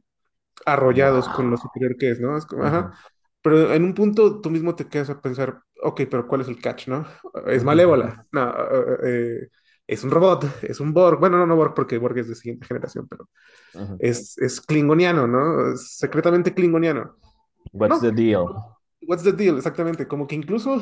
[0.66, 1.58] arrollados con lo Wow.
[1.58, 2.38] superior que es, ¿no?
[2.38, 2.92] Es como, ajá.
[2.92, 2.98] Ujú,
[3.42, 6.60] Pero en un punto tú mismo te quedas a pensar, ok, pero ¿cuál es el
[6.62, 7.06] catch, no?
[7.48, 8.26] ¿Es malévola?
[8.32, 8.98] No, eh,
[9.44, 9.50] eh,
[9.88, 11.20] es un robot, es un Borg.
[11.20, 13.30] Bueno, no, no Borg porque Borg es de siguiente generación, pero
[14.00, 15.74] es, es klingoniano, ¿no?
[15.74, 17.18] Es secretamente klingoniano.
[17.72, 18.78] What's No, the deal?
[19.02, 19.58] what's the deal?
[19.58, 20.82] Exactamente, como que incluso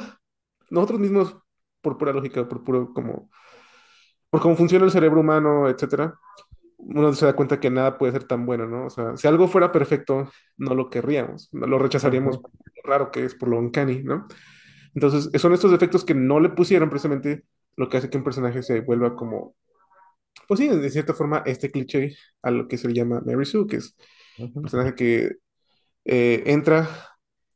[0.69, 1.37] nosotros mismos,
[1.81, 3.29] por pura lógica, por puro como,
[4.29, 6.15] por cómo funciona el cerebro humano, etcétera,
[6.77, 8.87] uno se da cuenta que nada puede ser tan bueno, ¿no?
[8.87, 13.11] O sea, si algo fuera perfecto, no lo querríamos, no lo rechazaríamos por lo raro
[13.11, 14.27] que es, por lo uncanny, ¿no?
[14.95, 17.45] Entonces, son estos defectos que no le pusieron precisamente
[17.77, 19.55] lo que hace que un personaje se vuelva como,
[20.47, 23.67] pues sí, de cierta forma, este cliché a lo que se le llama Mary Sue,
[23.67, 23.95] que es
[24.53, 25.31] un personaje que
[26.05, 26.89] eh, entra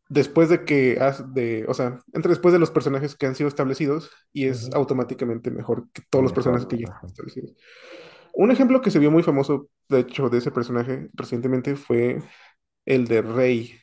[0.10, 3.48] después de que, has- de, o sea, entra después de los personajes que han sido
[3.50, 7.56] establecidos y es automáticamente mejor que todos los personajes que ya están establecidos.
[8.34, 12.22] Un ejemplo que se vio muy famoso, de hecho, de ese personaje recientemente fue
[12.86, 13.74] el de Rey.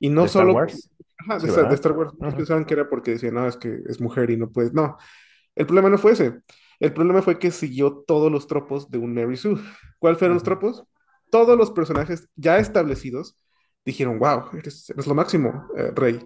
[0.00, 0.90] Y no ¿De Star solo, Wars?
[1.18, 1.66] ajá, de, Sí, Star.
[1.74, 4.72] Star Wars, pensaban que era porque decían, no, es que es mujer y no puedes.
[4.72, 4.96] No,
[5.56, 6.40] el problema no fue ese.
[6.80, 9.56] El problema fue que siguió todos los tropos de un Mary Sue.
[10.00, 10.84] ¿Cuáles fueron los tropos?
[11.30, 13.38] Todos los personajes ya establecidos
[13.84, 16.20] dijeron, wow, eres, eres lo máximo, eh, Rey.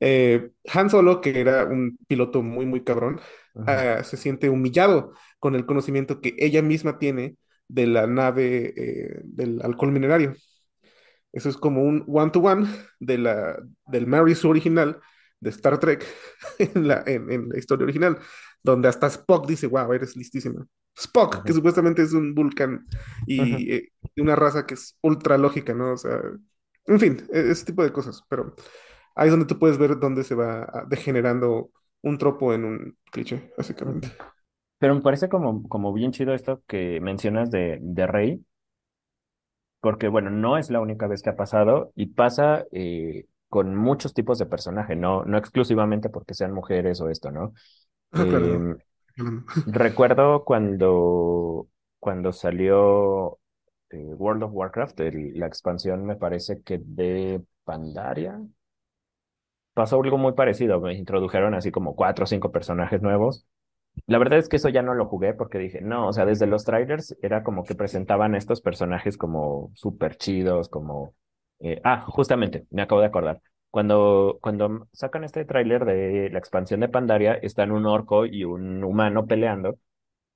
[0.00, 3.20] Eh, Han Solo, que era un piloto muy, muy cabrón,
[3.66, 7.36] ah, se siente humillado con el conocimiento que ella misma tiene
[7.68, 10.34] de la nave eh, del alcohol minerario.
[11.32, 12.68] Eso es como un one-to-one
[13.00, 15.00] de la, del Mary Sue original
[15.40, 16.04] de Star Trek
[16.58, 18.18] en la, en, en la historia original,
[18.62, 20.66] donde hasta Spock dice, wow, eres listísima.
[20.96, 22.86] Spock, que ujú, supuestamente es un vulcan
[23.24, 25.92] y eh, una raza que es ultra lógica, ¿no?
[25.92, 26.20] O sea,
[26.88, 28.54] en fin, e- ese tipo de cosas, pero
[29.16, 31.70] ahí es donde tú puedes ver dónde se va ah, degenerando
[32.02, 34.08] un tropo en un cliché, básicamente.
[34.78, 38.44] Pero me parece como, como bien chido esto que mencionas de, de Rey,
[39.80, 44.12] porque bueno, no es la única vez que ha pasado y pasa eh, con muchos
[44.14, 47.54] tipos de personajes, no, no exclusivamente porque sean mujeres o esto, ¿no?
[48.12, 48.48] Ah, claro.
[48.48, 48.76] Em,
[49.66, 51.68] recuerdo cuando,
[52.00, 53.38] cuando salió
[53.90, 55.00] eh, World of Warcraft,
[55.34, 58.40] la expansión me parece que de Pandaria,
[59.74, 63.46] pasó algo muy parecido, me introdujeron así como cuatro o cinco personajes nuevos
[64.06, 66.48] La verdad es que eso ya no lo jugué porque dije, no, o sea, desde
[66.48, 71.14] los trailers era como que presentaban estos personajes como súper chidos, como...
[71.60, 73.42] eh, ah, justamente, me acabo de acordar.
[73.70, 78.84] Cuando, cuando sacan este tráiler de la expansión de Pandaria, están un orco y un
[78.84, 79.78] humano peleando.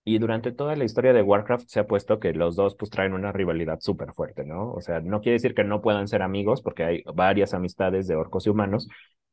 [0.05, 3.13] Y durante toda la historia de Warcraft se ha puesto que los dos pues traen
[3.13, 4.73] una rivalidad súper fuerte, ¿no?
[4.73, 8.17] O sea, no quiere decir que no puedan ser amigos, porque hay varias amistades de
[8.17, 8.89] orcos y humanos,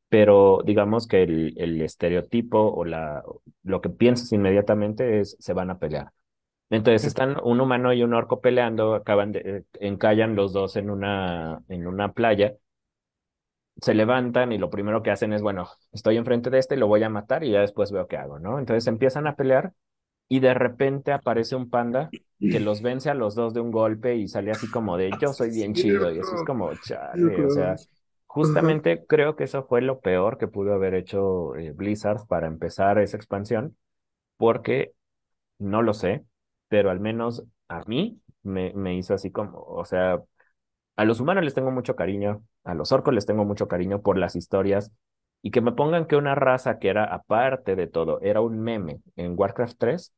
[0.10, 3.24] pero digamos que el, el estereotipo o la,
[3.64, 6.12] lo que piensas inmediatamente es se van a pelear.
[6.72, 11.62] Entonces están un humano y un orco peleando, acaban de, encallan los dos en una,
[11.70, 12.56] en una playa,
[13.82, 17.04] se levantan y lo primero que hacen es, bueno, estoy enfrente de este, lo voy
[17.04, 18.60] a matar y ya después veo qué hago, ¿no?
[18.60, 19.74] Entonces empiezan a pelear
[20.30, 22.16] y de repente aparece un panda
[22.50, 25.34] que los vence a los dos de un golpe y sale así como de yo
[25.34, 27.82] soy bien chido y eso es como chale, o sea,
[28.28, 33.00] justamente creo que eso fue lo peor que pudo haber hecho eh, Blizzard para empezar
[33.00, 33.78] esa expansión,
[34.38, 34.94] porque
[35.60, 36.26] no lo sé,
[36.70, 40.22] pero al menos a mí me, me hizo así como, o sea,
[40.96, 44.18] a los humanos les tengo mucho cariño, a los orcos les tengo mucho cariño por
[44.18, 44.92] las historias
[45.42, 49.02] y que me pongan que una raza que era aparte de todo, era un meme
[49.16, 50.14] en Warcraft 3,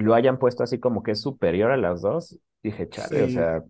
[0.00, 3.30] lo hayan puesto así como que es superior a las dos, dije, chale, o Sí.
[3.30, 3.64] sea,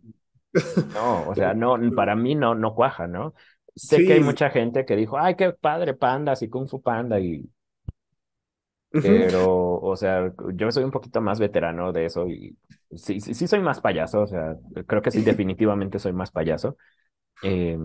[0.92, 3.34] no, o sea, no, para mí no, no cuaja, ¿no?
[3.76, 4.22] Sé que hay Sí.
[4.22, 7.48] mucha gente que dijo, ay, qué padre, pandas y Kung Fu Panda, y,
[9.00, 12.56] pero, o sea, yo soy un poquito más veterano de eso y
[12.94, 16.76] sí, sí, sí soy más payaso, o sea, creo que sí, definitivamente soy más payaso.
[17.42, 17.78] Eh,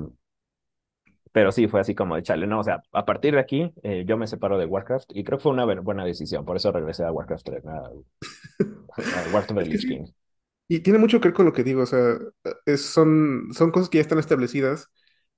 [1.36, 4.06] pero sí, fue así como de chale, no, o sea, a partir de aquí eh,
[4.08, 6.72] yo me separo de Warcraft y creo que fue una bu- buena decisión, por eso
[6.72, 7.92] regresé a Warcraft 3, a,
[9.12, 9.88] a Warcraft of the Es que Lich sí.
[9.88, 10.06] King.
[10.70, 12.18] Y tiene mucho que ver con lo que digo, o sea,
[12.66, 14.90] es- son, son cosas que ya están establecidas,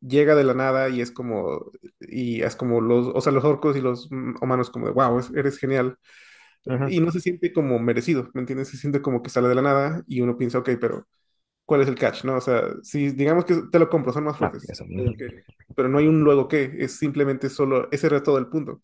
[0.01, 1.71] llega de la nada y es como,
[2.01, 4.09] y es como los, o sea, los orcos y los
[4.41, 5.97] humanos como de, wow, es- eres genial.
[6.85, 8.69] Y no se siente como merecido, ¿me entiendes?
[8.69, 11.07] Se siente como que sale de la nada y uno piensa, ok, pero
[11.67, 12.37] ¿cuál es el catch, no?
[12.37, 14.65] O sea, si digamos que te lo compro, son más Ah, fuertes,
[15.17, 15.45] qué,
[15.75, 18.81] pero no hay un luego qué, es simplemente solo, ese era todo el punto.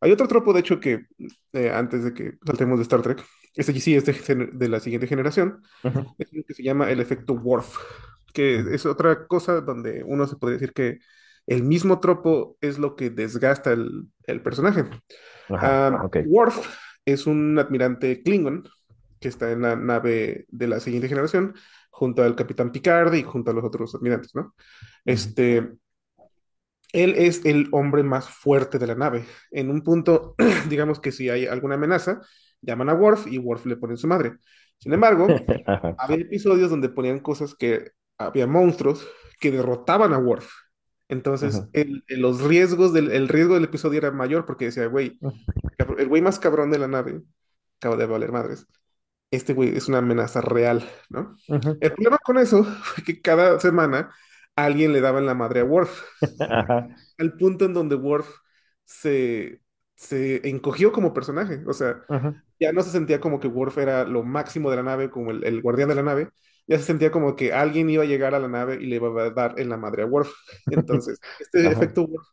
[0.00, 1.06] Hay otro tropo, de hecho, que
[1.52, 3.24] eh, antes de que saltemos de Star Trek,
[3.56, 7.00] este sí es de, de la siguiente generación, Ujú, es lo que se llama el
[7.00, 7.78] efecto Worf,
[8.34, 11.00] que es otra cosa donde uno se podría decir que
[11.46, 14.84] el mismo tropo es lo que desgasta el, el personaje.
[15.48, 16.16] Ajá, Ah, ok.
[16.20, 16.66] Worf
[17.04, 18.68] es un admirante Klingon
[19.20, 21.54] que está en la nave de la siguiente generación,
[21.94, 24.54] junto al capitán Picard y junto a los otros admirantes, ¿no?
[25.04, 25.74] Este,
[26.92, 29.24] él es el hombre más fuerte de la nave.
[29.50, 30.34] En un punto,
[30.68, 32.20] digamos que si hay alguna amenaza,
[32.60, 34.34] llaman a Worf y Worf le pone su madre.
[34.78, 35.28] Sin embargo,
[35.96, 39.06] había episodios donde ponían cosas que había monstruos
[39.40, 40.50] que derrotaban a Worf.
[41.08, 45.20] Entonces, el, el- los riesgos del, el riesgo del episodio era mayor porque decía, güey,
[45.98, 47.22] el güey más cabrón de la nave
[47.78, 48.66] acaba de valer madres.
[49.34, 51.36] Este güey es una amenaza real, ¿no?
[51.48, 54.10] El problema con eso fue que cada semana
[54.56, 56.02] alguien le daba en la madre a Worf
[57.18, 58.28] al punto en donde Worf
[58.84, 59.60] se,
[59.96, 61.62] se encogió como personaje.
[61.66, 62.02] O sea,
[62.60, 65.44] ya no se sentía como que Worf era lo máximo de la nave, como el,
[65.44, 66.28] el guardián de la nave.
[66.66, 69.22] Ya se sentía como que alguien iba a llegar a la nave y le iba
[69.22, 70.32] a dar en la madre a Worf.
[70.70, 72.26] Entonces, este efecto Worf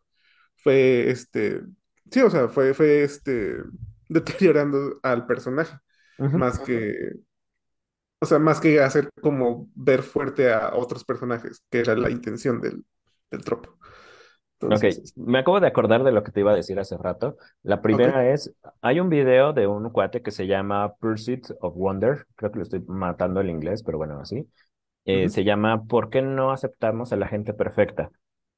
[0.58, 1.62] fue, este,
[2.12, 3.58] sí, o sea, fue, fue, este,
[4.10, 5.78] deteriorando al personaje,
[6.36, 7.14] más que,
[8.20, 12.62] o sea, más que hacer como ver fuerte a otros personajes, que era la intención
[12.62, 12.86] del,
[13.32, 13.78] del tropo.
[14.68, 17.36] Ok, Entonces, me acabo de acordar de lo que te iba a decir hace rato.
[17.62, 18.08] La ok.
[18.08, 22.52] primera es, hay un video de un cuate que se llama Pursuit of Wonder, creo
[22.52, 24.50] que lo estoy matando el inglés, pero bueno, así.
[25.06, 28.12] Eh, se llama ¿Por qué no aceptamos a la gente perfecta?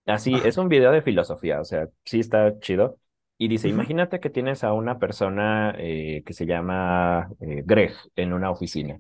[0.06, 2.99] Así, Ah, es un video de filosofía, o sea, sí está chido.
[3.43, 8.31] Y dice, imagínate que tienes a una persona eh, que se llama eh, Greg en
[8.33, 8.99] una oficina.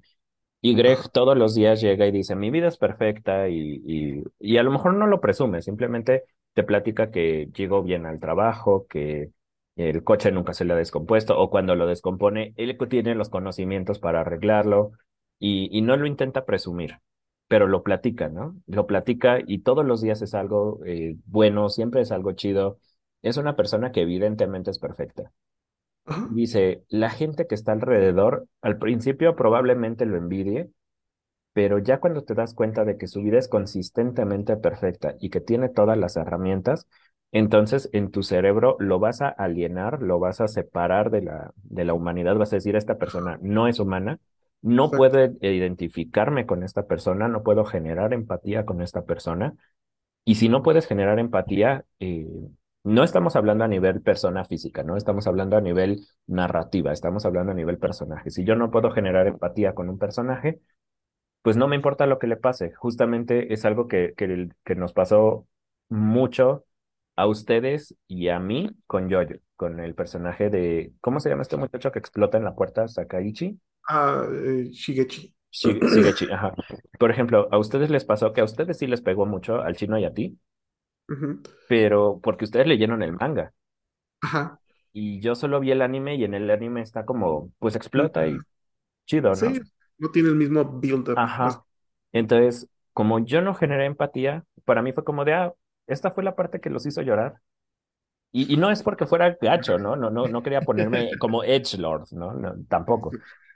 [0.61, 4.57] Y Greg todos los días llega y dice, mi vida es perfecta y, y, y
[4.57, 9.31] a lo mejor no lo presume, simplemente te platica que llegó bien al trabajo, que
[9.75, 13.99] el coche nunca se le ha descompuesto o cuando lo descompone, él tiene los conocimientos
[13.99, 14.91] para arreglarlo
[15.39, 16.99] y, y no lo intenta presumir,
[17.47, 18.55] pero lo platica, ¿no?
[18.67, 22.79] Lo platica y todos los días es algo eh, bueno, siempre es algo chido.
[23.23, 25.31] Es una persona que evidentemente es perfecta.
[26.05, 26.29] Ajá.
[26.29, 30.69] Dice, la gente que está alrededor, al principio probablemente lo envidie,
[31.53, 35.41] pero ya cuando te das cuenta de que su vida es consistentemente perfecta y que
[35.41, 36.87] tiene todas las herramientas,
[37.31, 41.85] entonces en tu cerebro lo vas a alienar, lo vas a separar de la, de
[41.85, 44.19] la humanidad, vas a decir, esta persona no es humana,
[44.61, 44.97] no Exacto.
[44.97, 49.55] puedo identificarme con esta persona, no puedo generar empatía con esta persona.
[50.25, 52.27] Y si no puedes generar empatía, eh,
[52.83, 57.51] no estamos hablando a nivel persona física, no estamos hablando a nivel narrativa, estamos hablando
[57.51, 58.29] a nivel personaje.
[58.29, 60.59] Si yo no puedo generar empatía con un personaje,
[61.41, 62.73] pues no me importa lo que le pase.
[62.73, 65.47] Justamente es algo que, que, que nos pasó
[65.89, 66.65] mucho
[67.15, 71.57] a ustedes y a mí con Yoyo, con el personaje de, ¿cómo se llama este
[71.57, 72.87] muchacho que explota en la puerta?
[72.87, 73.59] Sakaichi.
[73.87, 75.33] Ah, eh, Shigechi.
[75.51, 76.53] Shigechi, ajá.
[76.97, 79.97] Por ejemplo, a ustedes les pasó que a ustedes sí les pegó mucho, al chino
[79.99, 80.39] y a ti,
[81.13, 81.39] Ujú.
[81.67, 83.53] pero porque ustedes leyeron el manga.
[84.21, 84.59] Ajá.
[84.93, 88.37] Y yo solo vi el anime y en el anime está como, pues explota y
[89.05, 89.35] chido, ¿no?
[89.35, 89.61] Sí,
[89.97, 91.15] no tiene el mismo build-up.
[91.15, 91.63] Pues, Ajá.
[92.11, 95.53] Entonces, como yo no generé empatía, para mí fue como de, ah,
[95.87, 97.35] esta fue la parte que los hizo llorar.
[98.31, 99.95] Y, y no es porque fuera gacho, ¿no?
[99.95, 102.33] No, no, no quería ponerme como edgelord, ¿no?
[102.33, 103.11] No, tampoco.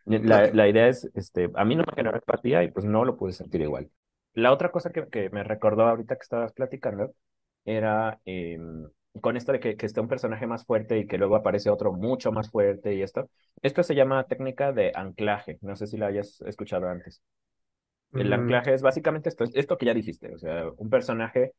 [0.06, 3.18] La, la idea es, este, a mí no me generó empatía y pues no lo
[3.18, 3.90] pude sentir igual.
[4.34, 7.14] La otra cosa que, que me recordó ahorita que estabas platicando
[7.68, 8.88] era em,
[9.22, 11.92] con esto de que, que esté un personaje más fuerte y que luego aparece otro
[11.92, 13.30] mucho más fuerte y esto.
[13.62, 15.60] Esto se llama técnica de anclaje.
[15.62, 17.22] No sé si la hayas escuchado antes.
[18.14, 21.52] El mm, anclaje es básicamente esto, esto que ya dijiste, o sea, un personaje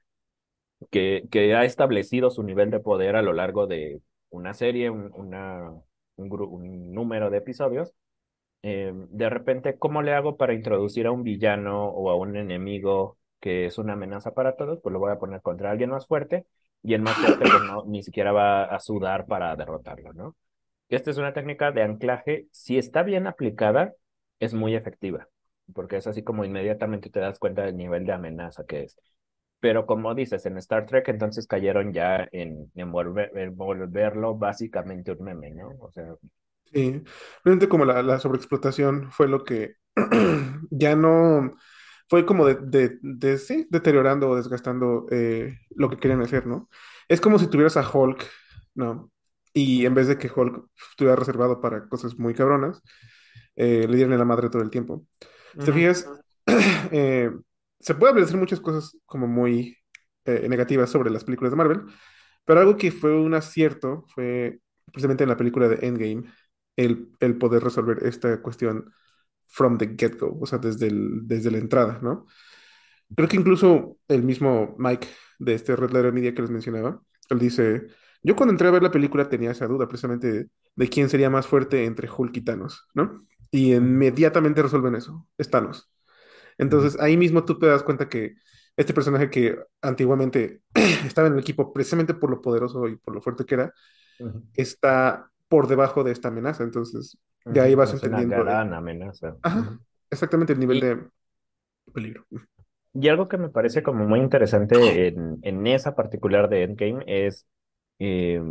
[0.91, 5.13] que, que ha establecido su nivel de poder a lo largo de una serie, un,
[5.15, 5.71] una,
[6.17, 7.93] un, número de episodios.
[8.63, 13.19] eh, de repente, ¿cómo le hago para introducir a un villano o a un enemigo
[13.41, 14.81] que es una amenaza para todos?
[14.83, 16.47] Pues lo voy a poner contra alguien más fuerte
[16.83, 20.37] y el más fuerte pues no, ni siquiera va a sudar para derrotarlo, ¿no?
[20.89, 23.95] Esta es una técnica de anclaje, si está bien aplicada,
[24.41, 25.29] es muy efectiva,
[25.75, 28.97] porque es así como inmediatamente te das cuenta del nivel de amenaza que es.
[29.61, 35.13] Pero como dices, en Star Trek entonces cayeron ya en, en, volver- en volverlo básicamente
[35.13, 35.71] un meme, ¿no?
[35.81, 36.15] O sea,
[36.73, 37.03] sí.
[37.45, 39.75] Realmente como la, la sobreexplotación fue lo que
[40.71, 41.57] ya no
[42.09, 46.69] fue como de, de- de- sí, deteriorando o desgastando eh, lo que querían hacer, ¿no?
[47.09, 48.25] Es como si tuvieras a Hulk,
[48.75, 49.11] ¿no?
[49.55, 52.83] Y en vez de que Hulk estuviera reservado para cosas muy cabronas,
[53.57, 55.07] eh, le dieron en la madre todo el tiempo.
[55.59, 56.09] Si te ujú, fijas,
[56.93, 57.31] eh,
[57.81, 59.77] se puede decir muchas cosas como muy
[60.27, 61.83] negativas sobre las películas de Marvel,
[62.45, 64.61] pero algo que fue un acierto fue
[64.93, 66.25] precisamente en la película de Endgame,
[66.77, 68.93] el, el poder resolver esta cuestión
[69.49, 72.27] from the get-go, o sea, desde el- desde la entrada, ¿no?
[73.17, 75.09] Creo que incluso el mismo Mike
[75.39, 77.01] de este Red Letter Media que les mencionaba,
[77.31, 77.87] él dice,
[78.23, 81.31] yo cuando entré a ver la película tenía esa duda precisamente de, de quién sería
[81.31, 83.25] más fuerte entre Hulk y Thanos, ¿no?
[83.51, 85.91] Y inmediatamente resuelven eso, es Thanos.
[86.59, 88.35] Entonces ahí mismo tú te das cuenta que
[88.77, 90.63] este personaje que antiguamente
[91.07, 93.75] estaba en el equipo precisamente por lo poderoso y por lo fuerte que era,
[94.19, 96.65] ujú, está por debajo de esta amenaza.
[96.65, 97.19] Entonces
[97.49, 99.37] ya ahí vas Es una entendiendo el, gran amenaza.
[99.43, 99.81] ajá,
[100.11, 101.11] exactamente el nivel Y, de
[101.95, 102.27] peligro.
[102.95, 107.47] y algo que me parece como muy interesante en, en esa particular de Endgame es,
[107.99, 108.43] eh,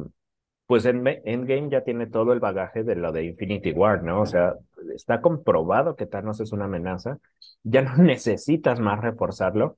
[0.68, 4.22] pues en Me- Endgame ya tiene todo el bagaje de lo de Infinity War, ¿no?
[4.22, 4.56] O sea,
[4.96, 7.20] está comprobado que Thanos es una amenaza,
[7.64, 9.78] ya no necesitas más reforzarlo,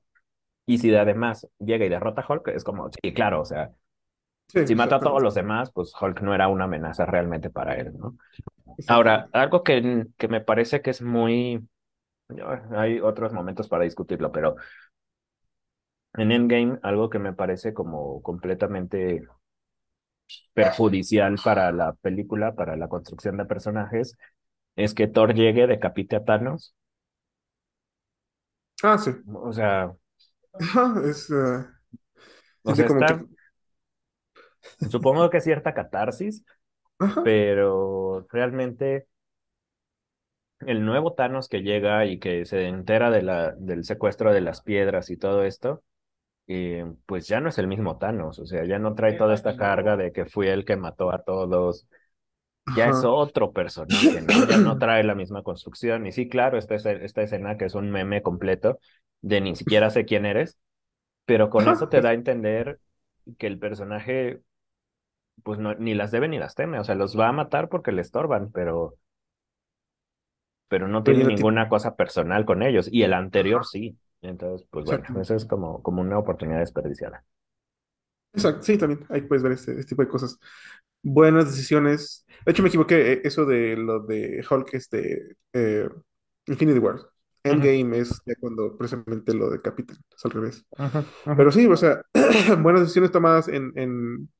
[0.66, 3.72] y si además llega y derrota a Hulk, es como, sí, claro, o sea,
[4.52, 7.76] Sí, si mata a todos los demás, pues Hulk no era una amenaza realmente para
[7.76, 8.16] él, ¿no?
[8.88, 11.66] Ahora, algo que, que me parece que es muy,
[12.76, 14.56] hay otros momentos para discutirlo, pero
[16.14, 19.26] en Endgame, algo que me parece como completamente
[20.54, 24.16] perjudicial para la película, para la construcción de personajes,
[24.76, 26.74] es que Thor llegue, decapite a Thanos.
[28.82, 29.10] Ah, sí.
[29.34, 29.92] O sea,
[31.04, 31.66] es, eh,
[32.64, 33.26] o sea, que...
[34.86, 36.44] supongo que cierta catarsis,
[36.98, 39.08] Ajá, pero realmente
[40.60, 44.60] el nuevo Thanos que llega y que se entera de la, del secuestro de las
[44.62, 45.82] piedras y todo esto,
[46.48, 49.56] eh, pues ya no es el mismo Thanos, o sea, ya no trae toda esta
[49.56, 51.88] carga de que fui el que mató a todos,
[52.66, 54.44] ya es otro personaje, ¿no?
[54.44, 56.06] Ya no trae la misma construcción.
[56.06, 58.80] Y sí, claro, esta, es- esta escena que es un meme completo
[59.22, 60.58] de ni siquiera sé quién eres,
[61.24, 62.80] pero con eso te da a entender
[63.38, 64.40] que el personaje,
[65.44, 67.92] pues no, ni las debe ni las teme, o sea, los va a matar porque
[67.92, 68.96] le estorban, pero,
[70.68, 72.88] pero no pero tiene ninguna cosa personal con ellos.
[72.90, 73.98] Y el anterior sí.
[74.22, 77.24] Entonces, pues bueno, eso es como, como una oportunidad desperdiciada.
[78.32, 79.04] Exacto, sí, también.
[79.08, 80.38] Ahí puedes ver este, este tipo de cosas.
[81.02, 82.24] Buenas decisiones.
[82.44, 83.12] De hecho, me equivoqué.
[83.14, 85.88] eh, Eso de lo de Hulk, este, eh,
[86.46, 86.98] Infinity War.
[87.42, 89.96] Endgame es ya cuando precisamente lo decapitan.
[90.16, 90.64] Es al revés.
[91.36, 92.02] Pero sí, o sea,
[92.60, 94.30] buenas decisiones tomadas en, en,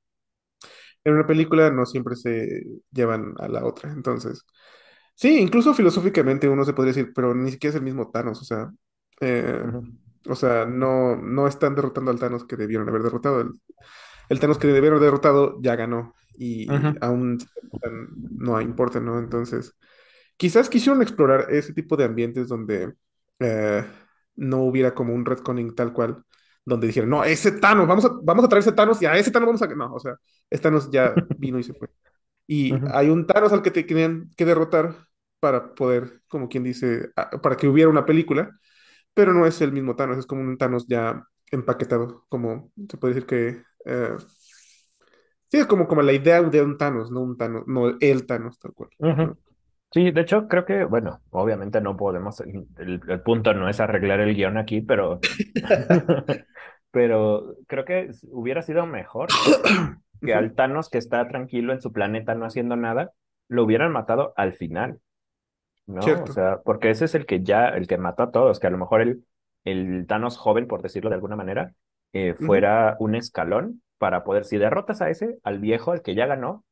[1.05, 3.93] en una película no siempre se llevan a la otra.
[3.93, 4.45] Entonces,
[5.15, 8.41] sí, incluso filosóficamente uno se podría decir, pero ni siquiera es el mismo Thanos.
[8.43, 8.71] O sea,
[9.21, 9.63] eh,
[10.27, 13.55] o sea, no, no están derrotando al Thanos que debieron haber derrotado.
[14.29, 16.67] el Thanos que debe haber derrotado ya ganó y
[17.01, 17.39] aún
[18.39, 19.19] no importa, ¿no?
[19.19, 19.77] Entonces,
[20.37, 22.95] quizás quisieron explorar ese tipo de ambientes donde
[23.41, 23.85] eh,
[24.37, 26.25] no hubiera como un retconning tal cual,
[26.65, 29.31] donde dijeran, no, ese Thanos, vamos a, vamos a traer ese Thanos y a ese
[29.31, 29.67] Thanos vamos a...
[29.75, 30.15] No, o sea,
[30.51, 31.89] ese Thanos ya vino y se fue.
[32.47, 32.93] Y Ujú.
[32.93, 34.97] hay un Thanos al que te tenían que derrotar
[35.41, 37.11] para poder, como quien dice,
[37.43, 38.59] para que hubiera una película,
[39.15, 43.15] pero no es el mismo Thanos, es como un Thanos ya empaquetado, como se puede
[43.15, 43.63] decir que...
[43.87, 44.17] eh,
[45.49, 48.59] sí, es como, como la idea de un Thanos, no un Thanos, no el Thanos
[48.59, 49.25] tal cual, Ujú.
[49.25, 49.39] ¿no?
[49.93, 52.67] Sí, de hecho creo que, bueno, obviamente no podemos, el,
[53.09, 55.19] el punto no es arreglar el guion aquí, pero,
[56.93, 59.29] pero creo que hubiera sido mejor
[60.21, 63.13] que al Thanos que está tranquilo en su planeta no haciendo nada,
[63.49, 65.01] lo hubieran matado al final,
[65.87, 66.01] ¿no?
[66.01, 68.71] O sea, porque ese es el que ya, el que mató a todos, que a
[68.71, 69.25] lo mejor el,
[69.65, 71.75] el Thanos joven, por decirlo de alguna manera,
[72.13, 76.27] eh, fuera un escalón para poder, si derrotas a ese, al viejo, al que ya
[76.27, 76.65] ganó,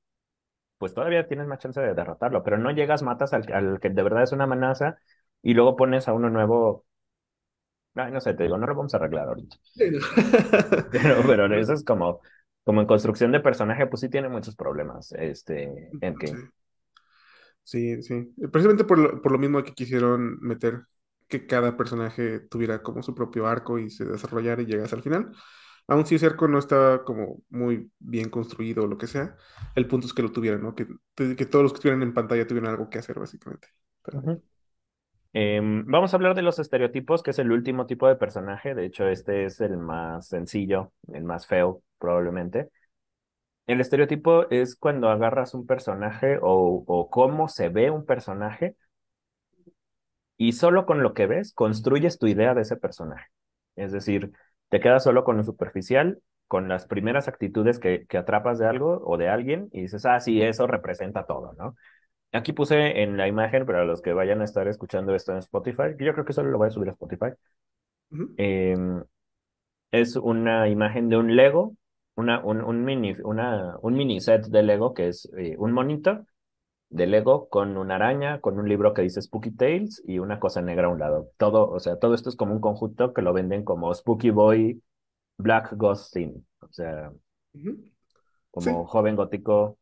[0.79, 4.03] pues todavía tienes más chance de derrotarlo, pero no llegas, matas al, al que de
[4.03, 4.99] verdad es una amenaza
[5.43, 6.87] y luego pones a uno nuevo.
[7.95, 9.57] Ay, no sé, te digo, no lo vamos a arreglar ahorita.
[9.75, 9.99] Sí, no.
[10.91, 12.21] Pero, pero eso es como,
[12.65, 16.41] como en construcción de personaje, pues sí tiene muchos problemas, este, Sí, Endgame.
[17.63, 18.35] sí, sí.
[18.53, 20.83] Precisamente por lo, por lo mismo que quisieron meter
[21.29, 25.33] que cada personaje tuviera como su propio arco y se desarrollara y llegase al final.
[25.89, 29.37] Aun si ese arco no está como muy bien construido o lo que sea,
[29.75, 30.75] el punto es que lo tuvieran, ¿no?
[30.75, 30.85] Que,
[31.47, 33.69] todos los que estuvieran en pantalla tuvieran algo que hacer, básicamente.
[35.33, 38.75] Em, vamos a hablar de los estereotipos, que es el último tipo de personaje.
[38.75, 42.69] De hecho, este es el más sencillo, el más feo, probablemente.
[43.67, 48.77] El estereotipo es cuando agarras un personaje o cómo se ve un personaje
[50.37, 53.27] y solo con lo que ves construyes tu idea de ese personaje.
[53.77, 54.33] Es decir,
[54.69, 59.03] te quedas solo con lo superficial, con las primeras actitudes que, que atrapas de algo
[59.05, 61.77] o de alguien y dices, ah, sí, eso representa todo, ¿no?
[62.33, 65.97] Aquí puse en la imagen, para los que vayan a estar escuchando esto en Spotify,
[65.99, 67.29] que yo creo que solo lo voy a subir a Spotify,
[68.37, 69.03] em,
[69.93, 71.77] es una imagen de un Lego,
[72.17, 76.27] una, un, un mini, una, un mini set de Lego que es eh, un monito
[76.91, 80.63] de Lego con una araña, con un libro que dice Spooky Tales y una cosa
[80.63, 81.31] negra a un lado.
[81.37, 84.83] Todo, o sea, todo esto es como un conjunto que lo venden como Spooky Boy
[85.37, 87.13] Black Ghost Theme, o sea,
[88.51, 89.79] como Sí, joven gótico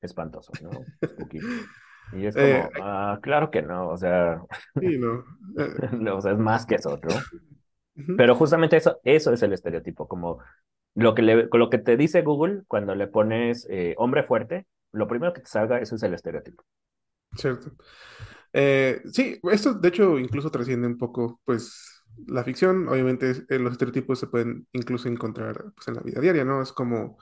[0.00, 0.70] espantoso, ¿no?
[1.06, 1.40] Spooky.
[2.12, 4.42] Y es eh, como, ah, claro que no, o sea,
[4.78, 5.24] sí, no.
[5.58, 8.14] eh, no, o sea, es más que eso, ¿no?
[8.16, 10.40] Pero justamente eso, eso es el estereotipo, como
[10.94, 15.08] lo que, le, lo que te dice Google cuando le pones eh, hombre fuerte, lo
[15.08, 16.64] primero que te salga, es el estereotipo.
[17.36, 17.72] cierto.
[18.52, 22.88] Eh, sí, esto de hecho incluso trasciende un poco, pues, la ficción.
[22.88, 26.62] Obviamente es- eh, los estereotipos se pueden incluso encontrar pues, en la vida diaria, ¿no?
[26.62, 27.18] Es como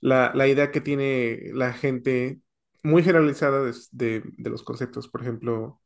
[0.00, 2.40] la, la idea que tiene la gente
[2.84, 5.80] muy generalizada de, de- de los conceptos, por ejemplo,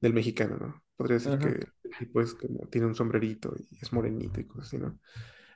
[0.00, 0.84] del mexicano, ¿no?
[0.96, 1.48] Podría decir que
[1.84, 4.98] el tipo es como, tiene un sombrerito y es morenito y cosas así, ¿no?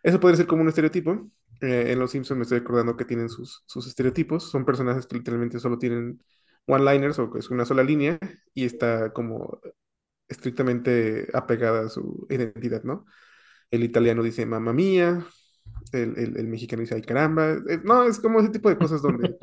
[0.02, 1.30] Eso podría ser como un estereotipo.
[1.60, 4.50] Eh, en Los Simpsons me estoy acordando que tienen sus, sus estereotipos.
[4.50, 6.22] Son personajes que literalmente solo tienen
[6.66, 8.18] one-liners o es una sola línea
[8.54, 9.60] y está como
[10.28, 13.06] estrictamente apegada a su identidad, ¿no?
[13.70, 15.26] El italiano dice mamma mía,
[15.92, 17.52] el, el- el mexicano dice ay caramba.
[17.68, 19.36] Eh, no, es como ese tipo de cosas donde...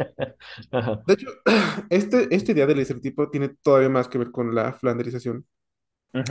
[1.06, 1.28] De hecho,
[1.90, 5.46] este, este idea del estereotipo tiene todavía más que ver con la flanderización.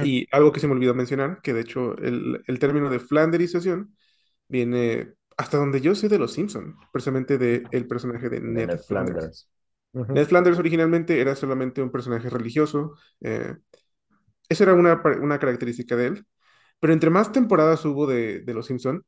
[0.00, 3.96] Y algo que se me olvidó mencionar, que de hecho el, el término de flanderización
[4.48, 8.66] viene hasta donde yo sé de Los Simpson, precisamente de el personaje de De Ned
[8.66, 9.48] Ned Flanders.
[10.14, 13.54] Ned Flanders originalmente era solamente un personaje religioso, eh,
[14.48, 16.26] esa era una, una característica de él,
[16.80, 19.04] pero entre más temporadas hubo de, de Los Simpson,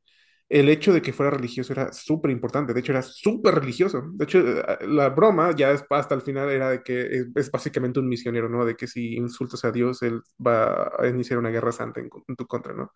[0.49, 4.03] el hecho de que fuera religioso era súper importante, de hecho era súper religioso.
[4.13, 7.51] De hecho, eh, la broma ya es- hasta el final era de que es, es
[7.51, 8.65] básicamente un misionero, ¿no?
[8.65, 12.35] De que si insultas a Dios, él va a iniciar una guerra santa en, en
[12.37, 12.91] tu contra, ¿no?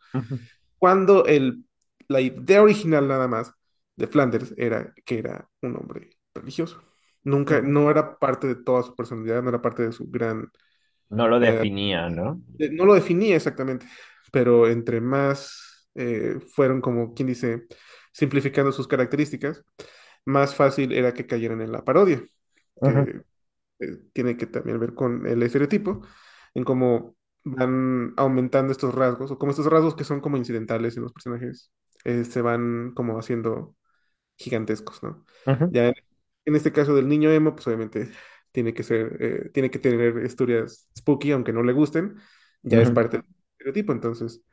[0.79, 1.63] cuando el,
[2.11, 3.53] la idea original nada más
[3.95, 6.83] de Flanders era que era un hombre religioso.
[7.23, 7.63] Nunca, ujú.
[7.63, 10.51] no era parte de toda su personalidad, no era parte de su gran...
[11.09, 12.41] No lo eh, definía, ¿no?
[12.47, 13.85] de- no lo definía exactamente,
[14.31, 17.67] pero entre más eh, fueron como, quien dice,
[18.13, 19.63] simplificando sus características,
[20.25, 22.23] más fácil era que cayeran en la parodia,
[22.83, 23.21] que
[23.79, 26.01] eh, tiene que también ver con el estereotipo,
[26.53, 31.03] en cómo van aumentando estos rasgos, o como estos rasgos que son como incidentales en
[31.03, 31.71] los personajes,
[32.05, 33.75] eh, se van como haciendo
[34.37, 35.25] gigantescos, ¿no?
[35.69, 35.95] Ya en,
[36.45, 38.11] en este caso del niño emo, pues obviamente
[38.51, 42.17] tiene que ser, eh, tiene que tener historias spooky, aunque no le gusten,
[42.63, 44.43] ya es parte del estereotipo, entonces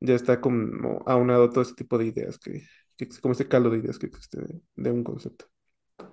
[0.00, 2.62] ya está como aunado todo ese tipo de ideas que,
[2.96, 5.46] que como este caldo de ideas que existe de, de un concepto.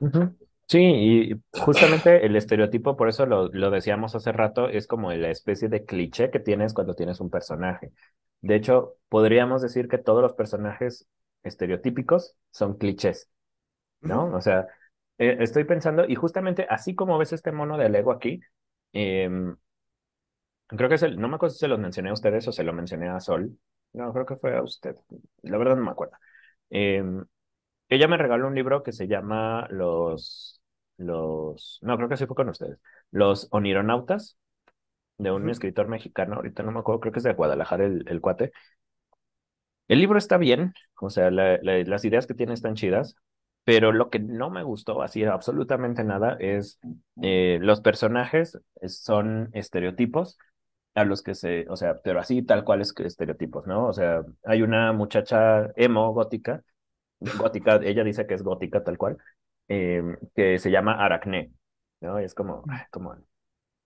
[0.01, 0.35] Ujú.
[0.72, 5.30] Sí, y justamente el estereotipo, por eso lo, lo decíamos hace rato, es como la
[5.30, 7.91] especie de cliché que tienes cuando tienes un personaje.
[8.39, 11.07] De hecho, podríamos decir que todos los personajes
[11.43, 13.30] estereotípicos son clichés,
[14.02, 14.26] ¿no?
[14.35, 14.68] O sea,
[15.19, 18.41] eh, estoy pensando, y justamente así como ves este mono de Lego aquí,
[18.93, 19.57] em,
[20.68, 22.64] creo que es el, no me acuerdo si se los mencioné a ustedes o se
[22.64, 23.57] lo mencioné a Sol.
[23.93, 24.95] No, creo que fue a usted.
[25.43, 26.18] La verdad no me acuerdo.
[26.69, 27.26] Em,
[27.89, 30.60] ella me regaló un libro que se llama Los,
[31.02, 32.80] los, no, creo que sí fue con ustedes,
[33.11, 34.38] Los Onironautas,
[35.19, 38.22] de un escritor mexicano, ahorita no me acuerdo, creo que es de Guadalajara el, el
[38.22, 38.52] cuate.
[39.88, 43.15] El libro está bien, o sea, la- la- las ideas que tiene están chidas,
[43.64, 46.80] pero lo que no me gustó así absolutamente nada es
[47.22, 48.57] eh, los personajes
[48.88, 50.38] son estereotipos
[50.95, 53.88] a los que se, o sea, pero así tal cual es que estereotipos, ¿no?
[53.88, 56.64] O sea, hay una muchacha emo gótica
[57.38, 59.18] gótica, ella dice que es gótica tal cual,
[59.73, 61.53] eh, que se llama Aracné,
[62.02, 62.19] ¿no?
[62.19, 62.64] Y es como,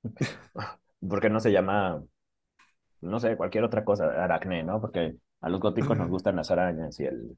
[1.07, 2.03] ¿por qué no se llama,
[3.01, 4.81] no sé, cualquier otra cosa, Aracné, ¿no?
[4.81, 7.37] Porque a los góticos nos gustan las arañas y el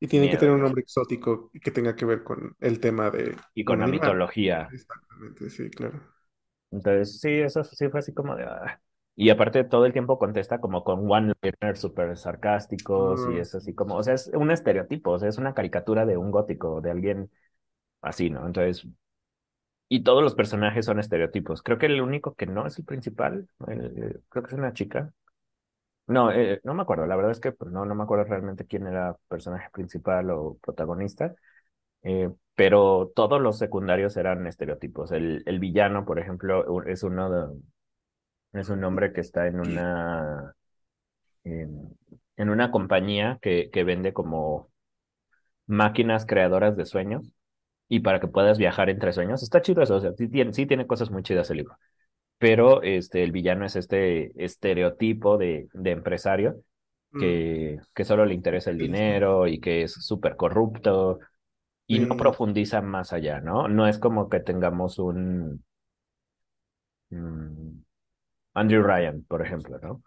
[0.00, 3.36] Y tiene que tener un nombre exótico que tenga que ver con el tema de
[3.54, 4.00] y con la animal.
[4.00, 4.68] mitología.
[4.72, 6.00] Exactamente, sí, claro.
[6.70, 8.80] Entonces, sí, eso sí fue así como de, ah.
[9.16, 13.94] Y aparte todo el tiempo contesta como con one-liners súper sarcásticos y es así como,
[13.94, 17.30] o sea, es un estereotipo, o sea, es una caricatura de un gótico, de alguien
[18.04, 18.46] así, ¿no?
[18.46, 18.86] Entonces,
[19.88, 21.62] Y todos los personajes son estereotipos.
[21.62, 25.12] Creo que el único que no es el principal, eh, creo que es una chica.
[26.06, 27.06] No, eh, no me acuerdo.
[27.06, 30.58] La verdad es que pues, no, no me acuerdo realmente quién era personaje principal o
[30.62, 31.34] protagonista.
[32.04, 35.12] eh, pero todos los secundarios eran estereotipos.
[35.12, 37.60] El, el villano, por ejemplo, es uno de-
[38.60, 40.54] es un hombre que está en una
[41.44, 41.96] en,
[42.36, 44.70] en una compañía que, que vende como
[45.66, 47.30] máquinas creadoras de sueños
[47.96, 49.42] y para que puedas viajar entre sueños.
[49.42, 51.76] Está chido eso, o sea, sí tiene, sí tiene cosas muy chidas el libro.
[52.38, 56.62] pero este, el villano es este estereotipo de, de empresario
[57.12, 61.20] mm, que, que solo le interesa el dinero y que es súper corrupto
[61.86, 62.16] y no Sí.
[62.16, 63.68] profundiza más allá, ¿no?
[63.68, 65.64] No es como que tengamos un
[67.10, 67.82] mm,
[68.54, 70.02] Andrew Ryan, por ejemplo, ¿no?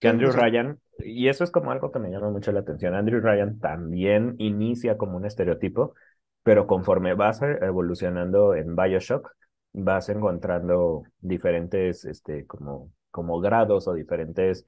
[0.00, 0.32] Que Andrew.
[0.32, 4.36] Ryan, y eso es como algo que me llama mucho la atención, Andrew Ryan también
[4.38, 5.94] inicia como un estereotipo,
[6.42, 9.30] pero conforme vas evolucionando en BioShock,
[9.72, 14.64] vas encontrando diferentes, este, como, como grados o diferentes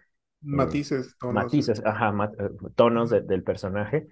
[0.52, 1.56] eh, Matices, tonos.
[1.56, 4.08] matices, este, ajá, ma- eh, tonos de- del personaje.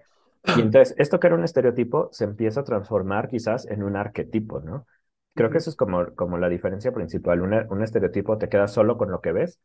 [0.53, 4.61] Y entonces, esto que era un estereotipo se empieza a transformar quizás en un arquetipo,
[4.61, 4.87] ¿no?
[5.35, 7.41] Creo que eso es como, como la diferencia principal.
[7.43, 9.61] Una- un estereotipo te queda solo con lo que ves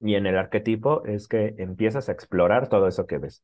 [0.00, 3.42] y en el arquetipo es que empiezas a explorar todo eso que ves.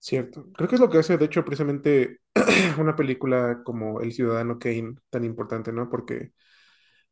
[0.00, 0.46] Cierto.
[0.54, 2.20] Creo que es lo que hace, de hecho, precisamente
[2.78, 5.90] una película como El Ciudadano Kane tan importante, ¿no?
[5.90, 6.32] Porque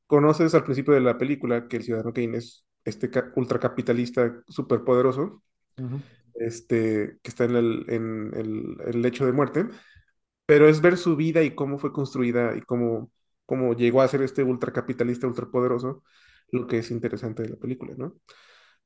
[0.07, 5.43] conoces al principio de la película que el Ciudadano Kane es este ca- ultracapitalista superpoderoso,
[5.79, 6.03] Ujú,
[6.35, 9.67] este, que está en el, en el, el lecho de muerte,
[10.47, 13.11] pero es ver su vida y cómo fue construida y cómo,
[13.47, 16.03] cómo llegó a ser este ultracapitalista ultrapoderoso,
[16.53, 18.15] lo que es interesante de la película, ¿no?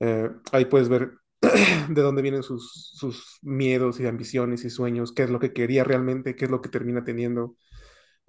[0.01, 1.13] Eh, ahí puedes ver
[1.89, 5.85] de dónde vienen sus, sus miedos y ambiciones y sueños, qué es lo que quería
[5.85, 7.57] realmente, qué es lo que termina teniendo,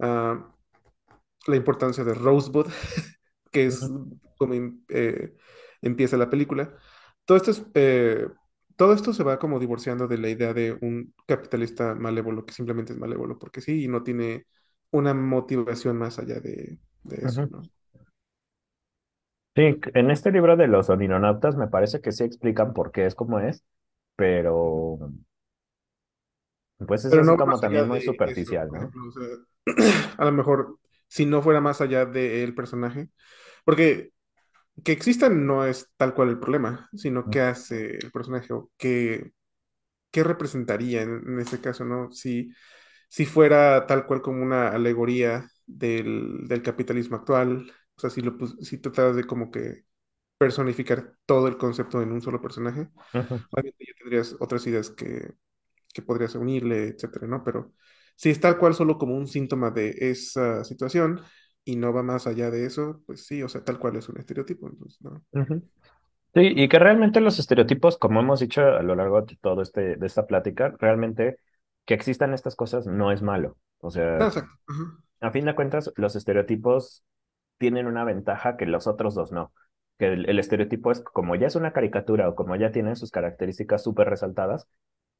[0.00, 0.54] ah,
[1.46, 2.66] la importancia de Rosebud,
[3.52, 3.80] que es
[4.38, 4.54] como
[4.88, 5.36] eh,
[5.82, 6.74] empieza la película.
[7.24, 8.26] Todo esto es, eh,
[8.76, 12.92] todo esto se va como divorciando de la idea de un capitalista malévolo que simplemente
[12.92, 14.46] es malévolo porque sí y no tiene
[14.90, 17.46] una motivación más allá de, de eso.
[17.46, 17.62] ¿no?
[19.56, 23.14] Sí, en este libro de los onironautas me parece que sí explican por qué es
[23.14, 23.64] como es,
[24.16, 24.98] pero
[26.86, 28.94] pues es Pero así no como más también muy de eso, superficial, por ¿no?
[28.94, 29.26] ejemplo, o sea,
[30.18, 30.78] a lo mejor
[31.08, 33.08] si no fuera más allá del personaje,
[33.64, 34.12] porque
[34.84, 39.32] que existan no es tal cual el problema, sino qué hace el personaje o qué,
[40.10, 42.12] qué representaría en, en este caso, ¿no?
[42.12, 42.50] Si,
[43.08, 48.36] si fuera tal cual como una alegoría del, del capitalismo actual, o sea, si, lo,
[48.60, 49.84] si trataras de como que
[50.38, 55.32] personificar todo el concepto en un solo personaje, obviamente ya tendrías otras ideas que,
[55.92, 57.44] que podrías unirle, etcétera, ¿no?
[57.44, 57.72] Pero
[58.16, 61.20] si es tal cual solo como un síntoma de esa situación
[61.64, 64.18] y no va más allá de eso, pues sí, o sea, tal cual es un
[64.18, 64.98] estereotipo, entonces.
[66.34, 69.96] Sí, y que realmente los estereotipos, como hemos dicho a lo largo de todo este,
[69.96, 71.38] de esta plática, realmente
[71.84, 73.56] que existan estas cosas no es malo.
[73.78, 74.18] O sea.
[74.18, 74.48] Ajá.
[75.20, 77.04] a fin de cuentas, los estereotipos
[77.64, 79.50] tienen una ventaja que los otros dos no.
[79.98, 83.10] Que el, el estereotipo es como ya es una caricatura o como ya tiene sus
[83.10, 84.68] características súper resaltadas,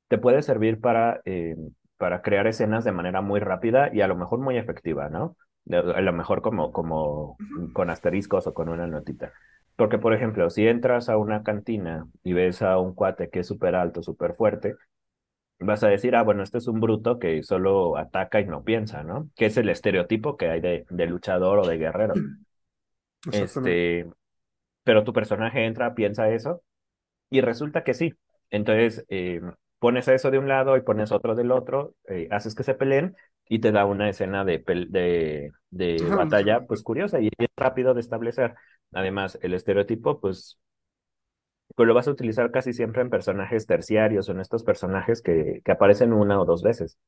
[0.09, 1.57] te puede servir para, eh,
[1.97, 5.39] para crear escenas de manera muy rápida y a lo mejor muy efectiva, ¿no?
[5.71, 7.39] A lo mejor como, como
[7.73, 9.33] con asteriscos o con una notita.
[9.75, 13.47] Porque, por ejemplo, si entras a una cantina y ves a un cuate que es
[13.47, 14.75] súper alto, súper fuerte,
[15.65, 19.03] vas a decir, ah, bueno, este es un bruto que solo ataca y no piensa,
[19.03, 19.31] ¿no?
[19.37, 22.15] Que es el estereotipo que hay de, de luchador o de guerrero.
[23.31, 24.07] Este,
[24.85, 26.63] pero tu personaje entra, piensa eso
[27.31, 28.15] y resulta que sí.
[28.51, 29.41] Entonces, eh,
[29.79, 33.17] pones eso de un lado y pones otro del otro, eh, haces que se peleen
[33.49, 34.59] y te da una escena de,
[34.89, 38.55] de, de batalla, pues curiosa y es rápido de establecer.
[38.93, 40.59] Además, el estereotipo, pues,
[41.75, 45.61] pues lo vas a utilizar casi siempre en personajes terciarios o en estos personajes que,
[45.65, 46.99] que aparecen una o dos veces.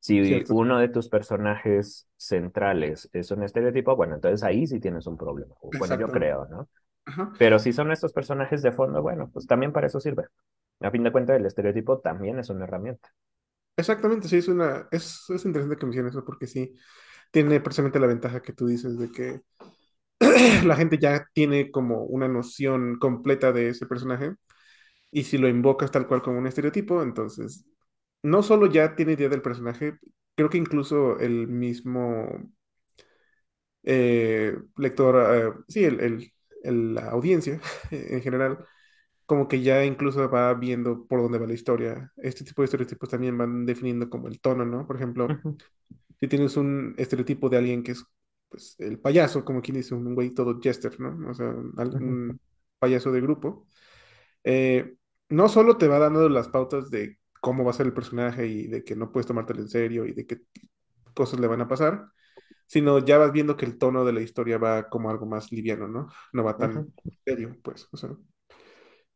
[0.00, 5.06] Si Cierto, uno de tus personajes centrales es un estereotipo, bueno, entonces ahí sí tienes
[5.06, 5.54] un problema.
[5.78, 6.68] Bueno, yo creo, ¿no?
[7.06, 7.32] Ajá.
[7.38, 10.26] Pero si son estos personajes de fondo, bueno, pues también para eso sirve.
[10.80, 13.08] A fin de cuentas, el estereotipo también es una herramienta.
[13.76, 16.76] Exactamente, sí, es una, es, es interesante que menciones eso porque sí,
[17.30, 19.40] tiene precisamente la ventaja que tú dices de que
[20.64, 24.34] la gente ya tiene como una noción completa de ese personaje
[25.12, 27.66] y si lo invocas tal cual como un estereotipo, entonces
[28.22, 29.98] no solo ya tiene idea del personaje,
[30.36, 32.28] creo que incluso el mismo
[33.82, 35.16] eh, lector,
[35.58, 36.32] eh, sí, el, el-
[36.62, 37.60] el- la audiencia
[37.90, 38.58] en general,
[39.26, 42.12] como que ya incluso va viendo por dónde va la historia.
[42.18, 44.86] Este tipo de estereotipos también van definiendo como el tono, ¿no?
[44.86, 45.42] Por ejemplo,
[46.20, 48.04] si tienes un estereotipo de alguien que es
[48.54, 51.28] pues, el payaso, como quien dice, un güey todo jester, ¿no?
[51.28, 52.40] O sea, algún
[52.78, 53.66] payaso de grupo,
[54.44, 54.94] eh,
[55.28, 58.68] no solo te va dando las pautas de cómo va a ser el personaje y
[58.68, 60.42] de que no puedes tomártelo en serio y de qué
[61.14, 62.06] cosas le van a pasar,
[62.68, 65.88] sino ya vas viendo que el tono de la historia va como algo más liviano,
[65.88, 66.08] ¿no?
[66.32, 66.92] No va tan
[67.24, 68.10] serio, pues, o sea,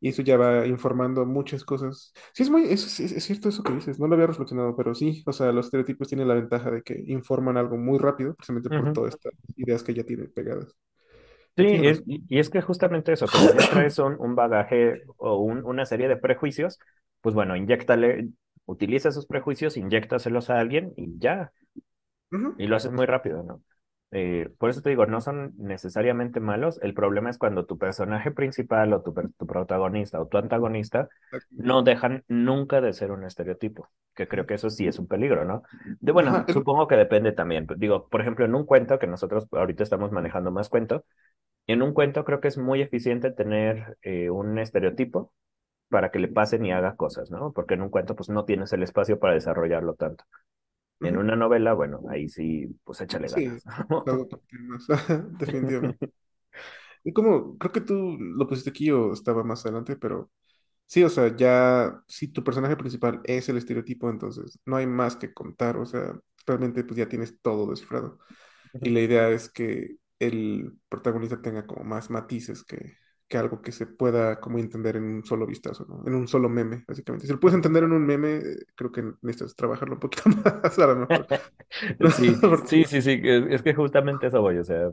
[0.00, 2.12] y eso ya va informando muchas cosas.
[2.34, 4.94] Sí, es muy, es, es- es cierto eso que dices, no lo había reflexionado, pero
[4.94, 8.70] sí, o sea, los estereotipos tienen la ventaja de que informan algo muy rápido, precisamente
[8.70, 8.92] por ujú.
[8.92, 10.74] todas estas ideas que ya tienen pegadas.
[11.56, 12.06] Sí, Pero tienes es, razón.
[12.06, 15.86] y y es que justamente eso, como ya traes un, un bagaje o un- una
[15.86, 16.78] serie de prejuicios,
[17.20, 18.28] pues bueno, inyéctale,
[18.64, 21.52] utiliza esos prejuicios, inyéctaselos a alguien y ya,
[22.32, 23.62] Ujú, y lo haces muy rápido, ¿no?
[24.10, 28.30] Eh, por eso te digo, no son necesariamente malos, el problema es cuando tu personaje
[28.30, 31.08] principal o tu, protagonista o tu antagonista
[31.50, 35.44] no dejan nunca de ser un estereotipo, que creo que eso sí es un peligro,
[35.44, 35.62] ¿no?
[36.00, 37.66] De bueno, supongo que depende también.
[37.76, 41.04] Digo, por ejemplo, en un cuento, que nosotros ahorita estamos manejando más cuento,
[41.66, 45.34] en un cuento creo que es muy eficiente tener eh, un estereotipo
[45.90, 47.52] para que le pasen y haga cosas, ¿no?
[47.52, 50.24] Porque en un cuento pues no tienes el espacio para desarrollarlo tanto.
[51.00, 53.68] En una novela, bueno, ahí sí, pues échale Sí, ganas.
[54.50, 54.86] más,
[55.38, 56.12] definitivamente.
[57.04, 60.30] Y como, creo que tú lo pusiste aquí o estaba más adelante, pero
[60.86, 65.16] sí, o sea, ya, si tu personaje principal es el estereotipo, entonces no hay más
[65.16, 68.18] que contar, o sea, realmente pues ya tienes todo descifrado.
[68.82, 72.96] Y la idea es que el protagonista tenga como más matices que,
[73.28, 76.02] que algo que se pueda como entender en un solo vistazo, ¿no?
[76.06, 77.26] En un solo meme, básicamente.
[77.26, 80.24] Si lo puedes entender en un meme, eh, creo que necesitas trabajarlo un poquito
[80.64, 81.26] más, a lo mejor.
[82.10, 84.90] Sí, sí, sí, sí, es, que justamente eso voy, o sea,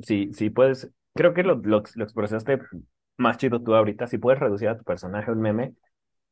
[0.00, 2.58] sí, sí puedes, creo que lo, lo, lo expresaste
[3.16, 5.74] más chido tú ahorita, si puedes reducir a tu personaje a un meme,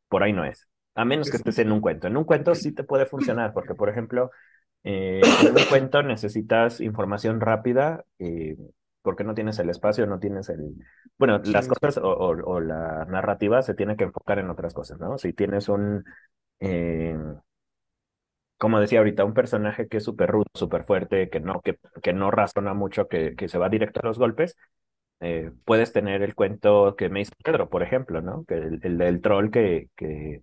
[0.08, 2.06] por ahí no es, a menos que es- estés en un cuento.
[2.08, 4.30] En un cuento sí te puede funcionar, porque por ejemplo,
[4.84, 8.56] eh, en un cuento necesitas información rápida, eh,
[9.02, 10.74] porque no tienes el espacio, no tienes el...
[11.18, 14.74] Bueno, las sí, cosas o, o, o la narrativa se tiene que enfocar en otras
[14.74, 15.18] cosas, ¿no?
[15.18, 16.04] Si tienes un...
[16.60, 17.16] eh,
[18.58, 22.12] como decía ahorita, un personaje que es súper rudo, súper fuerte, que no, que, que
[22.12, 24.56] no razona mucho, que, que se va directo a los golpes,
[25.20, 28.44] eh, puedes tener el cuento que me hizo Pedro, por ejemplo, ¿no?
[28.46, 30.42] Que el, el del troll que, que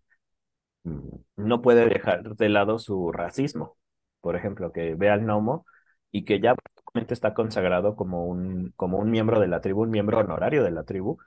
[0.83, 0.99] mm,
[1.37, 3.77] no puede dejar de lado su racismo,
[4.21, 5.65] por ejemplo, que ve al gnomo
[6.11, 6.55] y que ya
[7.13, 10.83] está consagrado como un, como un miembro de la tribu, un miembro honorario de la
[10.83, 11.17] tribu,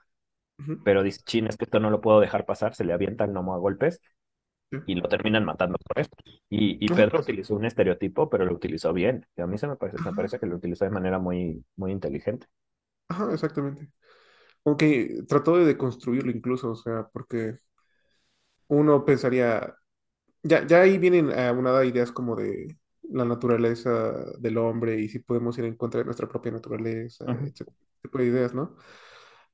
[0.83, 3.31] pero dice, chin, es que esto no lo puedo dejar pasar, se le avienta al
[3.31, 4.01] gnomo a golpes
[4.85, 6.17] y lo terminan matando por esto.
[6.49, 9.27] Y, y Pedro utilizó un estereotipo, pero lo utilizó bien.
[9.37, 11.91] Y a mí se me parece, me parece que lo utilizó de manera muy, muy
[11.91, 12.47] inteligente.
[13.07, 13.89] ajá, exactamente.
[14.65, 17.57] Aunque trató de deconstruirlo incluso, o sea, porque
[18.67, 19.75] uno pensaría,
[20.43, 22.77] ya, ya ahí vienen aunadas ideas como de
[23.11, 23.91] la naturaleza
[24.39, 28.17] del hombre y si podemos ir en contra de nuestra propia naturaleza, etcétera, ese tipo
[28.19, 28.75] de ideas, ¿no?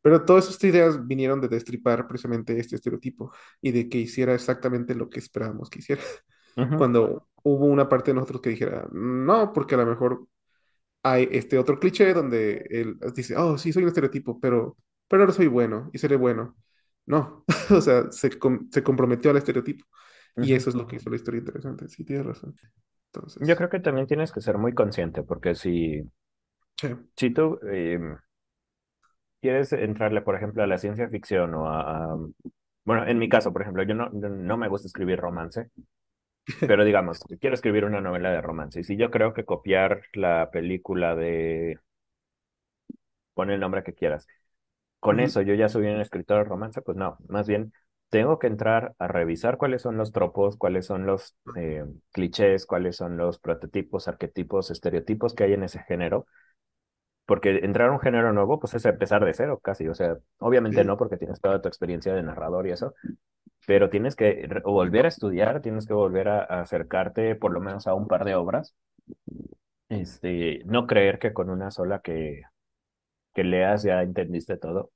[0.01, 3.31] Pero todas estas ideas vinieron de destripar precisamente este estereotipo
[3.61, 6.01] y de que hiciera exactamente lo que esperábamos que hiciera.
[6.57, 10.27] ujú, Cuando hubo una parte de nosotros que dijera, no, porque a lo mejor
[11.03, 14.77] hay este otro cliché donde él dice, oh, sí, soy un estereotipo, pero,
[15.07, 16.55] pero ahora soy bueno y seré bueno.
[17.05, 19.85] No, o sea, se, com- se comprometió al estereotipo.
[20.39, 21.87] Y eso es lo que hizo la historia interesante.
[21.89, 22.55] Sí, tienes razón.
[23.41, 26.01] Yo creo que también tienes que ser muy consciente, porque si,
[26.77, 26.87] sí.
[27.15, 28.17] si tú em,
[29.41, 32.17] quieres entrarle, por ejemplo, a la ciencia ficción o a, a-
[32.85, 35.69] bueno, en mi caso, por ejemplo, yo no, no me gusta escribir romance,
[36.65, 40.49] pero digamos, quiero escribir una novela de romance, y si yo creo que copiar la
[40.51, 41.79] película de,
[43.33, 44.27] pon el nombre que quieras,
[44.99, 47.73] con eso yo ya soy un escritor de romance, pues no, más bien
[48.09, 52.95] tengo que entrar a revisar cuáles son los tropos, cuáles son los eh, clichés, cuáles
[52.97, 56.25] son los prototipos, arquetipos, estereotipos que hay en ese género,
[57.25, 60.83] porque entrar a un género nuevo, pues es empezar de cero casi, o sea, obviamente
[60.83, 62.93] Sí, no porque tienes toda tu experiencia de narrador y eso,
[63.67, 67.87] pero tienes que volver a estudiar, tienes que volver a, a acercarte por lo menos
[67.87, 68.75] a un par de obras,
[69.89, 72.41] este, no creer que con una sola que,
[73.35, 74.91] que leas ya entendiste todo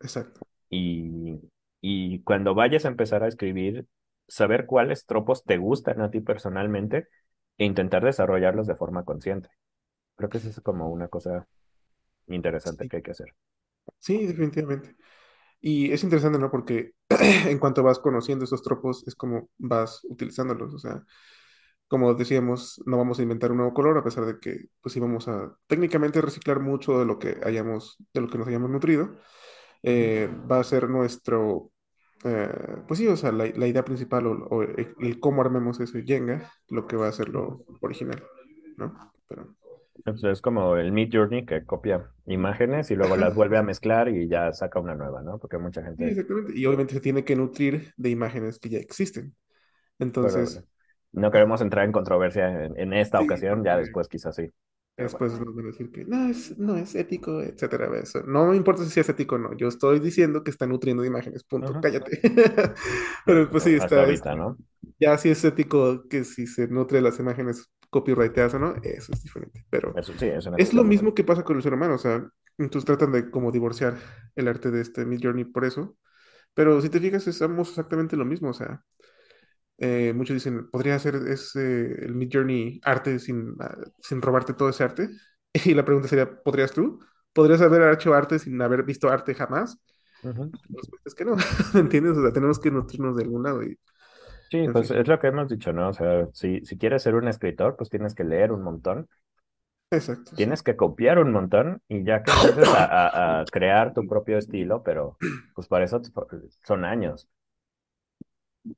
[0.00, 0.40] exacto.
[0.70, 1.40] y,
[1.80, 3.86] y cuando vayas a empezar a escribir,
[4.28, 7.08] saber cuáles tropos te gustan a ti personalmente
[7.58, 9.50] e intentar desarrollarlos de forma consciente.
[10.16, 11.48] Creo que eso es como una cosa
[12.28, 13.34] interesante Sí, que hay que hacer.
[13.98, 14.96] sí, definitivamente.
[15.60, 16.50] Y es interesante, ¿no?
[16.52, 16.92] Porque
[17.46, 20.74] en cuanto vas conociendo esos tropos, es como vas utilizándolos.
[20.74, 21.04] O sea,
[21.88, 25.00] como decíamos, no vamos a inventar un nuevo color, a pesar de que, pues sí,
[25.00, 29.16] vamos a técnicamente reciclar mucho de lo que hayamos, de lo que nos hayamos nutrido.
[29.82, 31.72] Eh, va a ser nuestro,
[32.24, 32.48] eh,
[32.88, 36.02] pues sí, o sea, la, la idea principal o, o el, el cómo armemos ese
[36.04, 38.22] Jenga, lo que va a ser lo original,
[38.76, 39.12] ¿no?
[39.28, 39.56] Pero,
[40.04, 44.08] Entonces es como el Mid Journey que copia imágenes y luego las vuelve a mezclar
[44.08, 45.38] y ya saca una nueva, ¿no?
[45.38, 46.52] Porque mucha sí, gente, exactamente.
[46.58, 49.36] Y obviamente se tiene que nutrir de imágenes que ya existen.
[50.20, 50.64] pero Entonces,
[51.12, 54.50] no queremos entrar en controversia en, en esta sí, ocasión, ya después quizás sí.
[54.98, 55.26] Pero bueno.
[55.26, 57.88] después nos van a decir que no es, no es ético, etcétera.
[58.00, 58.22] Eso.
[58.26, 59.56] No me importa si es ético o no.
[59.56, 61.72] Yo estoy diciendo que está nutriendo de imágenes, punto.
[61.72, 61.80] Ujú.
[61.80, 62.20] Cállate.
[63.24, 64.56] Pero pues sí, hasta está, es- ahorita, ¿no?
[65.00, 69.12] ya si es ético que si se nutre de las imágenes copyrighteadas o no, eso
[69.12, 69.64] es diferente.
[69.70, 71.94] Pero Eso sí, es una es lo mismo que pasa con el ser humano.
[71.94, 73.96] O sea, entonces tratan de como divorciar
[74.36, 75.96] el arte de este Mid Journey por eso.
[76.54, 78.50] Pero si te fijas, estamos exactamente lo mismo.
[78.50, 78.84] O sea,
[79.78, 84.70] Eh, muchos dicen, ¿podría hacer ese, el Mid Journey arte sin, ah, sin robarte todo
[84.70, 85.08] ese arte?
[85.64, 87.00] Y la pregunta sería, ¿podrías tú?
[87.32, 89.78] ¿Podrías haber hecho arte sin haber visto arte jamás?
[90.22, 90.54] Ujú.
[90.68, 91.36] La respuesta es que no,
[91.74, 92.16] ¿me entiendes?
[92.18, 93.78] O sea, tenemos que nutrirnos de algún lado y,
[94.50, 95.88] Sí, en pues fin, es lo que hemos dicho, ¿no?
[95.90, 99.08] O sea, si, si quieres ser un escritor, pues tienes que leer un montón,
[99.90, 100.50] exacto, sí.
[100.50, 104.38] tienes que copiar un montón y ya que empieces a, a- a crear tu propio
[104.38, 105.16] estilo, pero
[105.54, 106.00] pues para eso
[106.64, 107.28] son años.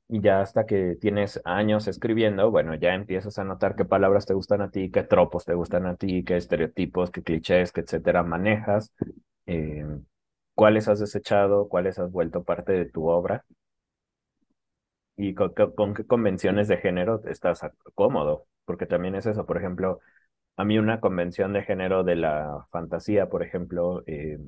[0.09, 4.61] Ya hasta que tienes años escribiendo, bueno, ya empiezas a notar qué palabras te gustan
[4.61, 8.93] a ti, qué tropos te gustan a ti, qué estereotipos, qué clichés, qué etcétera manejas,
[9.47, 9.85] eh,
[10.55, 13.45] cuáles has desechado, cuáles has vuelto parte de tu obra.
[15.17, 15.53] Y con,
[15.93, 17.61] qué convenciones de género estás
[17.95, 19.99] cómodo, porque también es eso, por ejemplo,
[20.57, 24.39] a mí una convención de género de la fantasía, por ejemplo, eh,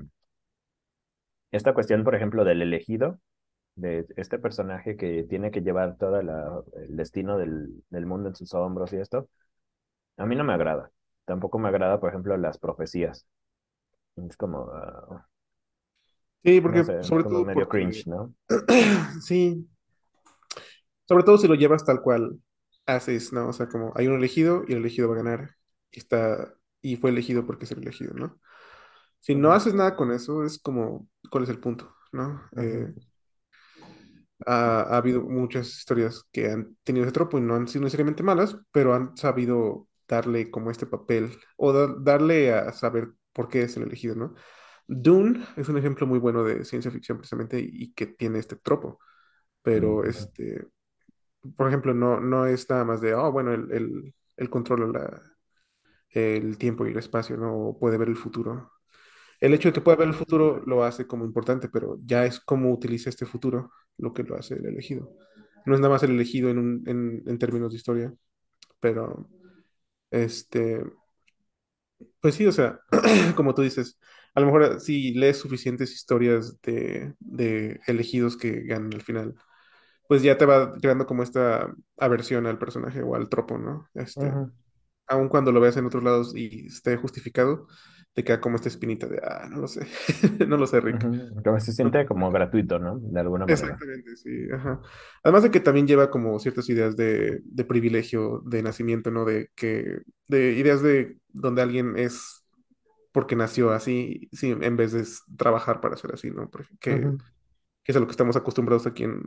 [1.52, 3.20] esta cuestión, por ejemplo, del elegido,
[3.76, 6.30] de este personaje que tiene que llevar todo el
[6.96, 9.30] destino del, del mundo en sus hombros y esto,
[10.18, 10.92] a mí no me agrada.
[11.26, 13.28] Tampoco me agrada, por ejemplo, las profecías.
[14.18, 15.28] Es como, ah,
[16.44, 18.34] Sí, no porque, sé, sobre como todo medio porque, cringe, ¿no?
[19.22, 19.68] sí,
[21.08, 22.40] sobre todo si lo llevas tal cual
[22.86, 23.50] haces, ¿no?
[23.50, 25.56] O sea, como hay un elegido y el elegido va a ganar
[25.92, 28.40] y está, y fue elegido porque es el elegido, ¿no?
[29.22, 31.96] Si no haces nada con eso, es como, ¿cuál es el punto?
[32.12, 32.44] ¿No?
[32.58, 32.94] Eh,
[34.46, 38.24] ha, ha habido muchas historias que han tenido ese tropo y no han sido necesariamente
[38.24, 43.64] malas, pero han sabido darle como este papel o da- darle a saber por qué
[43.64, 44.36] es el elegido, ¿no?
[44.88, 48.56] Dune es un ejemplo muy bueno de ciencia ficción precisamente y, y que tiene este
[48.58, 49.00] tropo,
[49.64, 50.68] pero ujú, este,
[51.58, 55.22] por ejemplo, no, no es nada más de, oh, bueno, él, él, él controla la-
[56.10, 57.56] el tiempo y el espacio, ¿no?
[57.70, 58.72] O puede ver el futuro.
[59.42, 62.40] El hecho de que pueda ver el futuro lo hace como importante, pero ya es
[62.42, 65.12] cómo utiliza este futuro lo que lo hace el elegido.
[65.66, 68.14] No es nada más el elegido en, un- en, en términos de historia,
[68.82, 69.30] pero
[70.12, 70.84] este,
[72.22, 72.80] pues sí, o sea,
[73.36, 74.00] como tú dices,
[74.36, 79.36] a lo mejor si lees suficientes historias de, de elegidos que ganan al final,
[80.08, 83.90] pues ya te va creando como esta aversión al personaje o al tropo, ¿no?
[83.96, 84.52] Este, ujú,
[85.08, 87.68] aun cuando lo veas en otros lados y esté justificado,
[88.14, 89.88] te queda como esta espinita de, ah, no lo sé,
[90.48, 91.02] no lo sé, Rick.
[91.44, 93.00] Como se siente como gratuito, ¿no?
[93.00, 93.62] De alguna manera.
[93.64, 94.82] Exactamente, sí, ajá.
[95.24, 99.26] Además de que también lleva como ciertas ideas de, de privilegio de nacimiento, ¿no?
[99.26, 102.46] De que, de ideas de donde alguien es
[103.12, 105.04] porque nació así, sí, en vez de
[105.38, 106.50] trabajar para ser así, ¿no?
[106.80, 106.98] Que
[107.84, 109.22] que es a lo que estamos acostumbrados aquí en,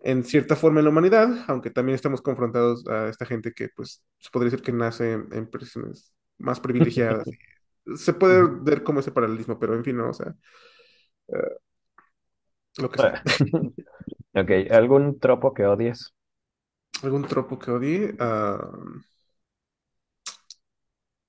[0.00, 4.04] en cierta forma en la humanidad, aunque también estamos confrontados a esta gente que, pues,
[4.18, 7.38] se podría decir que nace en, en personas más privilegiadas.
[7.96, 10.34] Se puede ver como ese paralelismo, pero en fin, no, o sea,
[11.28, 11.58] eh,
[12.76, 13.22] lo que sea.
[14.34, 16.14] Ok, ¿algún tropo que odies?
[17.04, 18.14] ¿Algún tropo que odie?
[18.18, 18.58] Ah,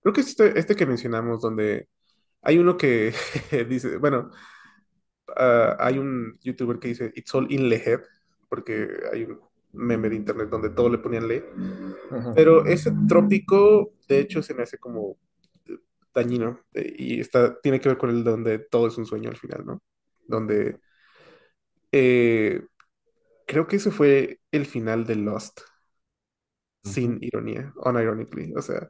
[0.02, 1.90] creo que es este, este que mencionamos, donde
[2.42, 3.14] hay uno que
[3.70, 4.32] dice, bueno,
[5.38, 8.02] ah, hay un youtuber que dice It's all in the head,
[8.50, 9.40] porque hay un
[9.74, 11.44] meme de internet donde todo le ponían le.
[12.12, 15.18] Ujú, Pero ese trópico, de hecho, se me hace como
[16.16, 19.38] dañino eh, y está, tiene que ver con el donde todo es un sueño al
[19.38, 19.84] final, ¿no?
[20.28, 20.80] Donde
[21.92, 22.62] eh,
[23.48, 25.62] creo que ese fue el final de Lost,
[26.84, 28.54] sin ironía, unironically.
[28.56, 28.90] O sea,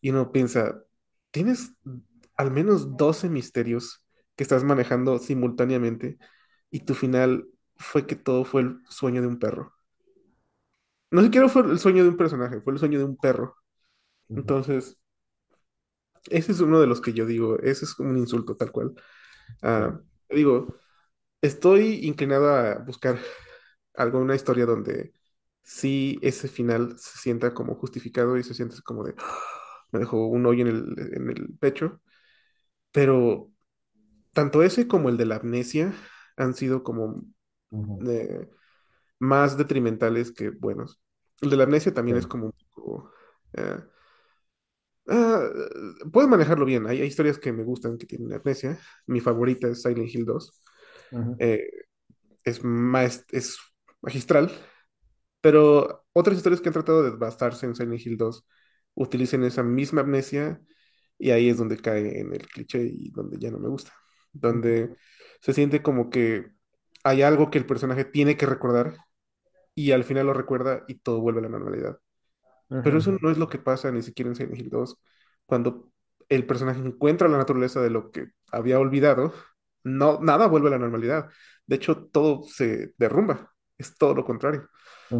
[0.00, 0.82] y uno piensa,
[1.30, 1.72] tienes
[2.36, 4.04] al menos 12 misterios
[4.36, 6.18] que estás manejando simultáneamente
[6.70, 9.74] y tu final fue que todo fue el sueño de un perro.
[11.10, 13.56] No siquiera fue el sueño de un personaje, fue el sueño de un perro.
[14.28, 14.98] Entonces,
[16.30, 18.94] ese es uno de los que yo digo, ese es un insulto tal cual.
[19.62, 20.00] Ah,
[20.30, 20.76] digo,
[21.42, 23.18] estoy inclinado a buscar
[23.94, 25.14] alguna historia donde
[25.62, 29.38] sí ese final se sienta como justificado y se siente como de, "Ah",
[29.92, 32.00] me dejó un hoyo en el, en el pecho,
[32.92, 33.50] pero
[34.32, 35.94] tanto ese como el de la amnesia
[36.36, 37.22] han sido como
[38.08, 38.48] eh,
[39.18, 41.00] más detrimentales que buenos.
[41.40, 43.12] El de la amnesia también es como un poco...
[43.54, 43.78] eh,
[45.08, 45.48] ah,
[46.12, 46.86] puedes manejarlo bien.
[46.86, 48.78] Hay, hay historias que me gustan que tienen amnesia.
[49.06, 50.62] Mi favorita es Silent Hill 2.
[51.10, 51.68] Ujú, Eh,
[52.44, 53.58] es, maes- es
[54.02, 54.52] magistral,
[55.40, 58.46] pero otras historias que han tratado de basarse en Silent Hill 2
[58.94, 60.60] utilizan esa misma amnesia
[61.18, 63.92] y ahí es donde cae en el cliché y donde ya no me gusta.
[64.32, 64.94] Donde
[65.40, 66.52] se siente como que
[67.04, 68.96] hay algo que el personaje tiene que recordar
[69.74, 71.98] y al final lo recuerda y todo vuelve a la normalidad.
[72.82, 74.98] Pero eso no es lo que pasa ni siquiera en Silent Hill 2.
[75.46, 75.90] Cuando
[76.28, 79.32] el personaje encuentra la naturaleza de lo que había olvidado,
[79.84, 81.28] no, nada vuelve a la normalidad.
[81.66, 83.52] De hecho, todo se derrumba.
[83.78, 84.68] Es todo lo contrario.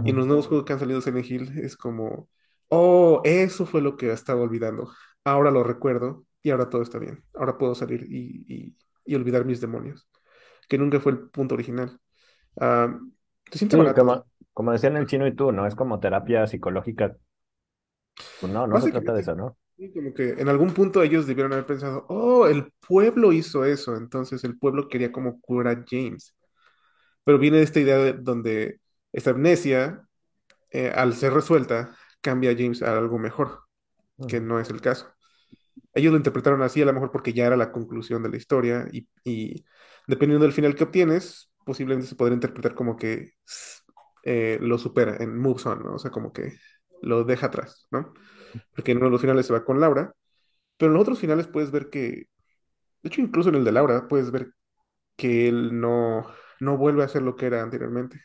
[0.02, 2.28] Y en los nuevos juegos que han salido de Silent Hill es como,
[2.68, 4.92] oh, eso fue lo que estaba olvidando.
[5.24, 7.24] Ahora lo recuerdo y ahora todo está bien.
[7.34, 10.06] Ahora puedo salir y, y- y olvidar mis demonios,
[10.68, 12.00] que nunca fue el punto original.
[12.60, 12.98] Ah,
[13.70, 15.66] Sí, como, como decían el chino y tú, ¿no?
[15.66, 17.16] Es como terapia psicológica.
[18.40, 19.56] Pues no, no se trata de eso, ¿no?
[19.77, 23.97] sí, como que en algún punto ellos debieron haber pensado, oh, el pueblo hizo eso,
[23.97, 26.35] entonces el pueblo quería como curar a James.
[27.24, 28.81] Pero viene esta idea de- donde
[29.12, 30.09] esta amnesia,
[30.73, 33.62] eh, al ser resuelta, cambia a James a algo mejor,
[34.27, 35.09] que no es el caso.
[35.94, 38.89] Ellos lo interpretaron así, a lo mejor porque ya era la conclusión de la historia,
[38.93, 39.65] y, y
[40.09, 43.32] dependiendo del final que obtienes, posiblemente se podría interpretar como que
[44.24, 45.94] eh, lo supera en Moves On, ¿no?
[45.94, 46.59] O sea, como que
[47.02, 48.14] lo deja atrás, ¿no?
[48.74, 50.14] Porque en uno de los finales se va con Laura
[50.78, 52.28] pero en los otros finales puedes ver que, de
[53.04, 54.54] hecho, incluso en el de Laura, puedes ver
[55.16, 56.26] que él no,
[56.60, 58.22] no vuelve a ser lo que era anteriormente.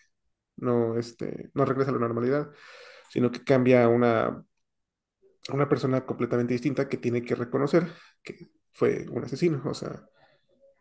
[0.58, 2.52] No, este, no regresa a la normalidad,
[3.12, 4.46] sino que cambia a una,
[5.52, 7.92] una persona completamente distinta que tiene que reconocer
[8.24, 9.62] que fue un asesino.
[9.66, 10.06] O sea,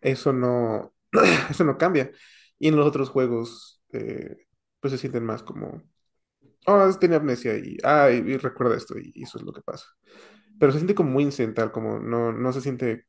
[0.01, 0.95] eso no,
[1.51, 2.11] eso no cambia.
[2.59, 4.47] Y en los otros juegos, eh,
[4.81, 5.83] pues se sienten más como,
[6.67, 9.63] oh, tiene amnesia y, ah, y, y recuerda esto y, y eso es lo que
[9.63, 9.87] pasa.
[10.59, 13.07] Pero se siente como muy incidental, como no, no se siente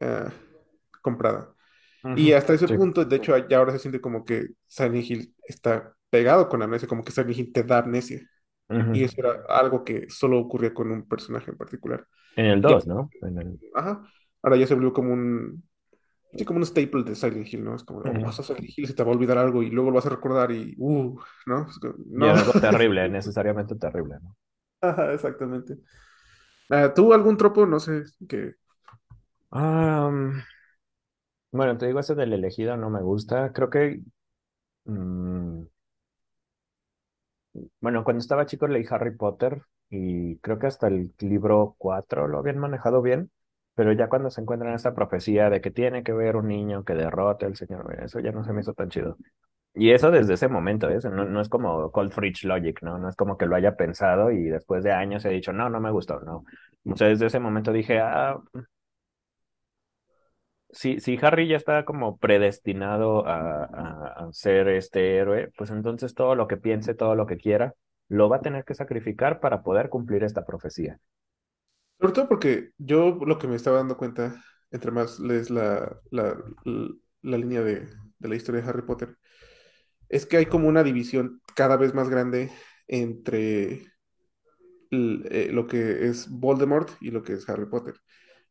[0.00, 0.32] ah,
[1.02, 1.54] comprada.
[2.14, 2.74] Y hasta ese Sí.
[2.74, 6.88] punto, de hecho, ya ahora se siente como que Silent Hill está pegado con amnesia,
[6.88, 8.22] como que Silent Hill te da amnesia.
[8.92, 12.06] Y eso era algo que solo ocurría con un personaje en particular.
[12.36, 13.10] En el Y, 2, ¿no?
[13.20, 13.60] En el...
[13.74, 14.02] ajá,
[14.42, 15.64] ahora ya se volvió como un,
[16.36, 17.74] sí, como un staple de Silent Hill, ¿no?
[17.76, 19.90] Es como, oh, vas a Silent Hill, se te va a olvidar algo y luego
[19.90, 21.66] lo vas a recordar y, uh, ¿no?
[21.68, 21.78] Es
[22.14, 24.36] no, algo terrible, necesariamente terrible, ¿no?
[24.80, 25.78] ajá, exactamente.
[26.70, 27.66] Ah, ¿tú algún tropo?
[27.66, 28.54] No sé, que...
[29.52, 30.40] Mm,
[31.52, 33.52] bueno, te digo, ese del elegido no me gusta.
[33.52, 34.00] Creo que,
[34.86, 35.62] mm,
[37.80, 42.38] bueno, cuando estaba chico leí Harry Potter y creo que hasta el libro 4 lo
[42.38, 43.30] habían manejado bien,
[43.78, 46.94] pero ya cuando se encuentran esta profecía de que tiene que ver un niño que
[46.94, 49.16] derrote al señor, eso ya no se me hizo tan chido.
[49.72, 50.98] Y eso desde ese momento, ¿eh?
[51.12, 52.98] No, es como Cold Fridge Logic, ¿no?
[52.98, 55.78] No es como que lo haya pensado y después de años he dicho, no, no
[55.80, 56.44] me gustó, no.
[56.86, 58.40] O desde ese momento dije, ah,
[60.70, 66.56] si, Harry ya está como predestinado a ser este héroe, pues entonces todo lo que
[66.56, 67.74] piense, todo lo que quiera,
[68.08, 70.98] lo va a tener que sacrificar para poder cumplir esta profecía.
[72.00, 76.36] Sobre todo porque yo lo que me estaba dando cuenta, entre más lees la, la,
[77.22, 77.88] la línea de,
[78.18, 79.16] de la historia de Harry Potter,
[80.08, 82.52] es que hay como una división cada vez más grande
[82.88, 83.86] entre
[84.90, 87.94] eh, lo que es Voldemort y lo que es Harry Potter.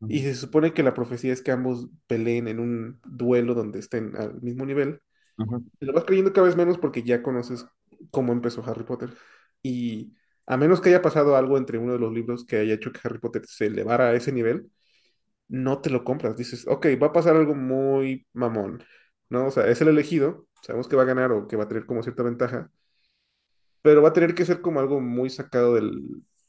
[0.06, 4.16] Y se supone que la profecía es que ambos peleen en un duelo donde estén
[4.16, 5.00] al mismo nivel.
[5.80, 7.66] Lo vas creyendo cada vez menos porque ya conoces
[8.12, 9.10] cómo empezó Harry Potter.
[9.62, 10.16] Y
[10.48, 13.00] a menos que haya pasado algo entre uno de los libros que haya hecho que
[13.04, 14.70] Harry Potter se elevara a ese nivel,
[15.46, 16.36] no te lo compras.
[16.36, 18.82] Dices, ok, va a pasar algo muy mamón,
[19.28, 19.48] ¿no?
[19.48, 21.84] O sea, es el elegido, sabemos que va a ganar o que va a tener
[21.84, 22.70] como cierta ventaja,
[23.82, 25.82] pero va a tener que ser como algo muy sacado de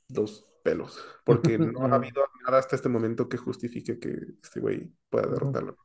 [0.07, 4.93] los pelos, porque no ha habido nada hasta este momento que justifique que este güey
[5.09, 5.77] pueda derrotarlo.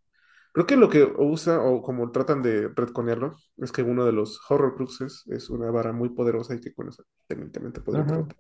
[0.55, 4.41] Creo que lo que usa o como tratan de retconearlo es que uno de los
[4.51, 8.07] Horrocruxes es una vara muy poderosa y que con eso técnicamente podría ujú.
[8.07, 8.39] derrotar.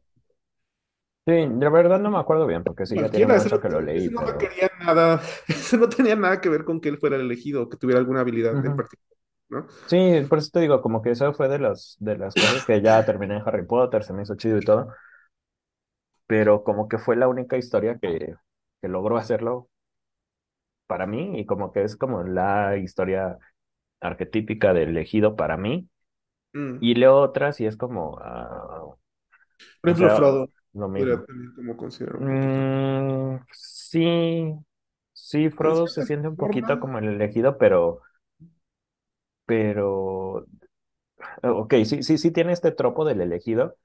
[1.27, 4.09] Sí, de verdad no me acuerdo bien, porque sí, ya tiene mucho que lo leí,
[4.09, 4.27] ese no pero...
[4.27, 5.23] requería nada,
[5.79, 8.21] no tenía nada que ver con que él fuera el elegido o que tuviera alguna
[8.21, 8.75] habilidad en Ujú.
[8.75, 9.19] particular,
[9.49, 9.67] ¿no?
[9.87, 12.81] Sí, por eso te digo, como que eso fue de las, de las cosas que
[12.83, 14.89] ya terminé en Harry Potter, se me hizo chido y todo,
[16.27, 18.35] pero como que fue la única historia que,
[18.81, 19.69] que logró hacerlo
[20.87, 23.39] para mí y como que es como la historia
[24.01, 25.89] arquetípica del elegido para mí.
[26.55, 26.79] Mm.
[26.81, 28.97] Y leo otras y es como, ah,
[29.81, 31.25] Por o ejemplo, sea, Frodo lo mismo.
[31.55, 32.19] como poquito.
[32.19, 34.55] Mm, sí,
[35.13, 38.03] sí, En Frodo se siente un poquito forma, como el elegido, pero,
[39.47, 40.47] pero,
[41.43, 43.77] ok, sí, sí, sí tiene este tropo del elegido,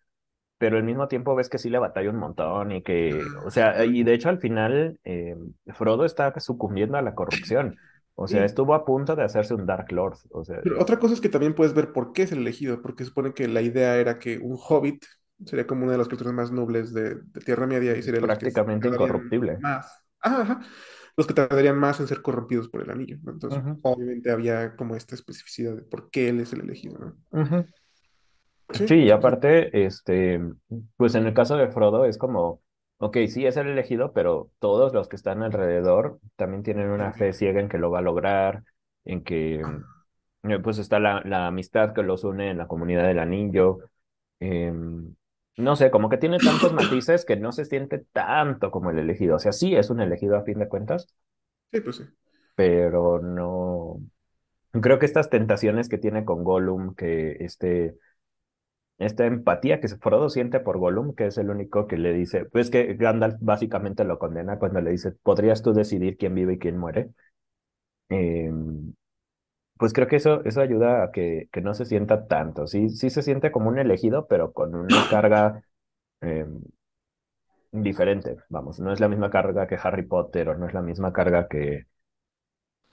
[0.60, 3.84] pero al mismo tiempo ves que sí le batalla un montón y que, o sea,
[3.86, 5.36] y de hecho al final eh,
[5.74, 7.78] Frodo está sucumbiendo a la corrupción.
[8.16, 10.18] O sea, sí, estuvo a punto de hacerse un Dark Lord.
[10.32, 12.82] O sea, pero otra cosa es que también puedes ver por qué es el elegido,
[12.82, 15.06] porque supone que la idea era que un hobbit
[15.46, 18.28] sería como una de las criaturas más nobles de, de Tierra Media y sería los
[18.30, 19.58] que prácticamente incorruptible.
[19.60, 20.60] más, ajá, ajá,
[21.16, 23.32] los que tardarían más en ser corrompidos por el anillo, ¿no?
[23.32, 27.18] Entonces, obviamente había como esta especificidad de por qué él es el elegido, ¿no?
[28.72, 30.40] Sí, y aparte, este,
[30.98, 32.62] pues en el caso de Frodo es como,
[32.98, 37.34] ok, sí es el elegido, pero todos los que están alrededor también tienen una fe
[37.34, 38.64] ciega en que lo va a lograr,
[39.06, 39.62] en que
[40.44, 43.80] eh, pues está la, la amistad que los une en la comunidad del anillo.
[44.40, 45.16] em,
[45.58, 49.36] no sé, como que tiene tantos matices que no se siente tanto como el elegido.
[49.38, 51.08] O sea, sí es un elegido a fin de cuentas,
[51.72, 52.04] Sí, pues sí.
[52.56, 54.00] pero no.
[54.82, 57.98] Creo que estas tentaciones que tiene con Gollum, que este
[59.00, 62.70] esta empatía que Frodo siente por Gollum, que es el único que le dice, pues
[62.70, 66.78] que Gandalf básicamente lo condena cuando le dice, ¿podrías tú decidir quién vive y quién
[66.78, 67.10] muere?
[68.10, 68.52] Eh,
[69.78, 73.10] pues creo que eso, eso ayuda a que, que no se sienta tanto, sí, sí
[73.10, 75.64] se siente como un elegido, pero con una carga
[76.22, 76.46] eh,
[77.72, 81.12] diferente, vamos, no es la misma carga que Harry Potter o no es la misma
[81.14, 81.88] carga que,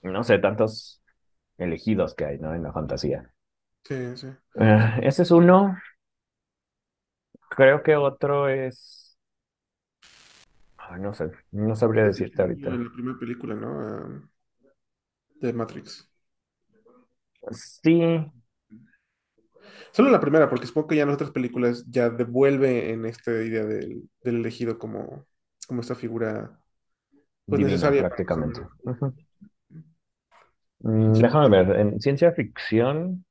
[0.01, 1.01] no sé, tantos
[1.57, 2.53] elegidos que hay, ¿no?
[2.53, 3.33] En la fantasía.
[3.83, 4.27] Sí, sí.
[4.55, 5.77] Eh, ese es uno,
[7.57, 9.17] creo que otro es...
[10.77, 12.71] Ay, no sé, no sabría decirte ahorita.
[12.75, 13.79] en la primera película, ¿no?
[13.79, 14.21] Ah,
[15.41, 16.07] de Matrix.
[17.51, 17.91] Sí,
[19.91, 23.31] Solo la primera, porque supongo que ya en las otras películas ya devuelve en esta
[23.31, 25.25] idea del, del elegido como,
[25.67, 26.59] como esta figura
[27.49, 28.61] pues divina necesaria prácticamente.
[30.79, 33.25] Mm, Sí, déjame ver, en ciencia ficción.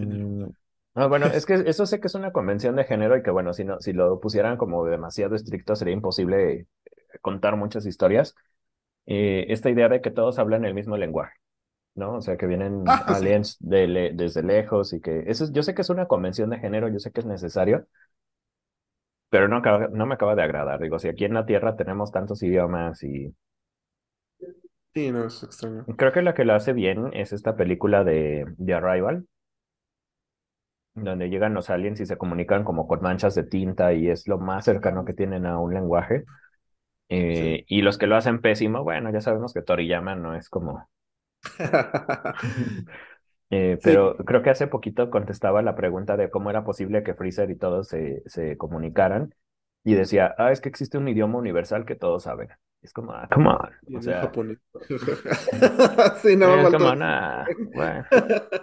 [0.00, 0.50] en el- mm,
[0.98, 3.52] ah, bueno, es que eso sé que es una convención de género y que, bueno,
[3.54, 6.66] si no, si lo pusieran como demasiado estricto, sería imposible
[7.22, 8.34] contar muchas historias.
[9.06, 11.34] Eh, esta idea de que todos hablan el mismo lenguaje,
[11.96, 12.16] ¿no?
[12.16, 13.28] O sea, que vienen Ah, sí.
[13.28, 16.50] aliens de le- desde lejos y que eso es- yo sé que es una convención
[16.50, 17.86] de género, yo sé que es necesario,
[19.30, 20.80] pero no, acaba- no me acaba de agradar.
[20.80, 23.34] Digo, si aquí en la Tierra tenemos tantos idiomas y
[24.94, 25.88] Sí, no, es extraño.
[25.96, 29.26] Creo que la que lo hace bien es esta película de, de Arrival,
[31.04, 34.38] donde llegan los aliens y se comunican como con manchas de tinta y es lo
[34.38, 36.24] más cercano que tienen a un lenguaje.
[37.32, 37.48] Sí.
[37.48, 40.88] Eh, y los que lo hacen pésimo, bueno, ya sabemos que Toriyama no es como...
[43.50, 47.14] Eh, Sí, pero creo que hace poquito contestaba la pregunta de cómo era posible que
[47.14, 49.34] Freezer y todos se, se comunicaran
[49.84, 52.48] y decía, ah, es que existe un idioma universal que todos saben.
[52.82, 53.70] Es como, ah, come on.
[53.88, 54.58] y O sea, japonés.
[56.22, 58.06] Sí, más eh, come on, ah, bueno.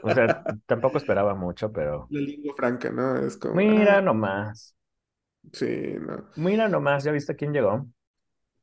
[0.04, 3.18] O sea, tampoco esperaba mucho, pero la lengua franca, ¿no?
[3.18, 4.76] Es como, ah, mira nomás.
[5.54, 6.26] sí, no.
[6.36, 7.88] Mira nomás, ¿ya viste quién llegó?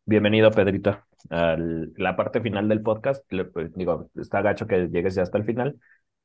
[0.04, 0.98] Bienvenido, Pedrito,
[1.30, 3.24] a la parte final del podcast.
[3.32, 5.78] Le- pues, digo, está gacho que llegues ya hasta el final,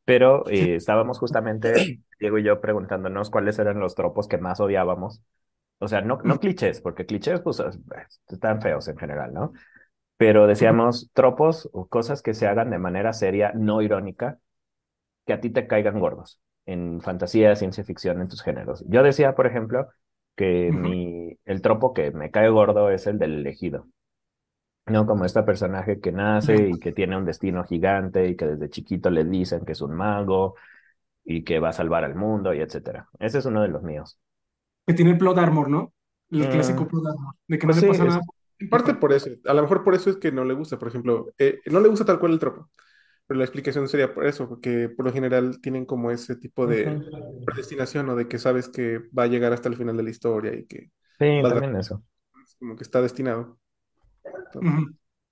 [0.05, 5.21] pero eh, estábamos justamente, Diego y yo, preguntándonos cuáles eran los tropos que más odiábamos.
[5.79, 7.79] O sea, no, no clichés, porque clichés, pues, es-
[8.29, 9.53] están feos en general, ¿no?
[10.17, 14.39] pero decíamos tropos o cosas que se hagan de manera seria, no irónica,
[15.25, 18.83] que a ti te caigan gordos en fantasía, ciencia ficción, en tus géneros.
[18.87, 19.87] Yo decía, por ejemplo,
[20.35, 23.87] que mi, el tropo que me cae gordo es el del elegido.
[24.87, 28.69] No como este personaje que nace y que tiene un destino gigante y que desde
[28.69, 30.55] chiquito le dicen que es un mago
[31.25, 33.09] y que va a salvar al mundo y etcétera.
[33.19, 34.19] Ese es uno de los míos.
[34.87, 35.93] Que tiene el plot armor, ¿no?
[36.31, 38.21] El clásico Mm, plot armor, de que no pues le sí, pasa es- nada.
[38.59, 40.87] En parte por eso, a lo mejor por eso es que no le gusta, por
[40.89, 42.69] ejemplo, eh, no le gusta tal cual el tropo,
[43.27, 47.03] pero la explicación sería por eso, porque por lo general tienen como ese tipo de
[47.45, 50.55] predestinación o de que sabes que va a llegar hasta el final de la historia
[50.55, 52.03] y que Sí, a- también eso.
[52.59, 53.59] como que está destinado.
[54.45, 54.81] Entonces,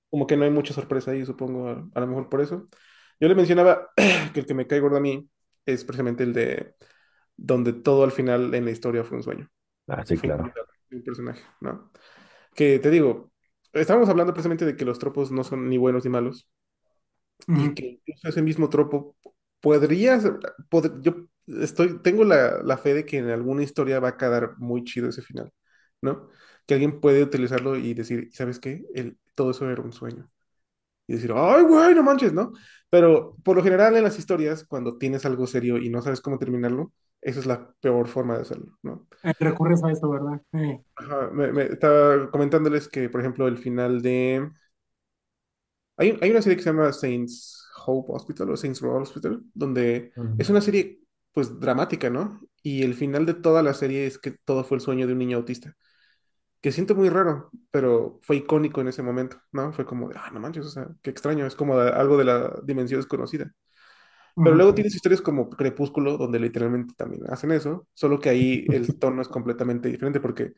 [0.10, 2.70] como que no hay mucha sorpresa ahí, supongo, a, a lo mejor por eso.
[3.20, 3.90] Yo le mencionaba
[4.34, 5.30] que el que me cae gordo a mí
[5.66, 6.76] es precisamente el de
[7.38, 9.50] donde todo al final en la historia fue un sueño.
[9.88, 10.54] Ah, sí, Fue claro.
[10.92, 11.92] un personaje, ¿no?
[12.56, 13.32] Que te digo,
[13.74, 16.50] estábamos hablando precisamente de que los tropos no son ni buenos ni malos
[17.54, 17.74] y Ujú.
[17.74, 19.16] que incluso ese mismo tropo
[19.62, 20.40] podría ser-
[20.70, 21.28] pod- yo
[21.62, 25.10] estoy, tengo la, la fe de que en alguna historia va a quedar muy chido
[25.10, 25.52] ese final,
[26.02, 26.30] ¿no?
[26.66, 28.84] Que alguien puede utilizarlo y decir, ¿sabes qué?
[28.94, 30.30] El, todo eso era un sueño.
[31.08, 32.54] Y decir, ay, güey, no manches, ¿no?
[32.90, 36.40] Pero por lo general en las historias, cuando tienes algo serio y no sabes cómo
[36.40, 36.94] terminarlo,
[37.26, 39.08] esa es la peor forma de hacerlo, ¿no?
[39.24, 40.42] Eh, recurres a esto, ¿verdad?
[40.54, 40.80] Sí.
[40.98, 44.50] Ajá, me, me- estaba comentándoles que, por ejemplo, el final de...
[45.98, 50.12] Hay, hay una serie que se llama Saints Hope Hospital o Saints Row Hospital, donde
[50.38, 50.50] es Ujú.
[50.50, 51.00] una serie,
[51.32, 52.42] pues, dramática, ¿no?
[52.62, 55.20] Y el final de toda la serie es que todo fue el sueño de un
[55.20, 55.76] niño autista,
[56.62, 59.74] que siento muy raro, pero fue icónico en ese momento, ¿no?
[59.74, 62.26] Fue como de, ah, no manches, o sea, qué extraño, es como de- algo de
[62.26, 63.52] la dimensión desconocida.
[64.42, 68.98] Pero luego tienes historias como Crepúsculo, donde literalmente también hacen eso, solo que ahí el
[69.00, 70.54] tono es completamente diferente, porque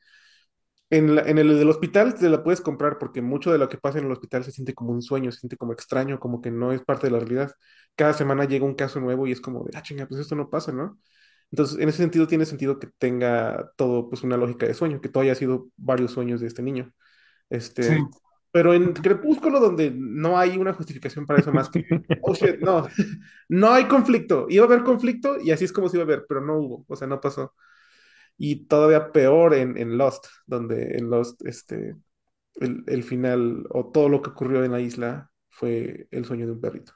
[0.89, 3.77] en, la- en el del hospital te la puedes comprar porque mucho de lo que
[3.77, 6.51] pasa en el hospital se siente como un sueño, se siente como extraño, como que
[6.51, 7.51] no es parte de la realidad.
[7.95, 10.49] Cada semana llega un caso nuevo y es como de, ah, chinga, pues esto no
[10.49, 10.99] pasa, ¿no?
[11.51, 15.09] Entonces, en ese sentido tiene sentido que tenga todo pues una lógica de sueño, que
[15.09, 16.93] todo haya sido varios sueños de este niño.
[17.79, 17.93] Sí.
[18.52, 21.86] Pero en Crepúsculo, donde no hay una justificación para eso más que,
[22.22, 22.88] oh shit, no,
[23.49, 24.48] no hay conflicto.
[24.49, 26.86] Iba a haber conflicto y así es como se iba a ver, pero no hubo,
[26.88, 27.53] o sea, no pasó.
[28.38, 31.95] Y todavía peor en, en Lost, donde en Lost, este,
[32.56, 36.53] el, el final o todo lo que ocurrió en la isla fue el sueño de
[36.53, 36.94] un perrito.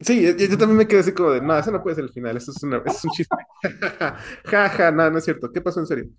[0.00, 2.12] Sí, yo, yo también me quedé así como de, no, eso no puede ser el
[2.12, 3.34] final, eso es, una- eso es un chiste.
[4.44, 5.50] Ja, ja, no, no es cierto.
[5.52, 6.10] ¿Qué pasó en serio?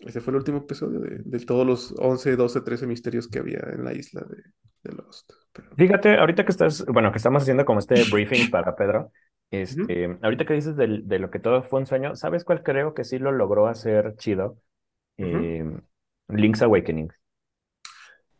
[0.00, 3.60] Ese fue el último episodio de, de todos los 11, 12, 13 misterios que había
[3.72, 4.36] en la isla de,
[4.90, 5.30] de Lost.
[5.52, 9.12] Pero, Fíjate, ahorita que estás, bueno, que estamos haciendo como este briefing para Pedro,
[9.50, 12.94] este, ahorita que dices del- de lo que todo fue un sueño, ¿sabes cuál creo
[12.94, 14.58] que sí lo logró hacer chido?
[15.18, 15.64] Eh,
[16.28, 17.10] Link's Awakening.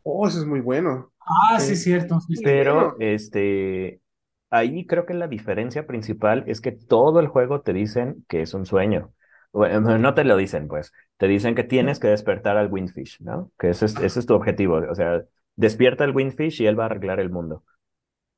[0.03, 1.11] Oh, eso es muy bueno.
[1.19, 1.83] Ah, sí, Sí.
[1.83, 2.19] cierto.
[2.21, 2.41] sí.
[2.43, 2.95] Pero, Bueno.
[2.99, 4.01] este,
[4.49, 8.53] ahí creo que la diferencia principal es que todo el juego te dicen que es
[8.53, 9.13] un sueño.
[9.53, 10.91] Bueno, no te lo dicen, pues.
[11.21, 13.51] Te dicen que tienes que despertar al Windfish, ¿no?
[13.59, 14.81] Que ese es, ese es tu objetivo.
[14.91, 15.23] O sea,
[15.55, 17.63] despierta al Windfish y él va a arreglar el mundo.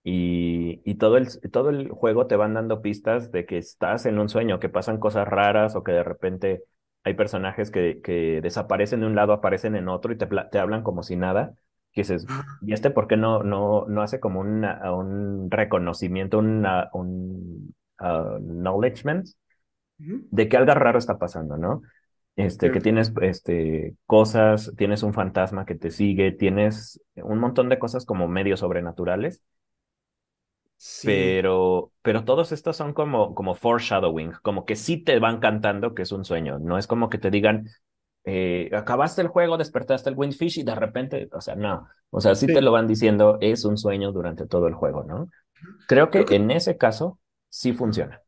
[0.04, 4.20] Y, y todo el, todo el juego te van dando pistas de que estás en
[4.20, 6.64] un sueño, que pasan cosas raras o que de repente
[7.04, 10.84] hay personajes que, que desaparecen de un lado, aparecen en otro y te, te hablan
[10.84, 11.56] como si nada.
[11.94, 12.28] Que dices,
[12.62, 18.36] ¿y este por qué no, no, no hace como una- un reconocimiento, una- un ah,
[18.38, 19.28] acknowledgement
[20.32, 21.82] de que algo raro está pasando, ¿no?
[22.36, 27.78] Este, que tienes este, cosas, tienes un fantasma que te sigue, tienes un montón de
[27.80, 29.44] cosas como medio sobrenaturales
[30.78, 31.40] Sí.
[31.42, 36.04] pero, pero todos estos son como, como foreshadowing, como que sí te van cantando que
[36.04, 37.68] es un sueño, no es como que te digan,
[38.26, 42.36] eh, acabaste el juego, despertaste el Windfish y de repente, o sea, no, o sea,
[42.36, 42.54] sí Sí.
[42.54, 45.30] te lo van diciendo, es un sueño durante todo el juego, ¿no?
[45.88, 47.20] Creo que Creo que en ese caso
[47.50, 48.22] sí funciona.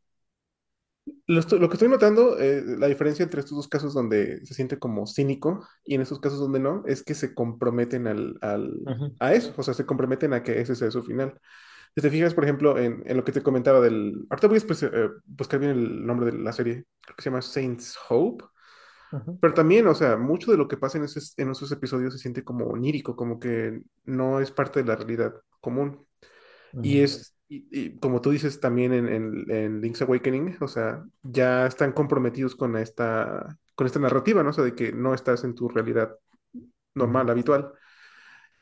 [1.28, 5.06] Lo, que estoy notando, eh, la diferencia entre estos dos casos donde se siente como
[5.08, 8.38] cínico y en estos casos donde no, es que se comprometen al,
[9.20, 11.40] a eso, o sea, se comprometen a que ese sea su final.
[11.96, 14.26] Si te fijas, por ejemplo, en, en lo que te comentaba del...
[14.30, 17.42] Ahorita voy a eh, buscar bien el nombre de la serie, creo que se llama
[17.42, 18.44] Saints Hope,
[19.40, 22.20] pero también, o sea, mucho de lo que pasa en, esos- en esos episodios se
[22.20, 26.06] siente como onírico, como que no es parte de la realidad común.
[26.82, 31.06] Y es, y, y como tú dices también en, en, en Link's Awakening, o sea,
[31.24, 34.50] ya están comprometidos con esta, con esta narrativa, ¿no?
[34.50, 36.16] O sea, de que no estás en tu realidad
[36.96, 37.74] normal, habitual.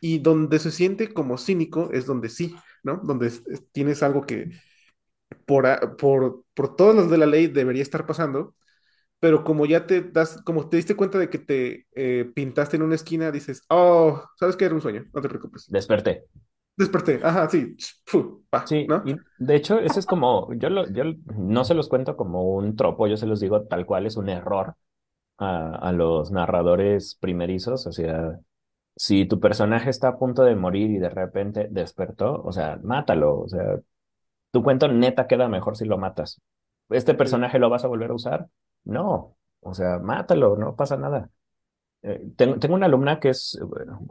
[0.01, 2.97] Y donde se siente como cínico es donde sí, ¿no?
[3.03, 4.51] Donde es- es- tienes algo que
[5.45, 8.55] por, por, por todas las de la ley debería estar pasando,
[9.19, 12.83] pero como ya te das, como te diste cuenta de que te eh, pintaste en
[12.83, 15.73] una esquina, dices, oh, sabes que era un sueño, no te preocupes.
[15.77, 16.13] Desperté.
[16.75, 17.75] Desperté, ajá, sí,
[18.05, 19.03] fu, pa, Sí, ¿no?
[19.05, 21.03] y de hecho, ese es como, yo, lo, yo
[21.37, 24.29] no se los cuento como un tropo, yo se los digo tal cual, es un
[24.29, 24.75] error
[25.37, 28.39] a, a los narradores primerizos, o sea,
[28.95, 33.41] si tu personaje está a punto de morir y de repente despertó, o sea, mátalo,
[33.41, 33.79] o sea,
[34.51, 36.41] tu cuento neta queda mejor si lo matas.
[36.89, 38.47] ¿Este personaje lo vas a volver a usar?
[38.83, 41.29] No, o sea, mátalo, no pasa nada.
[42.03, 43.57] Eh, tengo, tengo una alumna que es,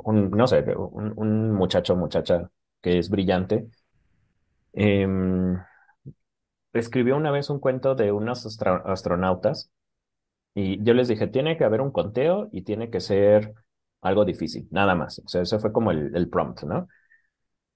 [0.04, 2.50] un, no sé, un, un muchacho, muchacha
[2.80, 3.68] que es brillante.
[4.74, 5.56] Em,
[6.72, 8.46] escribió una vez un cuento de unos
[8.84, 9.70] astronautas
[10.54, 13.54] y yo les dije, tiene que haber un conteo y tiene que ser
[14.02, 15.20] algo difícil, nada más.
[15.20, 16.88] O sea, ese fue como el, el prompt, ¿no?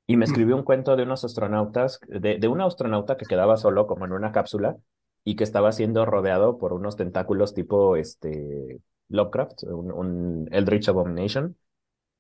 [0.06, 3.86] Y me escribió un cuento de unos astronautas, de, de un astronauta que quedaba solo
[3.86, 4.76] como en una cápsula
[5.24, 11.57] y que estaba siendo rodeado por unos tentáculos tipo este Lovecraft, un, un Eldritch Abomination,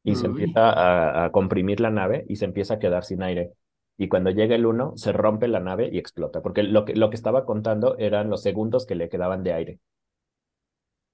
[0.04, 3.52] y se empieza a, a comprimir la nave y se empieza a quedar sin aire.
[3.98, 7.10] Y cuando llega el uno, se rompe la nave y explota, porque lo que, lo
[7.10, 9.80] que estaba contando eran los segundos que le quedaban de aire.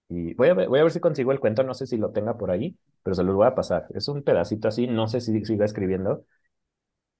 [0.09, 2.11] Y voy a ver, voy a ver si consigo el cuento, no sé si lo
[2.12, 3.86] tenga por ahí, pero se los voy a pasar.
[3.94, 6.24] Es un pedacito así, no sé si siga escribiendo,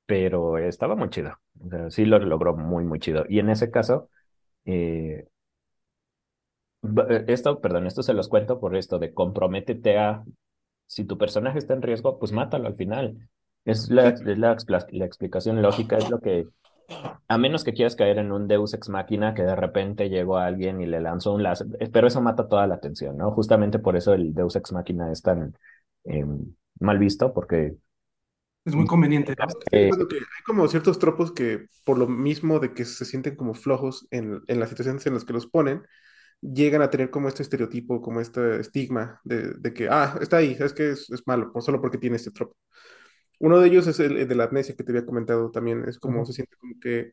[0.07, 1.39] pero estaba muy chido.
[1.65, 3.25] O sea, sí lo logró muy, muy chido.
[3.29, 4.11] Y en ese caso,
[4.67, 5.29] eh,
[7.29, 10.25] esto, perdón, esto se los cuento por esto de comprométete a,
[10.87, 13.29] si tu personaje está en riesgo, pues mátalo al final.
[13.65, 14.57] Es la, es la,
[14.91, 16.49] la explicación lógica, es lo que,
[17.29, 20.47] a menos que quieras caer en un Deus ex machina que de repente llegó a
[20.47, 23.31] alguien y le lanzó un láser, eh, pero eso mata toda la atención, ¿no?
[23.33, 25.57] Justamente por eso el Deus ex machina es tan
[26.05, 26.25] eh,
[26.81, 27.77] mal visto, porque
[28.65, 29.35] Es muy conveniente,
[29.71, 29.91] que hay
[30.45, 34.61] como ciertos tropos que, por lo mismo de que se sienten como flojos en, en
[34.61, 35.83] las situaciones en las que los ponen,
[36.43, 40.57] llegan a tener como este estereotipo, como este estigma de, de que, ah, está ahí,
[40.61, 42.57] es que es, es malo, por, solo porque tiene este tropo.
[43.41, 45.99] Uno de ellos es el, el de la amnesia que te había comentado también, es
[45.99, 47.13] como se siente como que,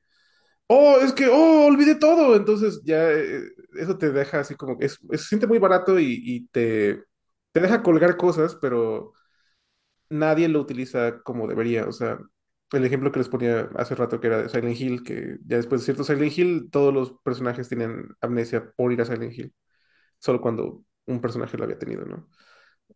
[0.68, 3.44] oh, es que, oh, olvidé todo, entonces ya eh,
[3.76, 7.04] eso te deja así como es, es- se siente muy barato y, y te,
[7.54, 9.14] te deja colgar cosas, pero
[10.10, 11.88] nadie lo utiliza como debería.
[11.88, 12.20] O sea,
[12.72, 15.82] el ejemplo que les ponía hace rato que era de Silent Hill, que ya después
[15.82, 19.54] de cierto Silent Hill, todos los personajes tienen amnesia por ir a Silent Hill,
[20.20, 22.30] solo cuando un personaje lo había tenido, ¿no?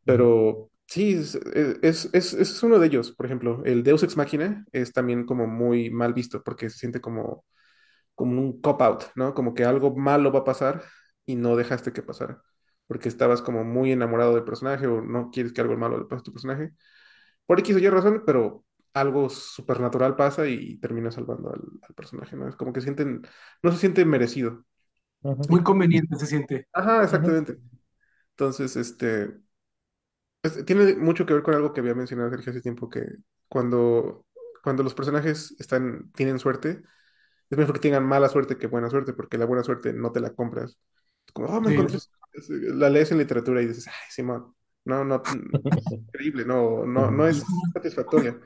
[0.06, 1.36] Pero sí, es,
[1.82, 3.12] es, es, es uno de ellos.
[3.12, 7.02] Por ejemplo, el Deus Ex Machina es también como muy mal visto porque se siente
[7.02, 7.46] como,
[8.16, 9.34] como un cop-out, ¿no?
[9.34, 10.84] Como que algo malo va a pasar
[11.26, 12.42] y no dejaste que pasara.
[12.88, 16.22] Porque estabas como muy enamorado del personaje o no quieres que algo malo le pase
[16.22, 16.72] a tu personaje
[17.46, 22.36] por X o Y razón, pero algo supernatural pasa y termina salvando al, al personaje,
[22.36, 22.48] ¿no?
[22.48, 23.22] Es como que sienten,
[23.64, 24.66] no se siente merecido.
[25.50, 26.68] Muy conveniente se siente.
[26.74, 27.58] Ajá, exactamente.
[28.32, 29.34] Entonces, este,
[30.44, 33.06] es- tiene mucho que ver con algo que había mencionado Sergio hace tiempo, que
[33.48, 34.26] cuando,
[34.64, 36.82] cuando los personajes están, tienen suerte,
[37.50, 40.22] es mejor que tengan mala suerte que buena suerte, porque la buena suerte no te
[40.22, 40.80] la compras.
[41.28, 41.72] Es como, oh, me Sí.
[41.72, 42.12] encontré, es-
[42.50, 44.56] la lees en literatura y dices, ay, Simón,
[44.86, 45.24] no, no,
[46.08, 48.40] increíble, no, no, no es satisfactoria.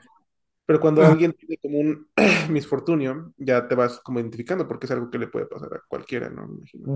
[0.68, 2.10] Pero cuando alguien tiene como un
[2.50, 6.30] misfortunio, ya te vas como identificando porque es algo que le puede pasar a cualquiera,
[6.30, 6.46] ¿no?
[6.46, 6.90] Imagino.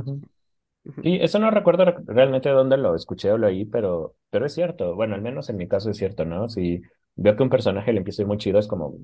[1.03, 4.55] Sí, eso no recuerdo re- realmente dónde lo escuché o lo oí, pero, pero es
[4.55, 4.95] cierto.
[4.95, 6.49] Bueno, al menos en mi caso es cierto, ¿no?
[6.49, 6.81] Si
[7.17, 8.95] veo que un personaje le empieza a ir muy chido, es como,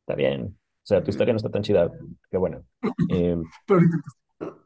[0.00, 0.58] está bien.
[0.82, 1.90] O sea, tu historia no está tan chida,
[2.30, 2.64] qué bueno.
[3.08, 3.36] Eh,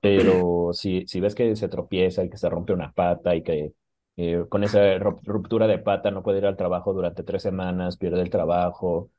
[0.00, 3.72] Pero si, si ves que se tropieza y que se rompe una pata y que
[4.16, 7.96] eh, con esa ru- ruptura de pata no puede ir al trabajo durante tres semanas,
[7.96, 9.10] pierde el trabajo.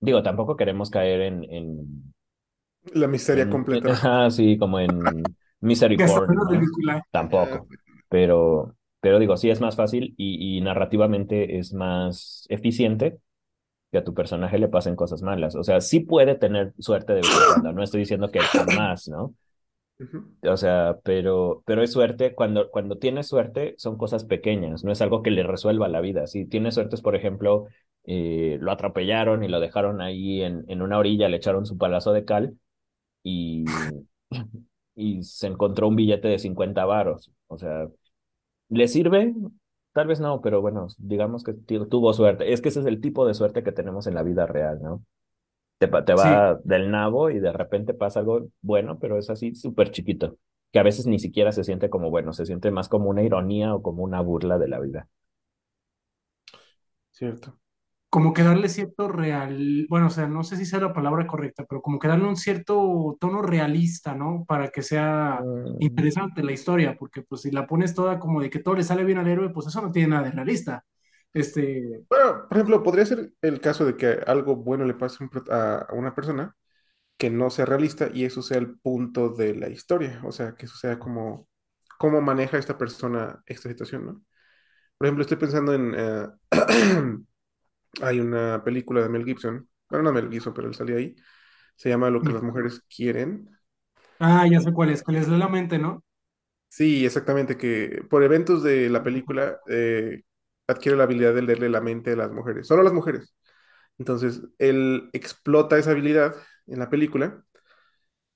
[0.00, 2.12] Digo, tampoco queremos caer en, en,
[2.94, 3.90] La miseria en, completa.
[3.92, 5.22] ajá, sí, como en
[5.60, 7.02] misery porn, ¿no?
[7.10, 7.68] Tampoco.
[8.08, 13.18] Pero, pero digo, sí es más fácil y, y narrativamente es más eficiente
[13.90, 15.54] que a tu personaje le pasen cosas malas.
[15.56, 17.72] O sea, sí puede tener suerte de vez en cuando.
[17.72, 19.34] No estoy diciendo que jamás, ¿no?
[20.42, 25.02] O sea, pero, pero es suerte, cuando, cuando tienes suerte son cosas pequeñas, no es
[25.02, 26.26] algo que le resuelva la vida.
[26.26, 27.66] Si tienes suerte es, por ejemplo,
[28.04, 32.12] eh, lo atropellaron y lo dejaron ahí en, en una orilla, le echaron su palazo
[32.12, 32.58] de cal
[33.24, 34.06] y,
[34.94, 37.32] y se encontró un billete de 50 varos.
[37.48, 37.88] O sea,
[38.68, 39.34] ¿le sirve?
[39.92, 42.52] Tal vez no, pero bueno, digamos que tu- tuvo suerte.
[42.52, 45.04] Es que ese es el tipo de suerte que tenemos en la vida real, ¿no?
[45.78, 49.54] Te, te Sí, va del nabo y de repente pasa algo bueno, pero es así
[49.54, 50.38] súper chiquito,
[50.72, 53.74] que a veces ni siquiera se siente como bueno, se siente más como una ironía
[53.74, 55.08] o como una burla de la vida.
[57.12, 57.60] Cierto.
[58.10, 61.64] Como que darle cierto real, bueno, o sea, no sé si sea la palabra correcta,
[61.68, 64.44] pero como que darle un cierto tono realista, ¿no?
[64.48, 68.50] Para que sea Mm, interesante la historia, porque pues si la pones toda como de
[68.50, 70.84] que todo le sale bien al héroe, pues eso no tiene nada de realista.
[71.32, 75.86] Este, Bueno, por ejemplo, podría ser el caso de que algo bueno le pase a
[75.92, 76.56] una persona
[77.18, 80.66] que no sea realista y eso sea el punto de la historia, o sea, que
[80.66, 81.48] eso sea como
[81.98, 84.22] cómo maneja esta persona esta situación, ¿no?
[84.98, 86.28] Por ejemplo, estoy pensando en, eh,
[88.02, 91.14] hay una película de Mel Gibson, bueno, no Mel Gibson, pero él salía ahí,
[91.76, 93.48] se llama Lo que las mujeres quieren.
[94.18, 96.02] ah, ya sé cuál es, les lee la mente, ¿no?
[96.68, 100.22] Sí, exactamente, que por eventos de la película eh,
[100.68, 103.34] adquiere la habilidad de leerle la mente a las mujeres, solo a las mujeres.
[103.98, 106.36] Entonces, él explota esa habilidad
[106.66, 107.44] en la película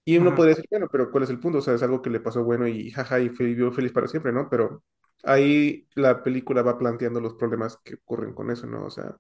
[0.05, 0.35] Y uno Ajá.
[0.35, 1.59] podría decir, bueno, pero ¿cuál es el punto?
[1.59, 4.33] O sea, es algo que le pasó bueno y jaja, y vivió feliz para siempre,
[4.33, 4.49] ¿no?
[4.51, 4.85] Pero
[5.23, 8.85] ahí la película va planteando los problemas que ocurren con eso, ¿no?
[8.85, 9.17] O sea,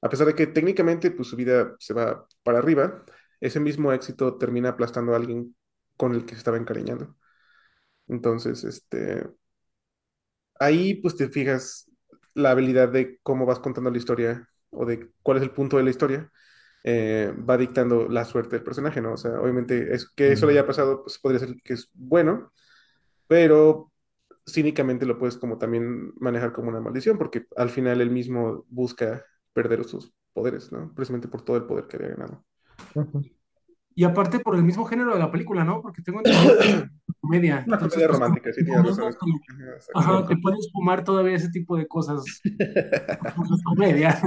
[0.00, 3.04] a pesar de que técnicamente pues su vida se va para arriba,
[3.40, 5.56] ese mismo éxito termina aplastando a alguien
[5.96, 7.16] con el que se estaba encariñando.
[8.08, 9.26] Entonces, este,
[10.60, 11.90] ahí pues te fijas
[12.34, 15.82] la habilidad de cómo vas contando la historia o de cuál es el punto de
[15.84, 16.30] la historia
[16.84, 19.14] eh, va dictando la suerte del personaje, ¿no?
[19.14, 22.52] O sea, obviamente es que eso le haya pasado, pues podría ser que es bueno,
[23.26, 23.92] pero
[24.46, 29.24] cínicamente lo puedes como también manejar como una maldición, porque al final él mismo busca
[29.62, 30.92] perder sus poderes, ¿no?
[30.94, 32.44] Precisamente por todo el poder que había ganado.
[33.94, 35.82] Y aparte por el mismo género de la película, ¿no?
[35.82, 36.84] Porque tengo entendido que es
[37.20, 37.64] comedia.
[37.66, 39.16] Una Entonces, comedia pues romántica, sí tienes razón.
[39.94, 42.24] ajá, te puedes fumar todavía ese tipo de cosas.
[42.44, 44.20] Es comedia.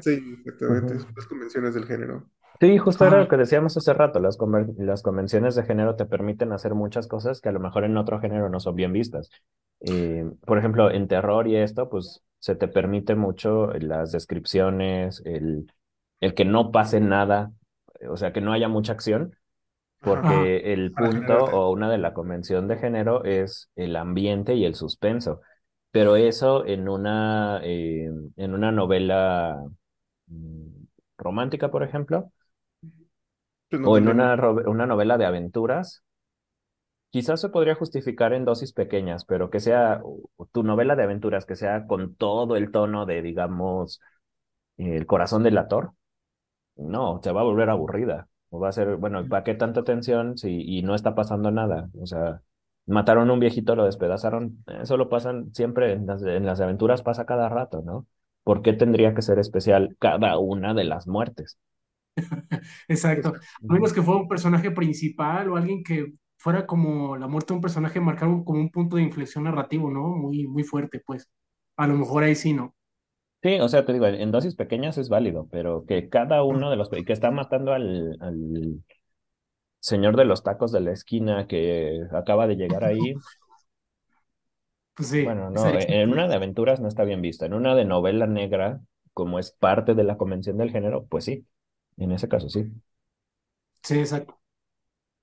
[0.00, 0.94] Sí, exactamente.
[0.94, 1.02] Ujú.
[1.02, 2.30] Son las convenciones del género.
[2.60, 4.38] Sí, justo era lo que decíamos hace rato, las,
[4.78, 8.20] las convenciones de género te permiten hacer muchas cosas que a lo mejor en otro
[8.20, 9.28] género no son bien vistas.
[9.80, 15.72] Eh, por ejemplo, en terror y esto, pues se te permite mucho las descripciones, el,
[16.20, 17.52] el que no pase nada,
[18.06, 19.34] o sea, que no haya mucha acción,
[20.04, 24.64] ajá, porque el punto o una de la convención de género es el ambiente y
[24.66, 25.40] el suspenso.
[25.92, 29.58] Pero eso en una, eh, en una novela
[30.28, 30.84] mm,
[31.18, 32.32] romántica, por ejemplo
[33.68, 34.34] Pues no o en una,
[34.66, 36.02] una novela de aventuras,
[37.14, 40.02] quizás se podría justificar en dosis pequeñas, pero que sea
[40.50, 44.00] tu novela de aventuras, que sea con todo el tono de, digamos,
[44.78, 45.92] el corazón del actor,
[46.74, 48.28] no, se va a volver aburrida.
[48.50, 51.88] O va a ser, bueno, ¿para qué tanta tensión si y no está pasando nada?
[52.00, 52.42] O sea,
[52.84, 57.02] mataron a un viejito, lo despedazaron, eso lo pasan siempre en las, en las aventuras,
[57.02, 58.08] pasa cada rato, ¿no?
[58.42, 61.60] ¿Por qué tendría que ser especial cada una de las muertes?
[62.88, 63.34] exacto.
[63.34, 66.14] A menos que fuera un personaje principal o alguien que
[66.44, 70.08] fuera como la muerte de un personaje marcar como un punto de inflexión narrativo, ¿no?
[70.08, 71.26] Muy, muy fuerte, pues.
[71.74, 72.74] A lo mejor ahí sí, ¿no?
[73.42, 76.76] Sí, o sea, te digo, en, dosis pequeñas es válido, pero que cada uno de
[76.76, 78.84] los que está matando al, al
[79.78, 83.14] señor de los tacos de la esquina que acaba de llegar ahí,
[84.96, 87.86] Pues sí, bueno, no, en una de aventuras no está bien vista, en una de
[87.86, 88.80] novela negra,
[89.14, 91.46] como es parte de la convención del género, pues sí,
[91.96, 92.70] en ese caso sí.
[93.82, 94.43] Sí, exacto.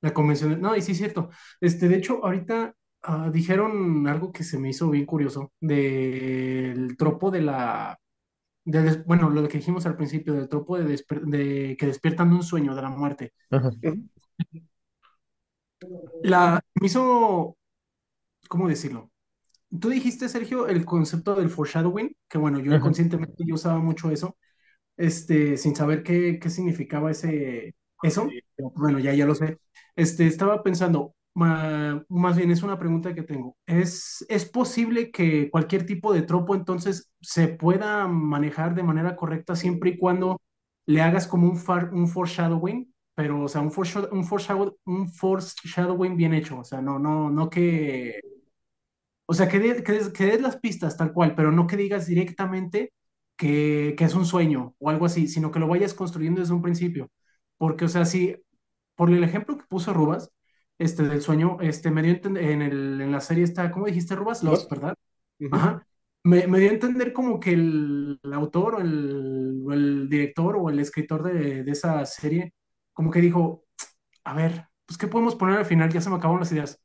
[0.02, 0.60] La convención.
[0.62, 1.30] No, y sí es cierto.
[1.60, 2.74] Este, de hecho, ahorita
[3.04, 8.00] ah, dijeron algo que se me hizo bien curioso del tropo de la.
[8.66, 12.30] de des- bueno, lo que dijimos al principio, del tropo de, desper- de que despiertan
[12.32, 13.34] de un sueño de la muerte.
[16.24, 17.58] La me hizo.
[18.50, 19.12] ¿Cómo decirlo?
[19.80, 24.38] Tú dijiste, Sergio, el concepto del foreshadowing, que bueno, yo inconscientemente yo usaba mucho eso,
[24.98, 29.60] este, sin saber qué, qué significaba ese, eso, pero bueno, ya, ya lo sé.
[29.96, 31.14] Este, estaba pensando,
[32.10, 33.56] más bien es una pregunta que tengo.
[33.66, 39.56] ¿Es, es posible que cualquier tipo de tropo entonces se pueda manejar de manera correcta
[39.56, 40.42] siempre y cuando
[40.86, 42.94] le hagas como un, far- un foreshadowing?
[43.16, 47.30] Pero, o sea, un, foreshadow- un, foreshadow- un foreshadowing bien hecho, o sea, no, no,
[47.30, 48.20] no que
[49.26, 52.94] o sea, que, que que des las pistas tal cual, pero no que digas directamente
[53.38, 56.62] que, que es un sueño o algo así, sino que lo vayas construyendo desde un
[56.62, 57.10] principio.
[57.58, 58.36] Porque, o sea, si,
[59.02, 60.32] por el ejemplo que puso Rubas,
[60.78, 64.44] este del sueño, este me dio en, el, en la serie está, ¿cómo dijiste Rubas?
[64.44, 64.70] Lost.
[64.70, 64.94] ¿verdad?
[65.52, 65.88] Ajá.
[66.24, 70.56] Me, me dio a entender como que el, el autor o el, o el director
[70.56, 72.54] o el escritor de, de esa serie,
[72.94, 73.66] como que dijo,
[74.24, 75.92] a ver, pues, ¿qué podemos poner al final?
[75.92, 76.80] Ya se me acabaron las ideas.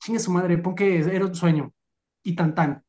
[0.00, 1.72] Chingue su madre, pon que era un sueño
[2.24, 2.82] y tan tan.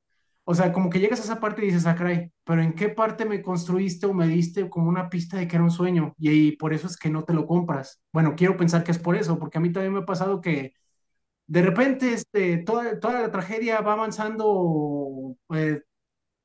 [0.44, 2.90] O sea, como que llegas a esa parte y dices, ah, caray, pero ¿en qué
[2.90, 6.14] parte me construiste o me diste como una pista de que era un sueño?
[6.18, 8.02] Y, ahí por eso es que no te lo compras.
[8.12, 10.74] Bueno, quiero pensar que es por eso, porque a mí también me ha pasado que
[11.48, 15.82] de repente este, toda, toda la tragedia va avanzando, eh,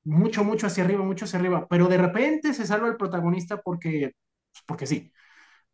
[0.04, 4.12] mucho, mucho hacia arriba, mucho hacia arriba, pero de repente se salva el protagonista porque,
[4.52, 5.12] pues, porque sí.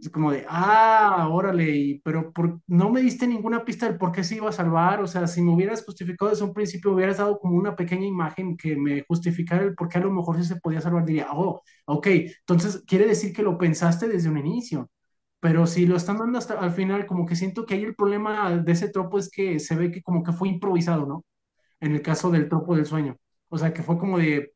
[0.02, 4.24] Es como de, ah, órale, pero por, no me diste ninguna pista del por qué
[4.24, 5.00] se iba a salvar.
[5.00, 8.56] O sea, si me hubieras justificado desde un principio, hubieras dado como una pequeña imagen
[8.56, 11.04] que me justificara el por qué a lo mejor sí se podía salvar.
[11.04, 14.90] Diría, oh, ok, entonces quiere decir que lo pensaste desde un inicio.
[15.40, 18.56] Pero si lo están dando hasta al final, como que siento que ahí el problema
[18.56, 21.24] de ese tropo es que se ve que como que fue improvisado, ¿no?
[21.80, 23.16] En el caso del tropo del sueño.
[23.48, 24.54] O sea, que fue como de,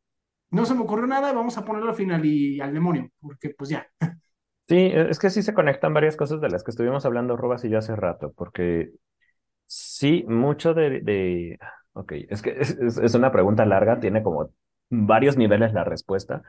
[0.51, 3.71] no se me ocurrió nada, vamos a ponerlo al final y al demonio, porque pues
[3.71, 3.87] ya.
[4.69, 7.69] Sí, es que sí se conectan varias cosas de las que estuvimos hablando Rubas y
[7.71, 8.91] yo hace rato, porque
[9.67, 11.59] sí, mucho de, de...
[11.95, 14.53] Ok, es que es, es- es una pregunta larga, tiene como
[14.91, 16.43] varios niveles la respuesta.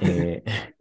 [0.00, 0.44] Eh,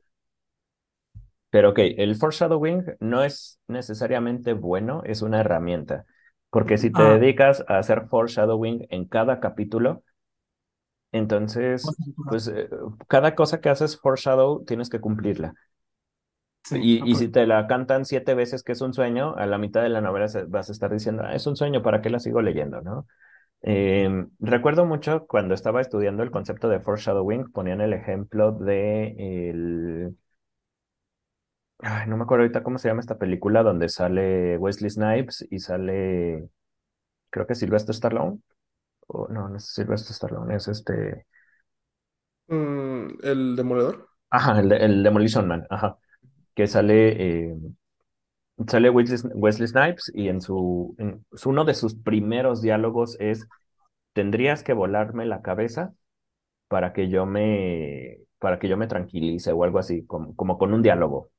[1.50, 6.06] pero ok, el foreshadowing no es necesariamente bueno, es una herramienta,
[6.50, 10.04] porque si te Ah, dedicas a hacer foreshadowing en cada capítulo,
[11.12, 12.70] entonces, pues eh,
[13.08, 15.56] cada cosa que haces foreshadow tienes que cumplirla.
[16.70, 19.82] Sí, Y, si te la cantan siete veces que es un sueño, a la mitad
[19.84, 22.42] de la novela vas a estar diciendo, "Ah, es un sueño, ¿para qué la sigo
[22.42, 23.08] leyendo, no?
[23.64, 29.16] Em, recuerdo mucho cuando estaba estudiando el concepto de foreshadowing, ponían el ejemplo de
[29.52, 30.18] el...
[31.80, 35.60] ay, no me acuerdo ahorita cómo se llama esta película donde sale Wesley Snipes y
[35.60, 36.50] sale,
[37.32, 38.42] creo que Sylvester Stallone.
[39.08, 41.28] O, no, no es Sylvester Stallone, es este...
[42.48, 44.10] Mm, el demoledor.
[44.32, 45.98] Ajá, el, de- el Demolition Man, ajá,
[46.56, 47.48] que sale...
[47.50, 47.56] eh,
[48.68, 53.48] Sale Wesley, Wesley Snipes y en su, en su- uno de sus primeros diálogos es,
[54.14, 55.94] tendrías que volarme la cabeza
[56.68, 60.74] para que yo me, para que yo me tranquilice o algo así, como, como con
[60.74, 61.30] un diálogo.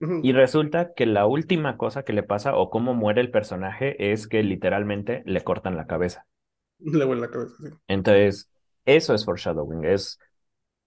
[0.00, 4.28] Y resulta que la última cosa que le pasa o cómo muere el personaje es
[4.28, 6.26] que literalmente le cortan la cabeza.
[6.80, 7.68] Le vuelve la cabeza, sí.
[7.88, 8.50] Entonces,
[8.84, 10.18] eso es foreshadowing, es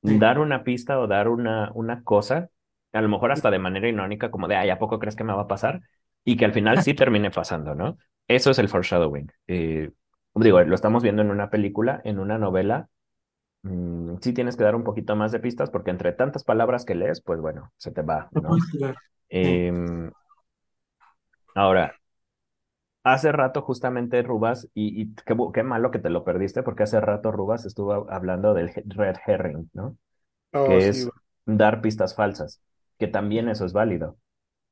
[0.03, 0.19] Sí.
[0.19, 2.49] dar una pista o dar una, una cosa,
[2.95, 5.33] a lo mejor hasta de manera irónica, como de, ay, ¿a poco crees que me
[5.33, 5.81] va a pasar?
[6.23, 7.97] Y que al final sí termine pasando, ¿no?
[8.27, 9.31] Eso es el foreshadowing.
[9.47, 9.91] Eh,
[10.35, 12.89] digo, lo estamos viendo en una película, en una novela.
[13.63, 16.95] mm, sí tienes que dar un poquito más de pistas porque entre tantas palabras que
[16.95, 18.55] lees, pues bueno, se te va, ¿no?
[19.29, 20.11] Em,
[21.55, 21.95] ahora,
[23.03, 25.15] hace rato justamente Rubas, y, y
[25.53, 29.69] qué, malo que te lo perdiste porque hace rato Rubas estuvo hablando del red herring,
[29.73, 29.97] ¿no?
[30.53, 30.87] Oh, que sí.
[30.87, 31.09] es
[31.45, 32.61] dar pistas falsas,
[32.99, 34.17] que también eso es válido.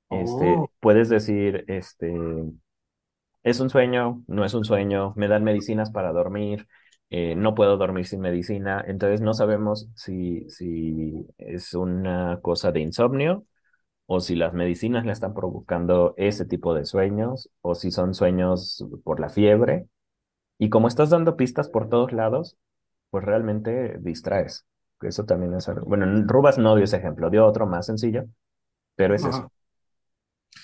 [0.10, 2.14] Este, Oh, puedes decir, este,
[3.44, 6.68] es un sueño, no es un sueño, me dan medicinas para dormir,
[7.10, 12.80] eh, no puedo dormir sin medicina, entonces no sabemos si, si es una cosa de
[12.82, 13.46] insomnio
[14.08, 18.86] o si las medicinas le están provocando ese tipo de sueños o si son sueños
[19.04, 19.88] por la fiebre.
[20.60, 22.58] Y como estás dando pistas por todos lados,
[23.12, 24.66] pues realmente distraes.
[25.10, 25.86] Eso también es algo.
[25.86, 28.26] Bueno, Rubas no dio ese ejemplo, dio otro más sencillo,
[28.96, 29.42] pero es eso.
[29.42, 29.52] ajá.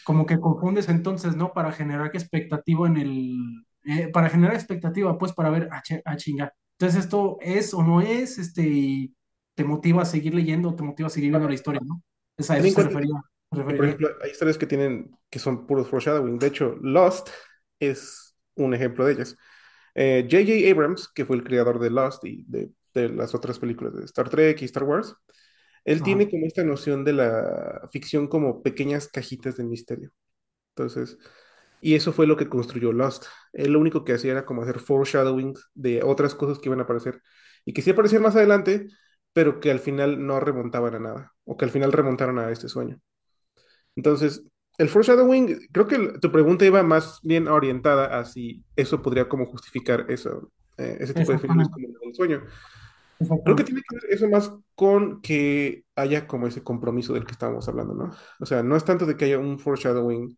[0.03, 1.53] Como que confundes entonces, ¿no?
[1.53, 3.65] Para generar expectativa en el...
[3.85, 6.53] eh, para generar expectativa, pues, para ver, ah, che- ah, chinga.
[6.77, 9.15] Entonces, esto es o no es, este, y
[9.55, 12.01] te motiva a seguir leyendo, te motiva a seguir viendo la historia, ¿no?
[12.37, 13.15] Es a Ten eso en se refería.
[13.49, 13.85] por refería.
[13.85, 16.39] ejemplo, hay historias que tienen, que son puros foreshadowing.
[16.39, 17.29] De hecho, Lost
[17.79, 19.37] es un ejemplo de ellas.
[19.95, 20.71] Eh, J.J.
[20.71, 24.29] Abrams, que fue el creador de Lost y de, de las otras películas de Star
[24.29, 25.15] Trek y Star Wars,
[25.85, 26.03] él Ajá.
[26.03, 30.11] tiene como esta noción de la ficción como pequeñas cajitas de misterio.
[30.75, 31.17] Entonces,
[31.81, 33.25] y eso fue lo que construyó Lost.
[33.53, 36.83] Él lo único que hacía era como hacer foreshadowing de otras cosas que iban a
[36.83, 37.21] aparecer
[37.65, 38.87] y que sí aparecían más adelante,
[39.33, 42.69] pero que al final no remontaban a nada, o que al final remontaron a este
[42.69, 42.99] sueño.
[43.95, 44.43] Entonces,
[44.77, 49.45] el foreshadowing, creo que tu pregunta iba más bien orientada a si eso podría como
[49.45, 52.43] justificar eso, eh, ese tipo de Exactamente, como el del sueño.
[53.43, 57.33] Creo que tiene que ver eso más con que haya como ese compromiso del que
[57.33, 58.11] estábamos hablando, ¿no?
[58.39, 60.37] O sea, no es tanto de que haya un foreshadowing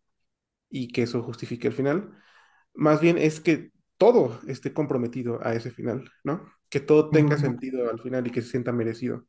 [0.68, 2.10] y que eso justifique el final,
[2.74, 6.44] más bien es que todo esté comprometido a ese final, ¿no?
[6.70, 9.26] Que todo tenga sentido al final y que se sienta merecido.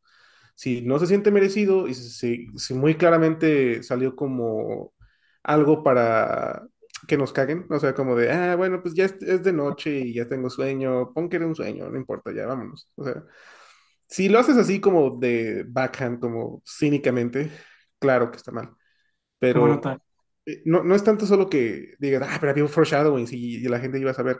[0.55, 4.93] Si no se siente merecido y si, si muy claramente salió como
[5.43, 6.67] algo para
[7.07, 9.91] que nos caguen, o sea, como de, ah, bueno, pues ya es, es de noche
[9.99, 12.89] y ya tengo sueño, pon que era un sueño, no importa, ya vámonos.
[12.95, 13.23] O sea,
[14.07, 17.51] si lo haces así como de backhand, como cínicamente,
[17.99, 18.71] claro que está mal,
[19.39, 19.89] pero
[20.45, 23.69] eh, no, no es tanto solo que digas, ah, pero había un foreshadowing y, y
[23.69, 24.39] la gente iba a saber.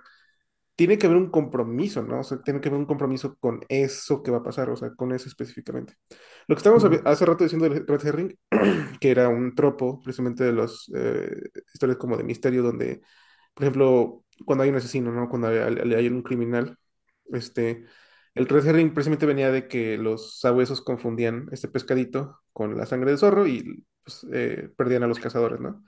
[0.75, 2.21] Tiene que haber un compromiso, ¿no?
[2.21, 4.91] O sea, tiene que haber un compromiso con eso que va a pasar, o sea,
[4.95, 5.95] con eso específicamente.
[6.47, 8.37] Lo que estábamos Mm, hace rato diciendo del Red Herring,
[8.99, 10.89] que era un tropo precisamente de las
[11.73, 13.01] historias como de misterio, donde,
[13.53, 15.29] por ejemplo, cuando hay un asesino, ¿no?
[15.29, 16.77] Cuando hay, hay- hay un criminal,
[17.33, 17.85] este,
[18.35, 23.11] El red herring precisamente venía de que los sabuesos confundían este pescadito con la sangre
[23.11, 25.83] del zorro y pues, eh, perdían a los cazadores, ¿no?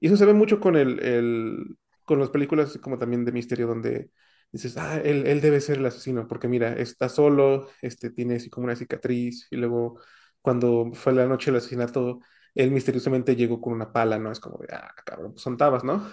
[0.00, 1.78] Y eso se ve mucho con el, el-
[2.08, 4.10] con las películas como también de misterio donde
[4.50, 8.48] dices, ah, él, él debe ser el asesino, porque mira, está solo, este, tiene así
[8.50, 10.00] como una cicatriz, y luego
[10.40, 12.20] cuando fue la noche del asesinato,
[12.54, 14.32] él misteriosamente llegó con una pala, ¿no?
[14.32, 16.10] Es como de, ah, cabrón, pues son tabas, ¿no?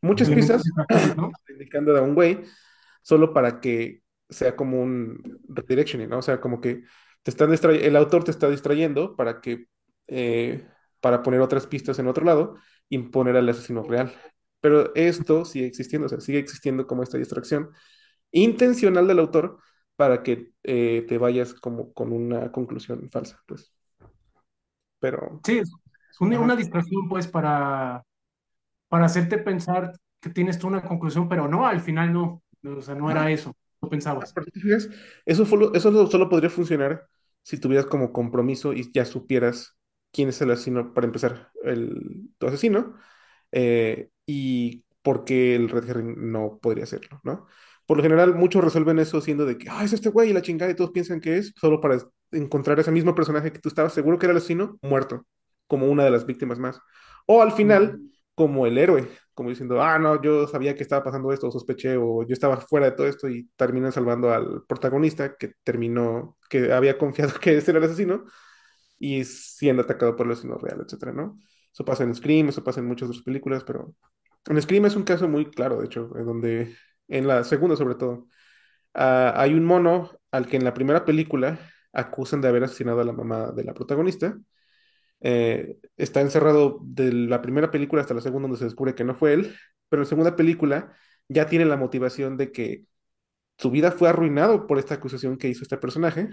[0.00, 0.62] Muchas pistas
[1.48, 2.40] indicando a un güey,
[3.02, 6.18] solo para que sea como un redirectioning, ¿no?
[6.18, 6.82] O sea, como que
[7.22, 9.66] te están el autor te está distrayendo para que,
[10.08, 10.66] eh,
[11.00, 12.56] para poner otras pistas en otro lado
[12.88, 14.12] y poner al asesino real.
[14.60, 17.70] Pero esto sigue existiendo, o sea, sigue existiendo como esta distracción
[18.32, 19.58] intencional del autor
[19.96, 23.72] para que eh, te vayas como con una conclusión falsa, pues.
[25.00, 25.70] Pero, Sí, es
[26.20, 28.02] una, una distracción pues para,
[28.88, 32.42] para hacerte pensar que tienes tú una conclusión, pero no, al final no.
[32.64, 34.36] O sea, no era eso, no pensabas.
[35.26, 37.08] Eso, fue eso lo- solo podría funcionar
[37.42, 39.76] si tuvieras como compromiso y ya supieras
[40.12, 42.94] quién es el asesino, para empezar, el, tu asesino,
[43.52, 47.46] eh, y por qué el Red Herring no podría hacerlo, ¿no?
[47.86, 50.42] Por lo general, muchos resuelven eso siendo de que, ah, es este güey y la
[50.42, 51.98] chingada y todos piensan que es, solo para
[52.30, 55.26] encontrar ese mismo personaje que tú estabas seguro que era el asesino, muerto,
[55.66, 56.78] como una de las víctimas más.
[57.26, 57.98] O al final,
[58.34, 61.96] como el héroe, como diciendo, ah, no, yo sabía que estaba pasando esto, o sospeché,
[61.96, 66.70] o yo estaba fuera de todo esto y terminan salvando al protagonista que terminó, que
[66.70, 68.24] había confiado que ese era el asesino
[68.98, 71.38] y siendo atacado por el asesino real, etcétera, ¿no?
[71.72, 73.94] Eso pasa en Scream, eso pasa en muchas otras películas, pero
[74.46, 76.76] en Scream es un caso muy claro, de hecho, en donde,
[77.08, 78.28] en la segunda sobre todo,
[78.94, 81.58] ah, hay un mono al que en la primera película
[81.92, 84.38] acusan de haber asesinado a la mamá de la protagonista.
[85.20, 89.14] Eh, está encerrado de la primera película hasta la segunda donde se descubre que no
[89.14, 89.56] fue él,
[89.88, 90.94] pero en la segunda película
[91.28, 92.84] ya tiene la motivación de que
[93.58, 96.28] su vida fue arruinado por esta acusación que hizo este personaje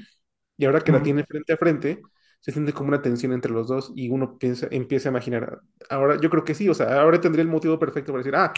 [0.58, 2.02] y ahora que la tiene frente a frente,
[2.46, 6.20] se siente como una tensión entre los dos y uno piensa, empieza a imaginar, ahora
[6.22, 8.54] yo creo que sí, o sea, ahora tendría el motivo perfecto para decir, ah,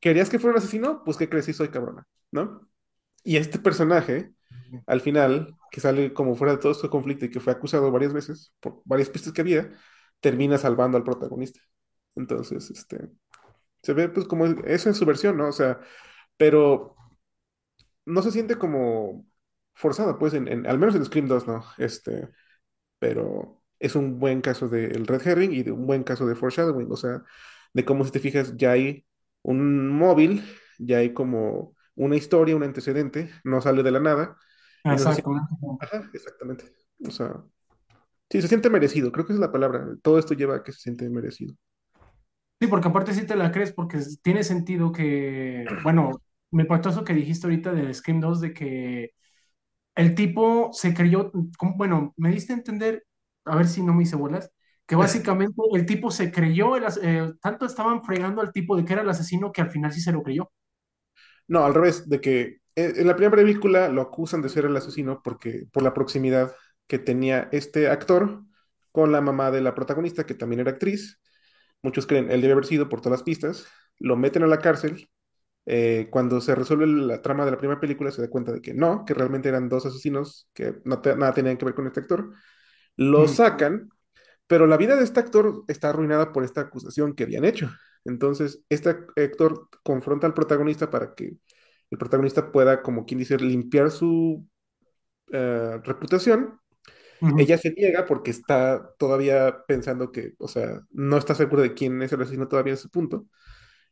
[0.00, 1.02] ¿querías que fuera un asesino?
[1.04, 1.46] Pues ¿qué crees?
[1.46, 2.68] Sí soy cabrona, ¿no?
[3.24, 4.34] Y este personaje,
[4.86, 8.12] al final, que sale como fuera de todo este conflicto y que fue acusado varias
[8.14, 9.72] veces por varias pistas que había,
[10.20, 11.60] termina salvando al protagonista.
[12.16, 13.10] Entonces, este,
[13.82, 15.48] se ve pues como esa es su versión, ¿no?
[15.48, 15.80] O sea,
[16.38, 16.96] pero
[18.06, 19.26] no se siente como
[19.74, 21.64] forzada, pues, en, en- al menos en Scream 2, ¿no?
[21.78, 22.28] Este,
[22.98, 26.90] pero es un buen caso del Red Herring y de un buen caso de foreshadowing,
[26.90, 27.22] o sea,
[27.72, 29.06] de cómo si te fijas, ya hay
[29.42, 30.42] un móvil,
[30.78, 34.36] ya hay como una historia, un antecedente, no sale de la nada
[34.84, 35.34] no se Exacto.
[35.80, 36.64] ajá, exactamente,
[37.06, 37.42] o sea,
[38.30, 40.72] sí, se siente merecido, creo que esa es la palabra, todo esto lleva a que
[40.72, 41.54] se siente merecido.
[42.60, 47.04] Sí, porque aparte sí te la crees, porque tiene sentido que, bueno, me impactó eso
[47.04, 49.10] que dijiste ahorita de Scream 2, de que
[49.94, 51.30] el tipo se creyó,
[51.76, 53.06] bueno, me diste a entender,
[53.44, 54.50] a ver si no me hice bolas,
[54.86, 58.92] que básicamente el tipo se creyó, el eh, tanto estaban fregando al tipo de que
[58.92, 60.50] era el asesino que al final sí se lo creyó.
[61.46, 62.40] No, al revés, de que
[62.76, 66.54] eh, en la primera película lo acusan de ser el asesino porque por la proximidad
[66.86, 68.42] que tenía este actor
[68.92, 71.20] con la mamá de la protagonista, que también era actriz.
[71.82, 73.66] Muchos creen, él debe haber sido por todas las pistas.
[73.98, 75.10] Lo meten a la cárcel.
[75.66, 78.74] Eh, cuando se resuelve la trama de la primera película, se da cuenta de que
[78.74, 82.00] no, que realmente eran dos asesinos que no te- nada tenían que ver con este
[82.00, 82.32] actor.
[82.96, 83.28] Lo Mm.
[83.28, 83.90] sacan
[84.46, 87.70] pero la vida de este actor está arruinada por esta acusación que habían hecho.
[88.04, 91.36] Entonces, este actor confronta al protagonista para que
[91.90, 94.46] el protagonista pueda, como quien dice, limpiar su
[95.32, 96.60] eh, reputación.
[97.36, 102.02] Ella se niega porque está todavía pensando que, o sea, no está segura de quién
[102.02, 103.26] es el asesino todavía en ese punto.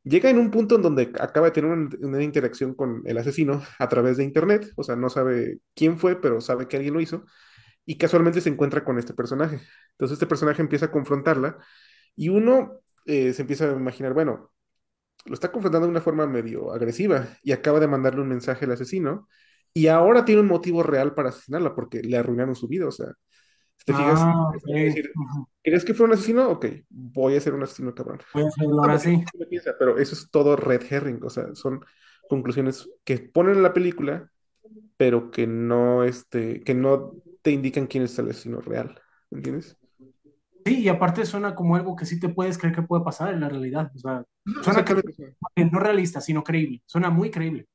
[0.04, 3.88] Llega en un punto en donde acaba de tener una, interacción con el asesino a
[3.88, 7.24] través de internet, o sea, no sabe quién fue, pero sabe que alguien lo hizo
[7.84, 9.60] y casualmente se encuentra con este personaje.
[9.92, 11.58] Entonces este personaje empieza a confrontarla
[12.16, 14.52] y uno eh, se empieza a imaginar, bueno,
[15.24, 18.72] lo está confrontando de una forma medio agresiva y acaba de mandarle un mensaje al
[18.72, 19.28] asesino
[19.74, 22.86] y ahora tiene un motivo real para asesinarla porque le arruinaron su vida.
[22.88, 23.08] O sea,
[23.84, 24.64] te fijas, Ah, es ok.
[24.64, 25.46] como decir, Ujú.
[25.62, 26.48] ¿querías que fuera un asesino?
[26.50, 28.20] Ok, voy a ser un asesino cabrón.
[28.32, 29.24] Voy a hacerlo Ah, ahora sí.
[29.78, 31.84] pero eso es todo red herring, o sea, son
[32.28, 34.28] conclusiones que ponen en la película
[34.96, 39.00] pero que no, este, que no te indican quién es el asesino real,
[39.30, 39.78] ¿entiendes?
[40.64, 43.40] Sí, y aparte suena como algo que sí te puedes creer que puede pasar en
[43.40, 43.90] la realidad.
[43.94, 44.24] O sea,
[44.62, 44.94] suena sea,
[45.72, 46.82] no realista, sino creíble.
[46.86, 47.66] Suena muy creíble.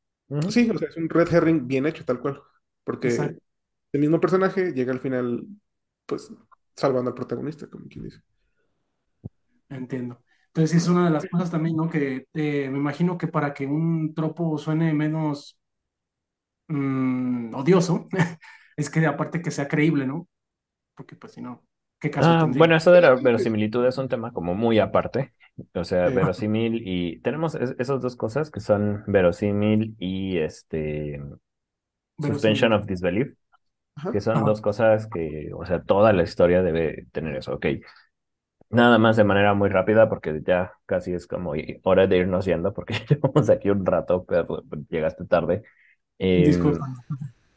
[0.49, 2.41] Sí, o sea, es un red herring bien hecho, tal cual,
[2.83, 3.41] porque Exacto.
[3.93, 5.45] el mismo personaje llega al final,
[6.07, 6.31] pues,
[6.77, 8.21] salvando al protagonista, como quien dice.
[9.69, 10.23] Entiendo.
[10.47, 11.89] Entonces, es una de las cosas también, ¿no?
[11.89, 15.57] Que eh, me imagino que para que un tropo suene menos,
[16.67, 18.07] mm, odioso
[18.77, 20.27] es que aparte que sea creíble, ¿no?
[20.95, 21.65] Porque pues si no,
[21.99, 22.55] ¿qué caso Ah, tendría?
[22.55, 25.33] bueno, eso de la verosimilitud es un tema como muy aparte.
[25.75, 26.09] O sea, Sí.
[26.09, 31.21] verosímil y tenemos es- esas dos cosas que son verosímil y este
[32.19, 33.33] suspension of disbelief,
[33.97, 34.09] Ajá.
[34.11, 34.45] que son Ajá.
[34.45, 37.53] dos cosas que, o sea, toda la historia debe tener eso.
[37.55, 37.65] Ok.
[38.69, 41.53] Nada más de manera muy rápida, porque ya casi es como
[41.83, 45.63] hora de irnos yendo, porque llevamos aquí un rato, pero llegaste tarde.
[46.19, 46.85] Em, Disculpa.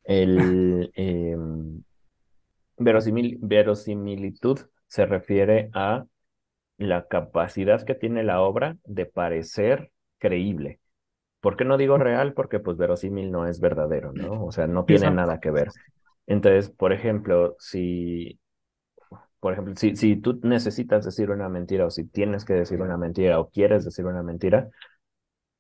[0.05, 1.83] el em,
[2.79, 6.07] verosimil- verosimilitud se refiere a
[6.79, 10.81] la capacidad que tiene la obra de parecer creíble.
[11.41, 12.35] ¿Por qué no digo real?
[12.35, 14.45] Porque pues verosímil no es verdadero, ¿no?
[14.45, 15.13] O sea, no tiene Exacto.
[15.13, 15.75] nada que ver.
[16.31, 18.39] Entonces, por ejemplo, si,
[19.41, 22.97] por ejemplo, si, si tú necesitas decir una mentira o si tienes que decir una
[22.97, 24.71] mentira o quieres decir una mentira,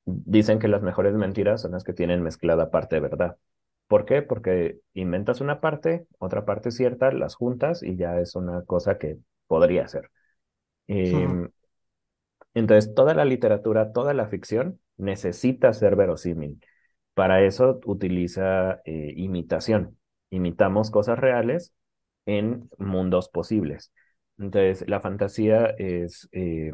[0.04, 3.36] dicen que las mejores mentiras son las que tienen mezclada parte de verdad.
[3.88, 4.22] ¿Por qué?
[4.22, 9.18] Porque inventas una parte, otra parte cierta, las juntas y ya es una cosa que
[9.48, 10.10] podría ser.
[10.88, 11.50] Em,
[12.54, 16.60] entonces, toda la literatura, toda la ficción necesita ser verosímil.
[17.14, 19.98] Para eso utiliza eh, imitación.
[20.30, 21.74] Imitamos cosas reales
[22.26, 23.92] en mundos posibles.
[24.38, 26.72] Entonces, la fantasía es eh,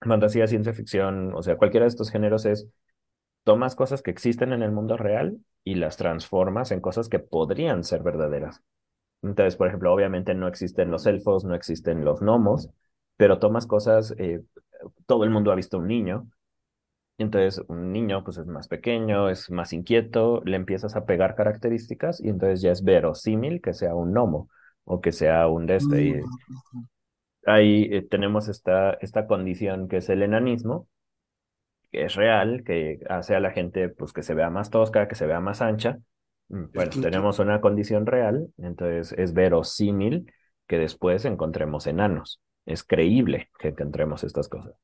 [0.00, 2.68] fantasía, ciencia ficción, o sea, cualquiera de estos géneros es
[3.44, 7.84] tomas cosas que existen en el mundo real y las transformas en cosas que podrían
[7.84, 8.62] ser verdaderas.
[9.22, 12.70] Entonces, por ejemplo, obviamente no existen los elfos, no existen los gnomos,
[13.16, 14.42] pero tomas cosas, eh,
[15.06, 16.28] todo el mundo ha visto un niño,
[17.18, 22.20] entonces un niño pues es más pequeño, es más inquieto, le empiezas a pegar características
[22.20, 24.48] y entonces ya es verosímil que sea un gnomo
[24.84, 26.02] o que sea un de este.
[26.08, 26.30] Y
[27.46, 30.88] ahí eh, tenemos esta, esta condición que es el enanismo,
[31.90, 35.14] que es real, que hace a la gente pues que se vea más tosca, que
[35.14, 35.98] se vea más ancha.
[36.48, 40.32] Mm, Bueno, tenemos una condición real, entonces es verosímil
[40.66, 42.40] que después encontremos enanos.
[42.66, 44.74] Es creíble que encontremos estas cosas.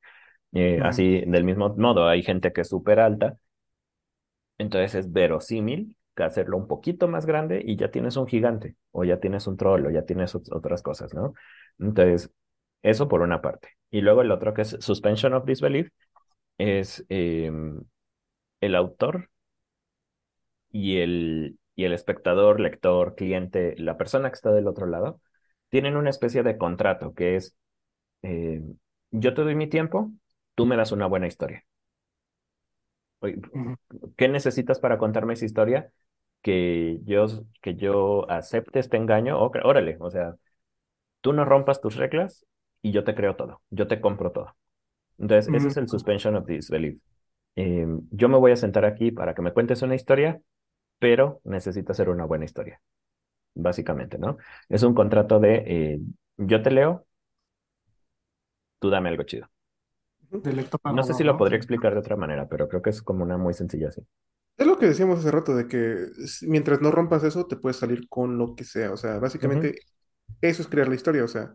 [0.52, 0.80] Eh.
[0.82, 3.36] Así, del mismo modo, hay gente que es súper alta,
[4.58, 9.04] entonces es verosímil que hacerlo un poquito más grande y ya tienes un gigante, o
[9.04, 11.34] ya tienes un troll, o ya tienes ot- otras cosas, ¿no?
[11.78, 12.30] Entonces,
[12.82, 13.68] eso por una parte.
[13.90, 15.90] Y luego el otro que es suspension of disbelief,
[16.58, 17.80] es em,
[18.60, 19.30] el autor
[20.70, 25.20] y el, y el espectador, lector, cliente, la persona que está del otro lado,
[25.70, 27.56] tienen una especie de contrato que es,
[28.22, 28.62] eh,
[29.10, 30.12] yo te doy mi tiempo,
[30.58, 31.64] tú me das una buena historia.
[34.16, 35.90] ¿Qué necesitas para contarme esa historia?
[36.42, 37.26] Que yo,
[37.62, 40.36] que yo acepte este engaño, o, órale, o sea,
[41.22, 42.46] tú no rompas tus reglas
[42.82, 44.56] y yo te creo todo, yo te compro todo.
[45.18, 45.88] Entonces, ese es el Ujú.
[45.88, 46.98] suspension of disbelief.
[47.56, 50.40] Eh, yo me voy a sentar aquí para que me cuentes una historia,
[50.98, 52.80] pero necesita ser una buena historia,
[53.54, 54.38] básicamente, ¿no?
[54.68, 56.00] Es un contrato de eh,
[56.38, 57.06] yo te leo,
[58.80, 59.48] tú dame algo chido.
[60.30, 60.52] De
[60.88, 63.38] No sé si lo podría explicar de otra manera, pero creo que es como una
[63.38, 64.02] muy sencilla así.
[64.56, 66.06] Es lo que decíamos hace rato, de que
[66.42, 68.92] mientras no rompas eso, te puedes salir con lo que sea.
[68.92, 69.78] O sea, básicamente
[70.40, 71.24] eso es crear la historia.
[71.24, 71.54] O sea,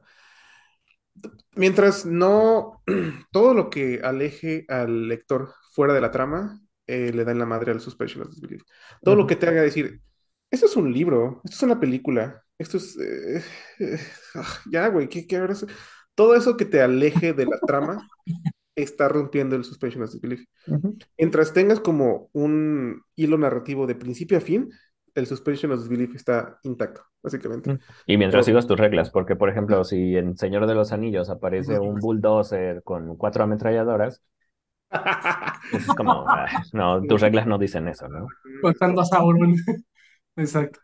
[1.55, 2.81] mientras no,
[3.31, 7.45] todo lo que aleje al lector fuera de la trama, eh, le da en la
[7.45, 8.63] madre al suspension of disbelief.
[9.03, 9.27] Todo lo Ujú.
[9.27, 10.01] que te haga decir,
[10.51, 12.97] esto es un libro, esto es una película, esto es...
[12.99, 13.43] eh,
[13.79, 13.99] eh,
[14.35, 15.65] ah, ya, güey, ¿qué, qué es?
[16.15, 18.07] Todo eso que te aleje de la trama
[18.75, 20.45] está rompiendo el suspension of disbelief.
[20.67, 20.97] Ujú.
[21.17, 24.69] Mientras tengas como un hilo narrativo de principio a fin,
[25.15, 27.77] el suspension of disbelief está intacto, básicamente.
[28.05, 31.79] Y mientras sigas tus reglas, porque por ejemplo, si en Señor de los Anillos aparece
[31.79, 34.23] un bulldozer con cuatro ametralladoras,
[35.71, 38.27] pues es como, ah, no, tus reglas no dicen eso, ¿no?
[38.61, 39.55] Matando a Sauron.
[40.35, 40.79] Exacto.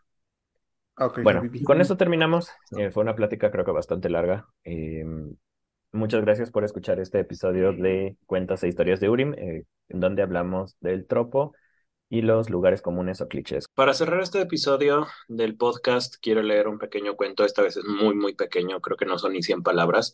[0.96, 2.50] Ok, Bueno, con eso terminamos.
[2.76, 4.46] Eh, fue una plática creo que bastante larga.
[4.64, 5.04] Eh,
[5.92, 10.22] muchas gracias por escuchar este episodio de Cuentas e Historias de Urim, eh, en donde
[10.22, 11.52] hablamos del tropo
[12.08, 13.66] y los lugares comunes o clichés.
[13.74, 17.44] Para cerrar este episodio del podcast, quiero leer un pequeño cuento.
[17.44, 20.12] Esta vez es muy, muy pequeño, creo que no son ni 100 palabras,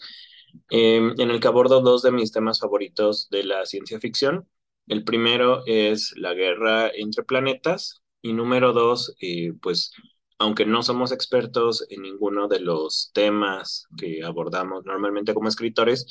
[0.70, 4.46] eh, en el que abordo dos de mis temas favoritos de la ciencia ficción.
[4.86, 9.92] El primero es la guerra entre planetas y número dos, eh, pues
[10.38, 16.06] aunque no somos expertos en ninguno de los temas que abordamos normalmente como escritores,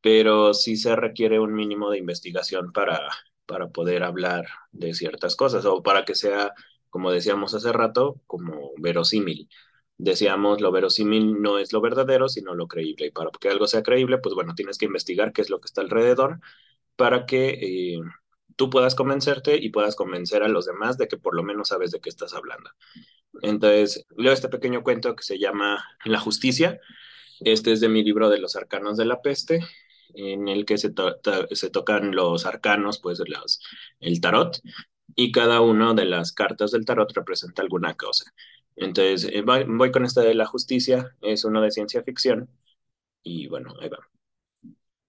[0.00, 3.00] pero sí se requiere un mínimo de investigación para,
[3.46, 6.52] para poder hablar de ciertas cosas o para que sea,
[6.90, 9.48] como decíamos hace rato, como verosímil.
[9.98, 13.06] Decíamos, lo verosímil no es lo verdadero, sino lo creíble.
[13.06, 15.66] Y para que algo sea creíble, pues bueno, tienes que investigar qué es lo que
[15.66, 16.40] está alrededor
[16.96, 17.50] para que
[17.96, 18.00] eh,
[18.58, 21.92] tú puedas convencerte y puedas convencer a los demás de que por lo menos sabes
[21.92, 22.68] de qué estás hablando.
[23.40, 26.80] Entonces, leo este pequeño cuento que se llama La justicia.
[27.38, 29.60] Este es de mi libro de los arcanos de la peste,
[30.12, 30.92] en el que se,
[31.52, 33.60] se tocan los arcanos, pues los,
[34.00, 34.58] el tarot,
[35.14, 38.32] y cada una de las cartas del tarot representa alguna cosa.
[38.74, 42.50] Entonces, eh, voy, con esta de la justicia, es uno de ciencia ficción,
[43.22, 43.98] y bueno, ahí va.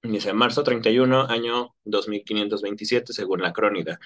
[0.01, 3.99] Dice, marzo 31, año 2527, según la crónica.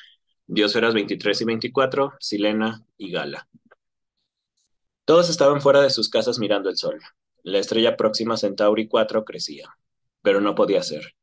[0.47, 3.47] Diosferas 23 y 24, Silena y Gala.
[5.05, 6.99] Todos estaban fuera de sus casas mirando el sol.
[7.43, 9.77] La estrella próxima Centauri 4 crecía,
[10.23, 11.15] pero no podía ser.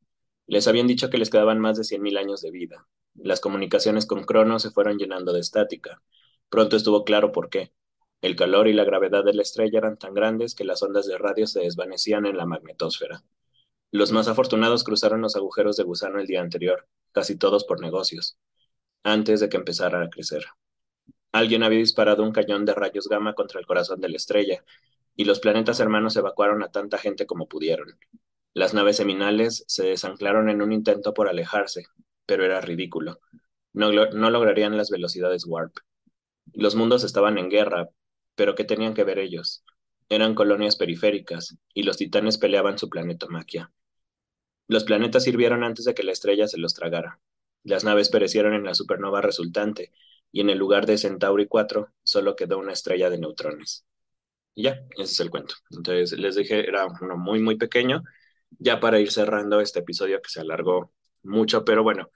[0.47, 2.87] Les habían dicho que les quedaban más de 100.000 años de vida.
[3.15, 6.01] Las comunicaciones con Cronos se fueron llenando de estática.
[6.49, 7.73] Pronto estuvo claro por qué.
[8.21, 11.17] El calor y la gravedad de la estrella eran tan grandes que las ondas de
[11.17, 13.23] radio se desvanecían en la magnetosfera.
[13.91, 18.37] Los más afortunados cruzaron los agujeros de gusano el día anterior, casi todos por negocios,
[19.03, 20.45] antes de que empezara a crecer.
[21.33, 24.63] Alguien había disparado un cañón de rayos gamma contra el corazón de la estrella,
[25.15, 27.99] y los planetas hermanos evacuaron a tanta gente como pudieron.
[28.53, 31.85] Las naves seminales se desanclaron en un intento por alejarse,
[32.25, 33.19] pero era ridículo.
[33.73, 35.75] No, no lograrían las velocidades warp.
[36.53, 37.89] Los mundos estaban en guerra,
[38.35, 39.65] pero ¿qué tenían que ver ellos?
[40.07, 43.69] Eran colonias periféricas, y los titanes peleaban su planeta maquia.
[44.71, 47.19] Los planetas sirvieron antes de que la estrella se los tragara.
[47.65, 49.91] Las naves perecieron en la supernova resultante,
[50.31, 53.85] y en el lugar de Centauri 4 solo quedó una estrella de neutrones.
[54.55, 55.55] Y ya, ese es el cuento.
[55.71, 58.03] Entonces, les dije, era uno muy, muy pequeño,
[58.59, 62.09] ya para ir cerrando este episodio que se alargó mucho, pero bueno,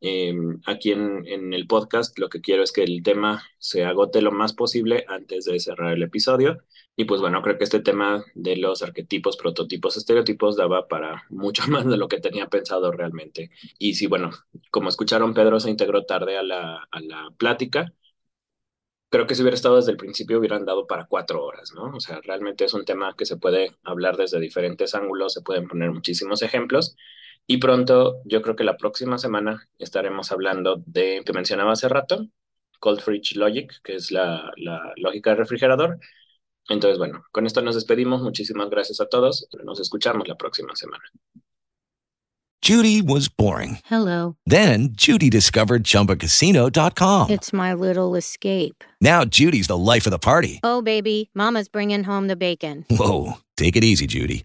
[0.00, 4.20] Em, aquí en, en, el podcast lo que quiero es que el tema se agote
[4.20, 6.58] lo más posible antes de cerrar el episodio.
[6.96, 11.62] Y pues bueno, creo que este tema de los arquetipos, prototipos, estereotipos daba para mucho
[11.68, 13.50] más de lo que tenía pensado realmente.
[13.78, 14.30] Y si bueno,
[14.70, 17.92] como escucharon, Pedro se integró tarde a la, a la plática.
[19.08, 21.94] Creo que si hubiera estado desde el principio hubieran dado para cuatro horas, ¿no?
[21.96, 25.68] O sea, realmente es un tema que se puede hablar desde diferentes ángulos, se pueden
[25.68, 26.96] poner muchísimos ejemplos.
[27.46, 32.26] Y pronto, yo creo que la próxima semana estaremos hablando de que mencionaba hace rato,
[32.80, 35.98] Cold Fridge Logic, que es la, la lógica del refrigerador.
[36.68, 38.22] Entonces, bueno, con esto nos despedimos.
[38.22, 39.46] Muchísimas gracias a todos.
[39.64, 41.04] Nos escuchamos la próxima semana.
[42.62, 43.78] Judy was boring.
[43.84, 44.34] Hello.
[44.44, 47.30] Then Judy discovered chumbacasino.com.
[47.30, 48.82] It's my little escape.
[49.00, 50.58] Now Judy's the life of the party.
[50.64, 52.84] Oh, baby, Mama's bringing home the bacon.
[52.90, 53.34] Whoa.
[53.56, 54.44] Take it easy, Judy.